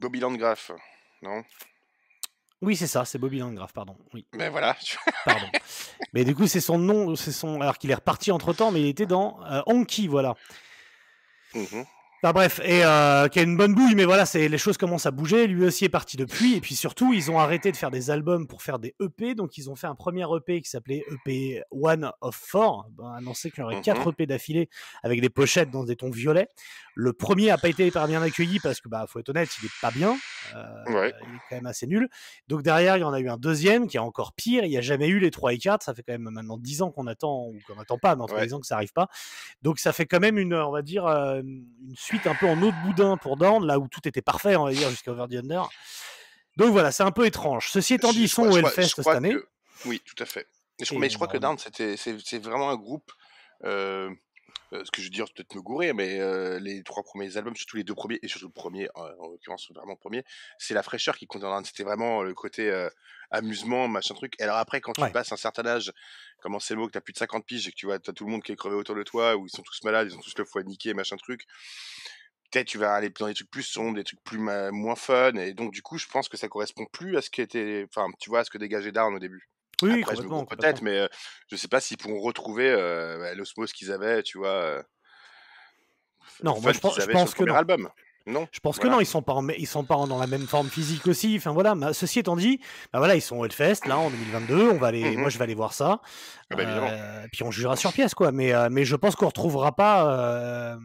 Bobby 0.00 0.20
Landgraf. 0.20 0.70
Non? 1.22 1.42
Oui, 2.62 2.74
c'est 2.74 2.86
ça, 2.86 3.04
c'est 3.04 3.18
Bobby 3.18 3.38
Landgraf, 3.38 3.72
pardon. 3.72 3.96
Oui. 4.14 4.26
Mais 4.34 4.48
voilà. 4.48 4.76
Pardon. 5.24 5.46
mais 6.12 6.24
du 6.24 6.34
coup, 6.34 6.46
c'est 6.48 6.60
son 6.60 6.78
nom, 6.78 7.14
c'est 7.14 7.30
son. 7.32 7.60
Alors 7.60 7.78
qu'il 7.78 7.90
est 7.90 7.94
reparti 7.94 8.32
entre 8.32 8.52
temps, 8.52 8.72
mais 8.72 8.80
il 8.80 8.86
était 8.88 9.06
dans 9.06 9.44
euh, 9.44 9.60
Honky, 9.66 10.08
voilà. 10.08 10.34
Mhm. 11.54 11.84
Enfin 12.20 12.32
bref, 12.32 12.60
et 12.64 12.84
euh, 12.84 13.28
qui 13.28 13.38
a 13.38 13.42
une 13.42 13.56
bonne 13.56 13.74
bouille, 13.74 13.94
mais 13.94 14.04
voilà, 14.04 14.26
c'est 14.26 14.48
les 14.48 14.58
choses 14.58 14.76
commencent 14.76 15.06
à 15.06 15.12
bouger. 15.12 15.46
Lui 15.46 15.64
aussi 15.64 15.84
est 15.84 15.88
parti 15.88 16.16
depuis, 16.16 16.56
et 16.56 16.60
puis 16.60 16.74
surtout, 16.74 17.12
ils 17.12 17.30
ont 17.30 17.38
arrêté 17.38 17.70
de 17.70 17.76
faire 17.76 17.92
des 17.92 18.10
albums 18.10 18.48
pour 18.48 18.62
faire 18.62 18.80
des 18.80 18.96
EP, 19.00 19.36
donc 19.36 19.56
ils 19.56 19.70
ont 19.70 19.76
fait 19.76 19.86
un 19.86 19.94
premier 19.94 20.24
EP 20.36 20.60
qui 20.60 20.68
s'appelait 20.68 21.04
EP 21.12 21.62
One 21.70 22.10
of 22.20 22.34
Four, 22.34 22.88
ben, 22.90 23.12
annoncé 23.16 23.52
qu'il 23.52 23.60
y 23.60 23.64
aurait 23.64 23.76
Mhm. 23.76 23.82
quatre 23.82 24.10
EP 24.10 24.26
d'affilée 24.26 24.68
avec 25.04 25.20
des 25.20 25.28
pochettes 25.28 25.70
dans 25.70 25.84
des 25.84 25.94
tons 25.94 26.10
violets. 26.10 26.48
Le 26.96 27.12
premier 27.12 27.50
a 27.50 27.58
pas 27.58 27.68
été 27.68 27.86
hyper 27.86 28.08
bien 28.08 28.20
accueilli 28.20 28.58
parce 28.58 28.80
que, 28.80 28.88
bah, 28.88 29.06
faut 29.08 29.20
être 29.20 29.28
honnête, 29.28 29.50
il 29.62 29.66
est 29.66 29.80
pas 29.80 29.92
bien, 29.92 30.16
euh, 30.56 30.92
Ouais. 30.92 31.14
il 31.22 31.34
est 31.36 31.40
quand 31.48 31.54
même 31.54 31.66
assez 31.66 31.86
nul. 31.86 32.08
Donc 32.48 32.62
derrière, 32.62 32.96
il 32.96 33.00
y 33.00 33.04
en 33.04 33.12
a 33.12 33.20
eu 33.20 33.28
un 33.28 33.36
deuxième 33.36 33.86
qui 33.86 33.96
est 33.96 34.00
encore 34.00 34.32
pire. 34.32 34.64
Il 34.64 34.70
n'y 34.70 34.76
a 34.76 34.80
jamais 34.80 35.06
eu 35.06 35.20
les 35.20 35.30
3 35.30 35.52
et 35.54 35.58
4. 35.58 35.84
Ça 35.84 35.94
fait 35.94 36.02
quand 36.02 36.14
même 36.14 36.28
maintenant 36.28 36.56
10 36.58 36.82
ans 36.82 36.90
qu'on 36.90 37.06
attend, 37.06 37.46
ou 37.46 37.56
qu'on 37.68 37.78
attend 37.80 37.98
pas, 37.98 38.16
mais 38.16 38.22
en 38.22 38.26
Ouais. 38.26 38.44
10 38.44 38.54
ans 38.54 38.58
que 38.60 38.66
ça 38.66 38.74
arrive 38.74 38.92
pas. 38.92 39.06
Donc 39.62 39.78
ça 39.78 39.92
fait 39.92 40.06
quand 40.06 40.18
même 40.18 40.36
une, 40.38 40.54
on 40.54 40.72
va 40.72 40.82
dire, 40.82 41.06
euh, 41.06 41.40
une 41.42 41.94
suite 42.08 42.26
un 42.26 42.34
peu 42.34 42.46
en 42.48 42.60
eau 42.62 42.70
de 42.72 42.82
boudin 42.86 43.16
pour 43.16 43.36
Down, 43.36 43.64
là 43.66 43.78
où 43.78 43.86
tout 43.88 44.06
était 44.08 44.22
parfait, 44.22 44.56
on 44.56 44.64
va 44.64 44.72
dire, 44.72 44.90
jusqu'à 44.90 45.12
Over 45.12 45.26
the 45.30 45.34
Under. 45.44 45.68
Donc 46.56 46.70
voilà, 46.72 46.90
c'est 46.90 47.04
un 47.04 47.10
peu 47.12 47.24
étrange. 47.26 47.68
Ceci 47.70 47.94
étant 47.94 48.10
dit, 48.12 48.22
ils 48.22 48.28
sont 48.28 48.42
au 48.48 48.56
Hellfest 48.56 48.88
cette 48.96 49.06
année. 49.06 49.34
que- 49.34 49.46
Oui, 49.86 50.02
tout 50.04 50.20
à 50.22 50.26
fait. 50.26 50.46
Et 50.80 50.84
je, 50.84 50.94
Et 50.94 50.98
mais 50.98 51.08
je 51.08 51.14
crois 51.16 51.28
que 51.28 51.38
c'est, 51.96 52.18
c'est 52.24 52.38
vraiment 52.38 52.70
un 52.70 52.76
groupe. 52.76 53.12
Euh, 53.64 54.10
euh, 54.72 54.84
ce 54.84 54.90
que 54.90 55.00
je 55.00 55.06
veux 55.06 55.10
dire, 55.10 55.26
peut-être 55.34 55.54
me 55.54 55.60
gourer, 55.62 55.92
mais 55.92 56.20
euh, 56.20 56.58
les 56.60 56.82
trois 56.82 57.02
premiers 57.02 57.36
albums, 57.36 57.56
surtout 57.56 57.76
les 57.76 57.84
deux 57.84 57.94
premiers, 57.94 58.18
et 58.22 58.28
surtout 58.28 58.46
le 58.46 58.52
premier, 58.52 58.88
euh, 58.96 59.14
en 59.18 59.28
l'occurrence 59.28 59.70
vraiment 59.72 59.92
le 59.92 59.98
premier, 59.98 60.24
c'est 60.58 60.74
la 60.74 60.82
fraîcheur 60.82 61.16
qui 61.16 61.26
compte. 61.26 61.44
C'était 61.66 61.84
vraiment 61.84 62.22
le 62.22 62.34
côté 62.34 62.70
euh, 62.70 62.88
amusement, 63.30 63.88
machin 63.88 64.14
truc. 64.14 64.34
Et 64.38 64.42
alors 64.44 64.56
après, 64.58 64.80
quand 64.80 64.94
tu 64.94 65.04
Ouais. 65.04 65.10
passes 65.10 65.32
un 65.32 65.36
certain 65.36 65.66
âge, 65.66 65.92
comment 66.40 66.60
c'est 66.60 66.74
le 66.74 66.80
mot, 66.80 66.86
que 66.86 66.92
t'as 66.92 67.00
plus 67.00 67.12
de 67.12 67.18
50 67.18 67.46
piges 67.46 67.66
et 67.68 67.70
que 67.70 67.76
tu 67.76 67.86
vois, 67.86 67.98
t'as 67.98 68.12
tout 68.12 68.24
le 68.24 68.30
monde 68.30 68.42
qui 68.42 68.52
est 68.52 68.56
crevé 68.56 68.74
autour 68.76 68.94
de 68.94 69.02
toi, 69.02 69.36
où 69.36 69.46
ils 69.46 69.50
sont 69.50 69.62
tous 69.62 69.82
malades, 69.84 70.08
ils 70.10 70.16
ont 70.16 70.20
tous 70.20 70.36
le 70.38 70.44
foie 70.44 70.62
niqué, 70.62 70.94
machin 70.94 71.16
truc. 71.16 71.44
Peut-être 72.50 72.66
tu 72.68 72.78
vas 72.78 72.94
aller 72.94 73.10
dans 73.10 73.26
des 73.26 73.34
trucs 73.34 73.50
plus 73.50 73.62
sombres, 73.62 73.96
des 73.96 74.04
trucs 74.04 74.22
plus 74.22 74.38
moins 74.38 74.96
fun, 74.96 75.34
et 75.36 75.52
donc 75.54 75.72
du 75.72 75.82
coup, 75.82 75.98
je 75.98 76.06
pense 76.06 76.28
que 76.28 76.36
ça 76.36 76.48
correspond 76.48 76.86
plus 76.86 77.16
à 77.16 77.22
ce 77.22 77.30
qui 77.30 77.40
était, 77.42 77.86
enfin, 77.88 78.10
tu 78.20 78.30
vois, 78.30 78.40
à 78.40 78.44
ce 78.44 78.50
que 78.50 78.58
dégageait 78.58 78.92
Down 78.92 79.14
au 79.14 79.18
début. 79.18 79.48
Oui, 79.82 80.02
Après, 80.02 80.14
complètement. 80.16 80.44
peut-être, 80.44 80.82
mais 80.82 80.98
euh, 80.98 81.06
je 81.50 81.56
sais 81.56 81.68
pas 81.68 81.80
s'ils 81.80 81.98
pourront 81.98 82.20
retrouver 82.20 82.68
euh, 82.68 83.34
l'osmose 83.34 83.72
qu'ils 83.72 83.92
avaient, 83.92 84.22
tu 84.22 84.38
vois, 84.38 84.48
euh, 84.48 84.82
Non, 86.42 86.60
moi 86.60 86.72
je 86.72 86.80
pense, 86.80 86.96
je 87.00 87.06
que 87.36 87.44
non. 87.44 87.54
album. 87.54 87.88
Non? 88.26 88.46
Je 88.52 88.60
pense 88.60 88.78
que 88.78 88.86
non, 88.86 89.00
ils 89.00 89.06
sont 89.06 89.22
pas 89.22 89.32
en, 89.32 89.48
ils 89.48 89.66
sont 89.66 89.84
pas 89.84 89.94
dans 90.06 90.18
la 90.18 90.26
même 90.26 90.46
forme 90.46 90.68
physique 90.68 91.06
aussi. 91.06 91.34
Enfin 91.38 91.52
voilà. 91.52 91.74
mais 91.74 91.94
ceci 91.94 92.18
étant 92.18 92.36
dit, 92.36 92.60
bah 92.92 92.98
voilà, 92.98 93.14
ils 93.14 93.22
sont 93.22 93.38
au 93.38 93.44
Hellfest 93.46 93.86
là 93.86 93.96
en 93.98 94.10
2022. 94.10 94.68
On 94.70 94.76
va 94.76 94.88
aller, 94.88 95.16
moi 95.16 95.30
je 95.30 95.38
vais 95.38 95.44
aller 95.44 95.54
voir 95.54 95.72
ça. 95.72 96.02
Ah 96.50 96.56
bah. 96.56 96.64
Euh, 96.64 97.26
puis 97.32 97.42
on 97.42 97.50
jugera 97.50 97.74
sur 97.76 97.90
pièce 97.92 98.14
quoi. 98.14 98.30
Mais 98.30 98.52
euh, 98.52 98.68
mais 98.70 98.84
je 98.84 98.96
pense 98.96 99.16
qu'on 99.16 99.28
retrouvera 99.28 99.74
pas. 99.74 100.12
euh, 100.12 100.76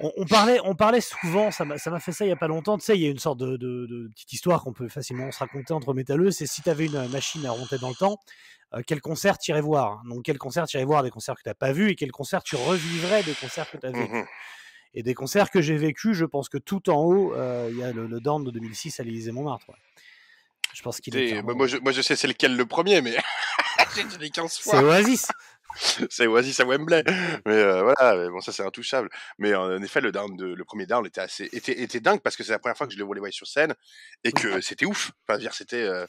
On, 0.00 0.12
on 0.16 0.24
parlait, 0.26 0.60
on 0.64 0.74
parlait 0.74 1.00
souvent. 1.00 1.50
Ça 1.50 1.64
m'a 1.64 1.78
fait 1.78 2.12
ça 2.12 2.24
il 2.24 2.28
y 2.28 2.32
a 2.32 2.36
pas 2.36 2.48
longtemps. 2.48 2.78
Tu 2.78 2.84
sais, 2.84 2.96
il 2.96 3.02
y 3.02 3.06
a 3.06 3.10
une 3.10 3.18
sorte 3.18 3.38
de, 3.38 3.56
de- 3.56 3.86
de 3.86 4.08
petite 4.14 4.32
histoire 4.32 4.62
qu'on 4.62 4.72
peut 4.72 4.88
facilement 4.88 5.30
se 5.32 5.38
raconter 5.38 5.72
entre 5.74 5.92
métalleux. 5.94 6.30
C'est 6.30 6.46
si 6.46 6.62
tu 6.62 6.70
avais 6.70 6.86
une 6.86 7.08
machine 7.08 7.44
à 7.46 7.50
remonter 7.52 7.78
dans 7.78 7.88
le 7.90 7.94
temps. 7.94 8.18
euh, 8.74 8.82
quel 8.86 9.00
concert 9.00 9.38
tu 9.38 9.50
irais 9.50 9.60
voir 9.62 10.02
Donc, 10.04 10.24
quel 10.24 10.36
concert 10.38 10.66
tu 10.66 10.76
irais 10.76 10.84
voir? 10.84 11.02
Des 11.02 11.10
concerts 11.10 11.34
que 11.36 11.42
tu 11.42 11.48
n'as 11.48 11.54
pas 11.54 11.72
vus 11.72 11.90
et 11.90 11.94
quel 11.94 12.12
concert 12.12 12.42
tu 12.42 12.54
revivrais 12.56 13.22
des 13.22 13.32
concerts 13.34 13.70
que 13.70 13.76
tu 13.78 13.86
as 13.86 13.90
vus 13.92 14.08
Mhm. 14.08 14.26
et 14.94 15.02
des 15.02 15.14
concerts 15.14 15.50
que 15.50 15.60
j'ai 15.62 15.76
vécu, 15.76 16.12
je 16.14 16.24
pense 16.26 16.48
que 16.50 16.58
tout 16.58 16.90
en 16.90 17.02
haut, 17.02 17.34
euh, 17.34 17.68
il 17.70 17.78
y 17.78 17.82
a 17.82 17.92
le, 17.92 18.06
le 18.06 18.20
de 18.20 18.50
2006 18.50 19.00
à 19.00 19.04
l'Élysée-Montmartre. 19.04 19.68
ouais. 19.70 19.74
Je 20.74 20.82
pense 20.82 21.00
qu'il 21.00 21.16
est. 21.16 21.40
Bah, 21.42 21.54
moi, 21.54 21.66
je, 21.66 21.78
moi, 21.78 21.92
je 21.92 22.02
sais 22.02 22.14
c'est 22.14 22.28
lequel 22.28 22.54
le 22.56 22.66
premier, 22.66 23.00
mais 23.00 23.16
j'ai 23.96 24.18
dit 24.18 24.30
15 24.30 24.52
C'est 24.52 24.62
fois. 24.70 24.82
Oasis. 24.82 25.26
C'est 26.10 26.26
Oasis 26.26 26.60
à 26.60 26.64
Wembley. 26.64 27.02
Mais 27.46 27.52
euh, 27.54 27.82
voilà, 27.82 28.16
mais 28.16 28.30
bon, 28.30 28.40
ça 28.40 28.52
c'est 28.52 28.62
intouchable. 28.64 29.08
Mais 29.38 29.52
euh, 29.52 29.78
en 29.78 29.82
effet, 29.82 30.00
le, 30.00 30.12
down 30.12 30.34
de, 30.36 30.46
le 30.46 30.64
premier 30.64 30.86
down 30.86 31.04
était 31.06 31.20
assez 31.20 31.48
était, 31.52 31.80
était 31.82 32.00
dingue 32.00 32.20
parce 32.20 32.36
que 32.36 32.42
c'est 32.44 32.52
la 32.52 32.58
première 32.58 32.76
fois 32.76 32.86
que 32.86 32.92
je 32.94 32.98
le 32.98 33.04
voyais 33.04 33.30
sur 33.32 33.46
scène 33.46 33.74
et 34.24 34.32
que 34.32 34.60
c'était 34.60 34.86
ouf. 34.86 35.12
Enfin, 35.28 35.38
dire, 35.38 35.54
c'était. 35.54 35.82
euh, 35.82 36.06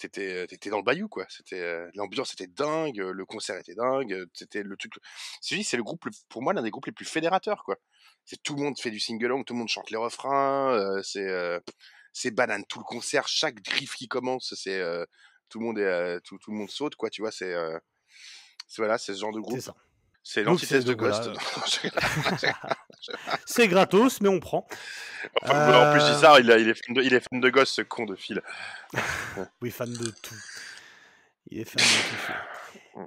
T'étais, 0.00 0.46
t'étais 0.48 0.70
dans 0.70 0.78
le 0.78 0.82
bayou 0.84 1.08
quoi. 1.08 1.26
C'était 1.30 1.60
euh, 1.60 1.88
l'ambiance 1.94 2.32
était 2.34 2.48
dingue, 2.48 3.00
euh, 3.00 3.12
le 3.12 3.24
concert 3.26 3.56
était 3.58 3.74
dingue. 3.76 4.12
euh, 4.12 4.26
C'était 4.34 4.62
le 4.62 4.76
truc. 4.76 4.92
C'est 5.40 5.62
c'est 5.62 5.76
le 5.76 5.84
groupe 5.84 6.04
pour 6.28 6.42
moi 6.42 6.52
l'un 6.52 6.62
des 6.62 6.70
groupes 6.70 6.86
les 6.86 6.92
plus 6.92 7.06
fédérateurs 7.06 7.64
quoi. 7.64 7.76
C'est 8.24 8.42
tout 8.42 8.56
le 8.56 8.62
monde 8.62 8.78
fait 8.78 8.90
du 8.90 9.00
sing 9.00 9.24
along, 9.24 9.44
tout 9.44 9.54
le 9.54 9.60
monde 9.60 9.68
chante 9.68 9.90
les 9.92 9.96
refrains. 9.98 10.72
euh, 10.74 11.02
c'est 11.04 11.28
euh, 11.28 11.60
c'est 12.12 12.30
banane 12.32 12.64
tout 12.68 12.78
le 12.80 12.84
concert, 12.84 13.28
chaque 13.28 13.56
riff 13.68 13.94
qui 13.94 14.08
commence, 14.08 14.54
c'est 14.56 14.80
euh, 14.80 15.04
tout 15.48 15.60
le 15.60 15.66
monde 15.66 15.78
est 15.78 15.82
euh, 15.84 16.20
tout, 16.24 16.38
tout 16.38 16.50
le 16.50 16.56
monde 16.58 16.70
saute 16.70 16.96
quoi. 16.96 17.10
Tu 17.10 17.22
vois, 17.22 17.30
euh, 17.30 17.32
c'est- 17.32 17.80
voilà, 18.78 18.98
c'est 18.98 19.14
ce 19.14 19.20
genre 19.20 19.32
de 19.32 19.38
C'est 19.40 19.48
groupe. 19.48 19.60
ça. 19.60 19.74
C'est 20.26 20.42
l'antithèse 20.42 20.86
de 20.86 20.94
Ghost. 20.94 21.28
C'est 23.46 23.68
gratos, 23.68 24.20
mais 24.22 24.28
on 24.28 24.40
prend. 24.40 24.66
Enfin, 25.42 25.74
En 25.74 25.92
plus, 25.92 26.00
je 26.00 26.24
Euh, 26.24 26.40
il, 26.40 26.50
a- 26.50 26.56
il 26.58 26.68
est 26.70 26.74
fan 26.74 26.94
de, 26.94 27.02
il 27.02 27.12
est 27.12 27.20
fan 27.20 27.40
de 27.40 27.50
Ghost, 27.50 27.74
ce 27.74 27.82
con 27.82 28.06
de 28.06 28.16
fil. 28.16 28.40
Oui, 29.60 29.70
fan 29.70 29.92
de 29.92 30.06
tout. 30.22 30.34
Il 31.50 31.60
est 31.60 31.64
fan 31.64 31.76
de 31.76 31.82
tout. 31.82 32.32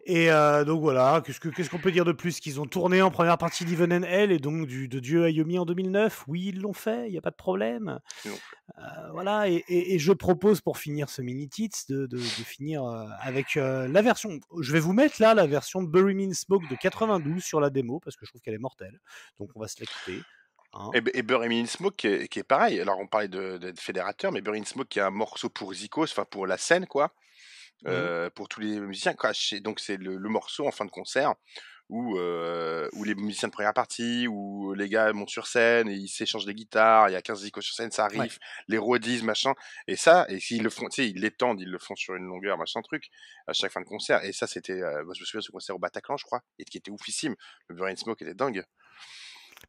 Et 0.06 0.32
euh, 0.32 0.66
donc 0.66 0.82
voilà, 0.82 1.22
qu'est-ce 1.26 1.40
que- 1.40 1.48
qu'est-ce 1.50 1.70
qu'on 1.70 1.78
peut 1.80 1.92
dire 1.94 2.04
de 2.04 2.12
plus 2.12 2.40
Qu'ils 2.42 2.60
ont 2.60 2.66
tourné 2.66 3.02
en 3.02 3.10
première 3.10 3.38
partie 3.38 3.64
d'Even 3.64 3.94
and 3.94 4.04
Hell 4.04 4.32
et 4.34 4.38
donc 4.40 4.68
du, 4.68 4.88
de 4.90 5.00
Dieu 5.00 5.24
Ayomi 5.26 5.58
en 5.60 5.66
2009. 5.66 6.26
Oui, 6.28 6.48
ils 6.48 6.60
l'ont 6.60 6.74
fait, 6.74 7.08
il 7.08 7.12
n'y 7.12 7.18
a 7.18 7.22
pas 7.22 7.30
de 7.32 7.36
problème. 7.38 8.00
Euh, 8.80 8.82
voilà, 9.14 9.48
et, 9.48 9.64
et- 9.70 9.96
et 9.96 10.00
je 10.00 10.12
propose 10.12 10.60
pour 10.62 10.78
finir 10.78 11.10
ce 11.10 11.22
mini-tits 11.22 11.70
de, 11.90 12.06
de- 12.06 12.18
de 12.18 12.22
finir 12.22 12.84
euh, 12.84 13.06
avec 13.22 13.56
euh, 13.56 13.88
la 13.88 14.02
version. 14.02 14.40
Je 14.60 14.74
vais 14.74 14.80
vous 14.82 14.94
mettre 14.94 15.22
là 15.22 15.34
la 15.34 15.48
version 15.48 15.82
de 15.82 15.88
Bury 15.88 16.16
Me 16.16 16.24
in 16.30 16.34
Smoke 16.34 16.68
de 16.70 16.76
92 16.76 17.42
sur 17.42 17.62
la 17.62 17.70
démo 17.70 18.00
parce 18.02 18.18
que 18.18 18.26
je 18.26 18.32
trouve 18.32 18.42
qu'elle 18.42 18.56
est 18.56 18.60
mortelle. 18.60 19.00
Donc 19.40 19.50
on 19.56 19.60
va 19.62 19.68
se 19.70 19.80
l'écouter. 19.80 20.22
hein. 20.74 20.90
Et, 20.94 21.02
et 21.20 21.22
Bury 21.24 21.48
Me 21.48 21.62
in 21.62 21.66
Smoke 21.66 21.96
qui 21.96 22.08
est, 22.08 22.28
qui 22.28 22.40
est 22.40 22.44
pareil. 22.44 22.82
Alors, 22.82 23.00
on 23.00 23.08
parlait 23.08 23.30
de- 23.30 23.58
d'être 23.58 23.80
fédérateur, 23.80 24.34
mais 24.34 24.42
Bury 24.42 24.60
in 24.60 24.66
Smoke 24.66 24.88
qui 24.90 25.00
est 25.00 25.04
un 25.04 25.12
morceau 25.12 25.48
pour 25.50 25.74
Zikos, 25.74 26.04
enfin 26.12 26.26
pour 26.30 26.46
la 26.46 26.58
scène, 26.58 26.88
quoi. 26.88 27.14
Euh, 27.86 28.30
pour 28.32 28.50
tous 28.50 28.60
les 28.60 28.80
musiciens. 28.80 29.16
C'est- 29.34 29.60
Donc, 29.60 29.80
c'est 29.80 29.98
le, 29.98 30.18
le 30.18 30.30
morceau 30.30 30.68
en 30.68 30.72
fin 30.72 30.84
de 30.86 30.90
concert 30.92 31.36
où, 31.90 32.18
euh, 32.18 32.90
où 32.94 33.04
les 33.06 33.16
musiciens 33.16 33.48
de 33.48 33.54
première 33.54 33.74
partie, 33.74 34.28
où 34.28 34.74
les 34.74 34.90
gars 34.90 35.14
montent 35.14 35.30
sur 35.30 35.48
scène 35.48 35.88
et 35.88 35.94
ils 35.94 36.10
s'échangent 36.10 36.46
des 36.46 36.54
guitares, 36.54 37.08
il 37.10 37.14
y 37.14 37.16
a 37.16 37.22
15 37.22 37.44
Zikos 37.44 37.62
sur 37.62 37.76
scène, 37.76 37.92
ça 37.92 38.04
arrive, 38.06 38.20
Ouais. 38.20 38.30
les 38.68 38.78
roadies, 38.78 39.24
machin. 39.24 39.54
Et 39.88 39.96
ça, 39.96 40.26
et 40.28 40.40
s'ils 40.42 40.64
le 40.64 40.70
font, 40.70 40.90
tu 40.90 41.04
sais, 41.04 41.10
ils 41.10 41.22
l'étendent, 41.22 41.62
ils 41.62 41.70
le 41.70 41.80
font 41.80 41.96
sur 41.96 42.16
une 42.16 42.26
longueur, 42.26 42.58
machin 42.58 42.82
truc, 42.82 43.06
à 43.48 43.54
chaque 43.54 43.72
fin 43.72 43.80
de 43.80 43.86
concert. 43.86 44.22
Et 44.26 44.34
ça, 44.34 44.48
c'était, 44.48 44.82
euh, 44.82 45.06
moi, 45.06 45.14
je 45.16 45.22
me 45.22 45.26
souviens 45.26 45.40
de 45.40 45.46
ce 45.46 45.52
concert 45.52 45.76
au 45.76 45.80
Bataclan, 45.80 46.18
je 46.18 46.26
crois, 46.26 46.42
et 46.60 46.66
qui 46.66 46.78
était 46.78 46.92
oufissime. 46.92 47.36
Le 47.70 47.76
Bury 47.76 47.94
in 47.94 47.96
Smoke 47.96 48.22
était 48.22 48.34
dingue. 48.34 48.66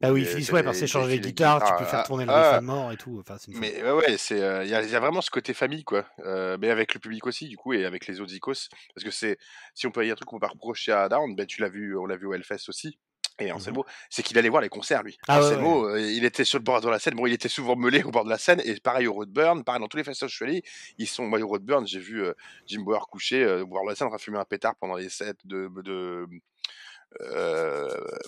Ah 0.00 0.12
oui, 0.12 0.26
ils 0.36 0.52
ouais, 0.52 0.62
par 0.62 0.72
des- 0.72 0.78
s'échanger 0.78 1.08
des 1.08 1.14
les 1.16 1.20
guitares, 1.20 1.64
tu 1.64 1.72
peux 1.82 1.88
faire 1.88 2.00
ah, 2.00 2.06
tourner 2.06 2.24
le 2.24 2.30
ah, 2.30 2.50
riff 2.50 2.58
à 2.58 2.60
mort 2.60 2.92
et 2.92 2.96
tout. 2.96 3.18
Enfin, 3.20 3.36
c'est 3.38 3.50
une 3.50 3.58
Mais 3.58 3.82
ouais, 3.82 3.90
ouais, 3.90 4.16
c'est, 4.16 4.40
euh, 4.40 4.64
il 4.64 4.70
y, 4.70 4.74
a, 4.74 4.82
il 4.82 4.90
y 4.90 4.94
a 4.94 5.00
vraiment 5.00 5.20
ce 5.20 5.30
côté 5.30 5.54
famille, 5.54 5.84
quoi. 5.84 6.06
Euh, 6.24 6.56
mais 6.60 6.70
avec 6.70 6.94
le 6.94 7.00
public 7.00 7.26
aussi, 7.26 7.48
du 7.48 7.56
coup, 7.56 7.72
et 7.72 7.84
avec 7.84 8.06
les 8.06 8.20
autres 8.20 8.32
Icos. 8.32 8.68
Parce 8.94 9.04
que 9.04 9.10
c'est, 9.10 9.38
si 9.74 9.86
on 9.86 9.90
peut 9.90 10.06
y 10.06 10.10
a 10.10 10.12
un 10.12 10.16
truc 10.16 10.28
qu'on 10.28 10.36
peut 10.38 10.46
pas 10.46 10.52
reprocher 10.52 10.92
à 10.92 11.08
Down, 11.08 11.34
ben, 11.34 11.46
tu 11.46 11.60
l'as 11.60 11.68
vu, 11.68 11.96
on 11.96 12.06
l'a 12.06 12.16
vu 12.16 12.26
au 12.26 12.34
Hellfest 12.34 12.68
aussi. 12.68 12.98
Et 13.40 13.52
Anselmo, 13.52 13.84
c'est 14.10 14.24
qu'il 14.24 14.36
allait 14.36 14.48
voir 14.48 14.62
les 14.62 14.68
concerts, 14.68 15.04
lui. 15.04 15.16
Ah 15.28 15.38
ouais, 15.38 15.46
Anselmo, 15.46 15.88
euh, 15.90 16.00
il 16.00 16.24
était 16.24 16.44
sur 16.44 16.58
le 16.58 16.64
bord 16.64 16.80
de 16.80 16.88
la 16.88 16.98
scène. 16.98 17.14
Bon, 17.14 17.26
il 17.26 17.32
était 17.32 17.48
souvent 17.48 17.76
meulé 17.76 18.02
au 18.02 18.10
bord 18.10 18.24
de 18.24 18.30
la 18.30 18.38
scène. 18.38 18.60
Et 18.64 18.74
pareil 18.80 19.06
au 19.06 19.12
Roadburn, 19.12 19.62
pareil 19.62 19.80
dans 19.80 19.86
tous 19.86 19.96
les 19.96 20.02
festivals 20.02 20.26
où 20.26 20.30
je 20.30 20.36
suis 20.36 20.44
allé, 20.44 20.62
ils 20.98 21.06
sont, 21.06 21.24
moi, 21.24 21.38
au 21.40 21.46
Roadburn, 21.46 21.86
j'ai 21.86 22.00
vu 22.00 22.24
euh, 22.24 22.32
Jim 22.66 22.82
Bower 22.82 22.98
couché 23.10 23.44
euh, 23.44 23.62
au 23.62 23.66
bord 23.66 23.84
de 23.84 23.90
la 23.90 23.94
scène, 23.94 24.08
en 24.08 24.10
train 24.10 24.16
de 24.16 24.22
fumer 24.22 24.38
un 24.38 24.44
pétard 24.44 24.74
pendant 24.80 24.96
les 24.96 25.08
sets 25.08 25.34
de, 25.44 25.70
de 25.84 26.26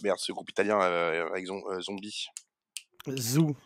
merde, 0.02 0.18
ce 0.18 0.32
groupe 0.32 0.50
italien 0.50 0.80
euh, 0.80 1.28
avec 1.30 1.46
zom- 1.46 1.62
euh, 1.70 1.80
Zombie. 1.80 2.28
Zoo. 3.16 3.56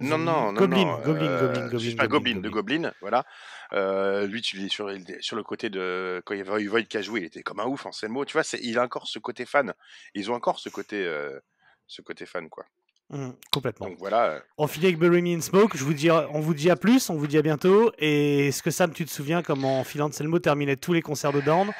Non, 0.00 0.18
non, 0.18 0.52
non, 0.52 0.60
Goblin, 0.60 0.84
non, 0.84 0.98
Goblin, 1.02 1.26
euh, 1.28 1.40
Goblin, 1.46 1.68
Goblin, 1.68 1.96
pas, 1.96 2.06
Goblin, 2.08 2.32
Goblin, 2.34 2.40
de 2.40 2.48
Goblin, 2.50 2.92
voilà. 3.00 3.24
Euh, 3.72 4.26
lui, 4.26 4.42
tu 4.42 4.68
sur, 4.68 4.90
sur 5.20 5.36
le 5.36 5.42
côté 5.44 5.70
de 5.70 6.20
quand 6.26 6.34
il 6.34 6.38
y 6.38 6.40
avait 6.40 6.66
Void 6.66 6.82
qui 6.82 6.96
a 6.96 7.02
joué, 7.02 7.20
il 7.20 7.26
était 7.26 7.42
comme 7.42 7.60
un 7.60 7.66
ouf 7.66 7.86
en 7.86 7.92
scène 7.92 8.10
mot. 8.10 8.24
Tu 8.24 8.32
vois, 8.32 8.42
il 8.60 8.78
a 8.78 8.82
encore 8.82 9.06
ce 9.06 9.18
côté 9.20 9.46
fan. 9.46 9.72
Ils 10.14 10.30
ont 10.30 10.34
encore 10.34 10.58
ce 10.58 10.68
côté, 10.68 11.04
euh, 11.04 11.38
ce 11.86 12.02
côté 12.02 12.26
fan, 12.26 12.48
quoi. 12.48 12.64
Mhm, 13.10 13.34
complètement. 13.52 13.88
Donc 13.88 13.98
voilà. 13.98 14.24
euh, 14.30 14.40
On 14.58 14.66
finit 14.66 14.86
avec 14.86 14.98
Bury 14.98 15.22
Me 15.22 15.36
in 15.36 15.40
Smoke. 15.40 15.76
Je 15.76 15.84
vous 15.84 15.94
dis, 15.94 16.10
on 16.10 16.40
vous 16.40 16.54
dit 16.54 16.70
à 16.70 16.76
plus, 16.76 17.08
on 17.10 17.14
vous 17.14 17.26
dit 17.28 17.38
à 17.38 17.42
bientôt. 17.42 17.92
Et 17.98 18.48
est-ce 18.48 18.62
que 18.62 18.70
Sam, 18.70 18.92
tu 18.92 19.04
te 19.04 19.10
souviens 19.10 19.42
comment 19.42 19.84
Phil 19.84 20.02
Anselmo 20.02 20.38
terminait 20.40 20.76
tous 20.76 20.92
les 20.92 21.02
concerts 21.02 21.32
de 21.32 21.40
Down 21.40 21.70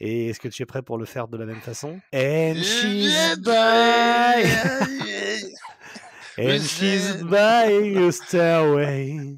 Et 0.00 0.28
est-ce 0.28 0.38
que 0.40 0.48
tu 0.48 0.62
es 0.62 0.66
prêt 0.66 0.82
pour 0.82 0.96
le 0.98 1.04
faire 1.06 1.26
de 1.28 1.36
la 1.36 1.44
même 1.44 1.60
façon? 1.60 2.00
And 2.14 2.54
she's 2.62 3.36
by, 3.38 4.44
and 6.38 6.60
she's 6.62 7.22
buying 7.24 7.96
a 7.98 8.12
stairway 8.12 9.36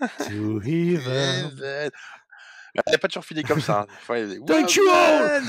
to 0.28 0.58
heaven. 0.60 1.90
Il 2.76 2.82
n'a 2.90 2.98
pas 2.98 3.06
toujours 3.08 3.24
fini 3.24 3.42
comme 3.44 3.60
ça. 3.60 3.86
hein. 4.08 4.38
Thank 4.46 4.74
you 4.74 4.82
all. 4.90 5.42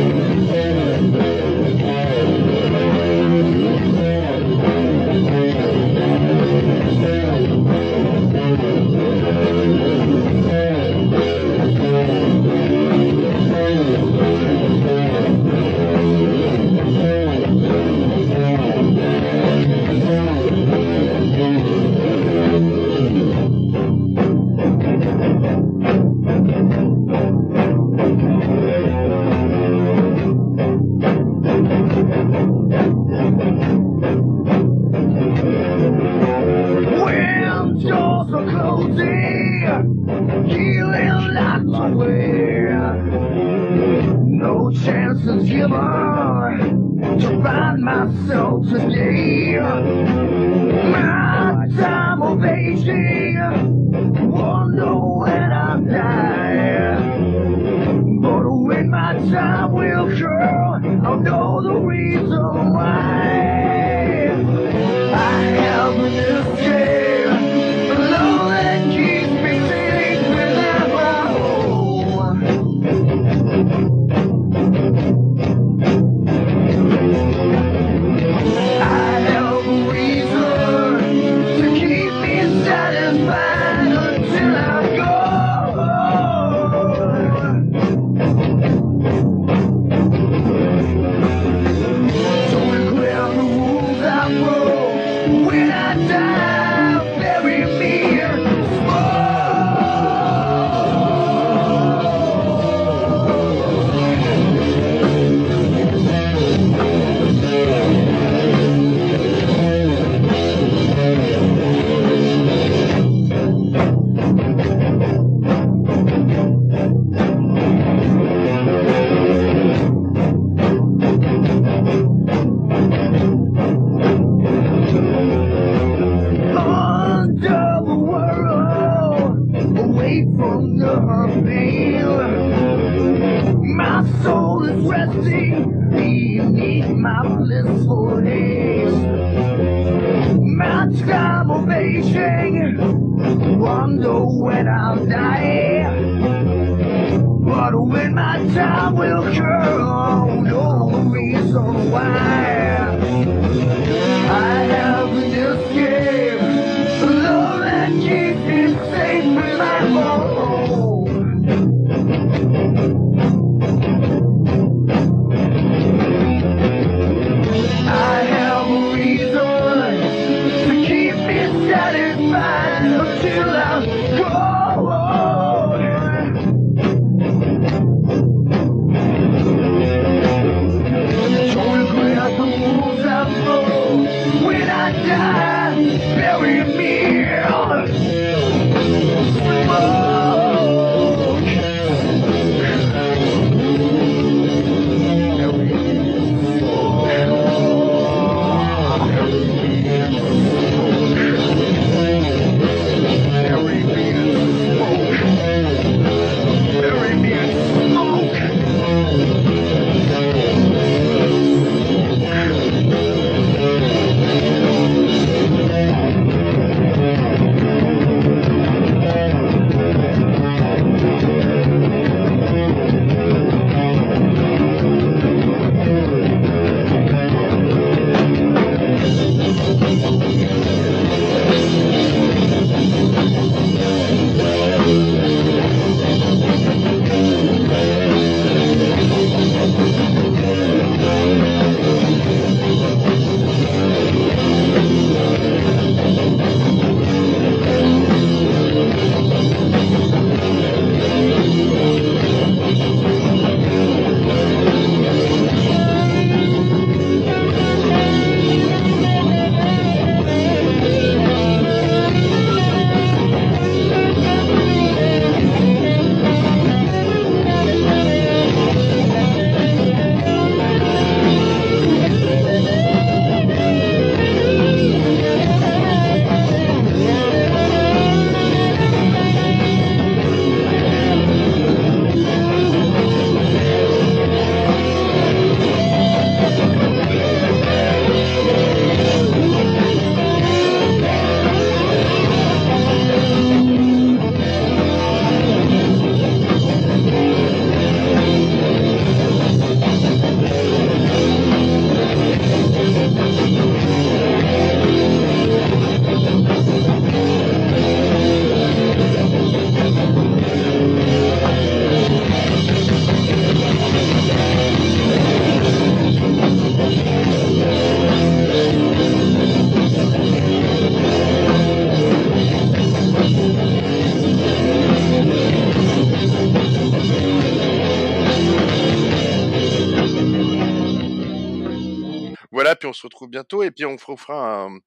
puis 332.79 332.89
on 332.89 332.93
se 332.93 333.03
retrouve 333.03 333.29
bientôt 333.29 333.63
et 333.63 333.71
puis 333.71 333.85
on 333.85 333.97
fera- 333.99 334.63
un. 334.65 334.79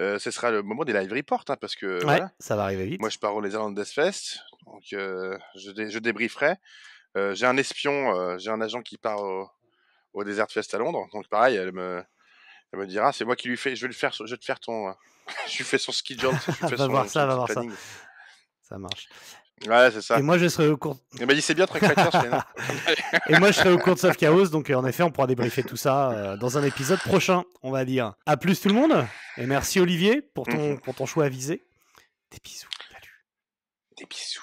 euh, 0.00 0.18
ce 0.18 0.30
sera 0.30 0.50
le 0.50 0.62
moment 0.62 0.84
des 0.84 0.92
live 0.92 1.12
reports 1.12 1.44
hein, 1.48 1.56
parce 1.60 1.76
que 1.76 1.86
Ouais, 1.98 2.02
voilà, 2.04 2.32
ça 2.38 2.56
va 2.56 2.64
arriver 2.64 2.86
vite. 2.86 3.00
moi 3.00 3.10
je 3.10 3.18
pars 3.18 3.34
au 3.34 3.42
Netherlands 3.42 3.70
Death 3.72 3.88
Fest, 3.92 4.38
donc 4.66 4.82
euh, 4.92 5.36
je, 5.56 5.70
dé- 5.70 5.90
je 5.90 5.98
débrieferai. 5.98 6.56
Euh, 7.16 7.34
j'ai 7.34 7.46
un 7.46 7.56
espion, 7.56 8.38
j'ai 8.38 8.50
un 8.50 8.60
agent 8.60 8.82
qui 8.82 8.98
part 8.98 9.22
au, 9.22 9.48
au 10.14 10.24
Desert 10.24 10.50
Fest 10.50 10.74
à 10.74 10.78
Londres. 10.78 11.06
Donc 11.12 11.28
pareil, 11.28 11.54
elle 11.56 11.72
me, 11.72 12.02
elle 12.72 12.78
me 12.80 12.86
dira, 12.86 13.12
c'est 13.12 13.24
moi 13.24 13.36
qui 13.36 13.46
lui 13.48 13.56
fais, 13.56 13.76
je 13.76 13.82
vais 13.82 13.88
lui 13.88 13.94
faire, 13.94 14.12
je 14.12 14.24
vais 14.24 14.36
te 14.36 14.44
faire 14.44 14.58
ton, 14.58 14.92
je 15.48 15.58
lui 15.58 15.64
fais 15.64 15.78
son 15.78 15.92
ski 15.92 16.18
jump, 16.18 16.34
je 16.44 16.50
lui 16.50 16.56
fais 16.70 16.76
Va 16.76 16.84
son, 16.86 16.88
voir 16.88 17.04
ça, 17.08 17.20
son 17.22 17.26
va 17.28 17.34
voir 17.36 17.48
ça. 17.48 17.62
Ça 18.62 18.78
marche. 18.78 19.08
Ouais, 19.68 19.90
c'est 19.92 20.02
ça. 20.02 20.18
Et 20.18 20.22
moi, 20.22 20.36
je 20.38 20.46
serai 20.48 20.68
au 20.68 20.76
cours. 20.76 20.98
Elle 21.18 21.26
m'a 21.26 21.34
dit 21.34 21.40
c'est 21.42 21.54
bien 21.54 21.66
non. 21.66 22.38
Et 23.28 23.38
moi, 23.38 23.50
je 23.50 23.56
serai 23.56 23.70
au 23.72 23.78
cours 23.78 23.94
de 23.94 23.98
Soft 24.00 24.18
Chaos, 24.18 24.48
donc 24.48 24.68
euh, 24.70 24.74
en 24.74 24.84
effet, 24.86 25.02
on 25.02 25.10
pourra 25.10 25.26
débriefer 25.26 25.62
tout 25.62 25.76
ça 25.76 26.10
euh, 26.12 26.36
dans 26.36 26.58
un 26.58 26.64
épisode 26.64 26.98
prochain, 27.00 27.44
on 27.62 27.70
va 27.70 27.84
dire. 27.84 28.14
À 28.26 28.36
plus 28.36 28.60
tout 28.60 28.68
le 28.68 28.74
monde, 28.74 29.06
et 29.38 29.46
merci 29.46 29.80
Olivier 29.80 30.20
pour 30.22 30.46
ton, 30.46 30.72
Mhm. 30.72 30.80
pour 30.80 30.94
ton 30.94 31.06
choix 31.06 31.24
avisé. 31.24 31.62
Des 32.30 32.38
bisous. 32.44 32.68
Salut. 32.92 33.24
Des 33.98 34.04
bisous. 34.06 34.40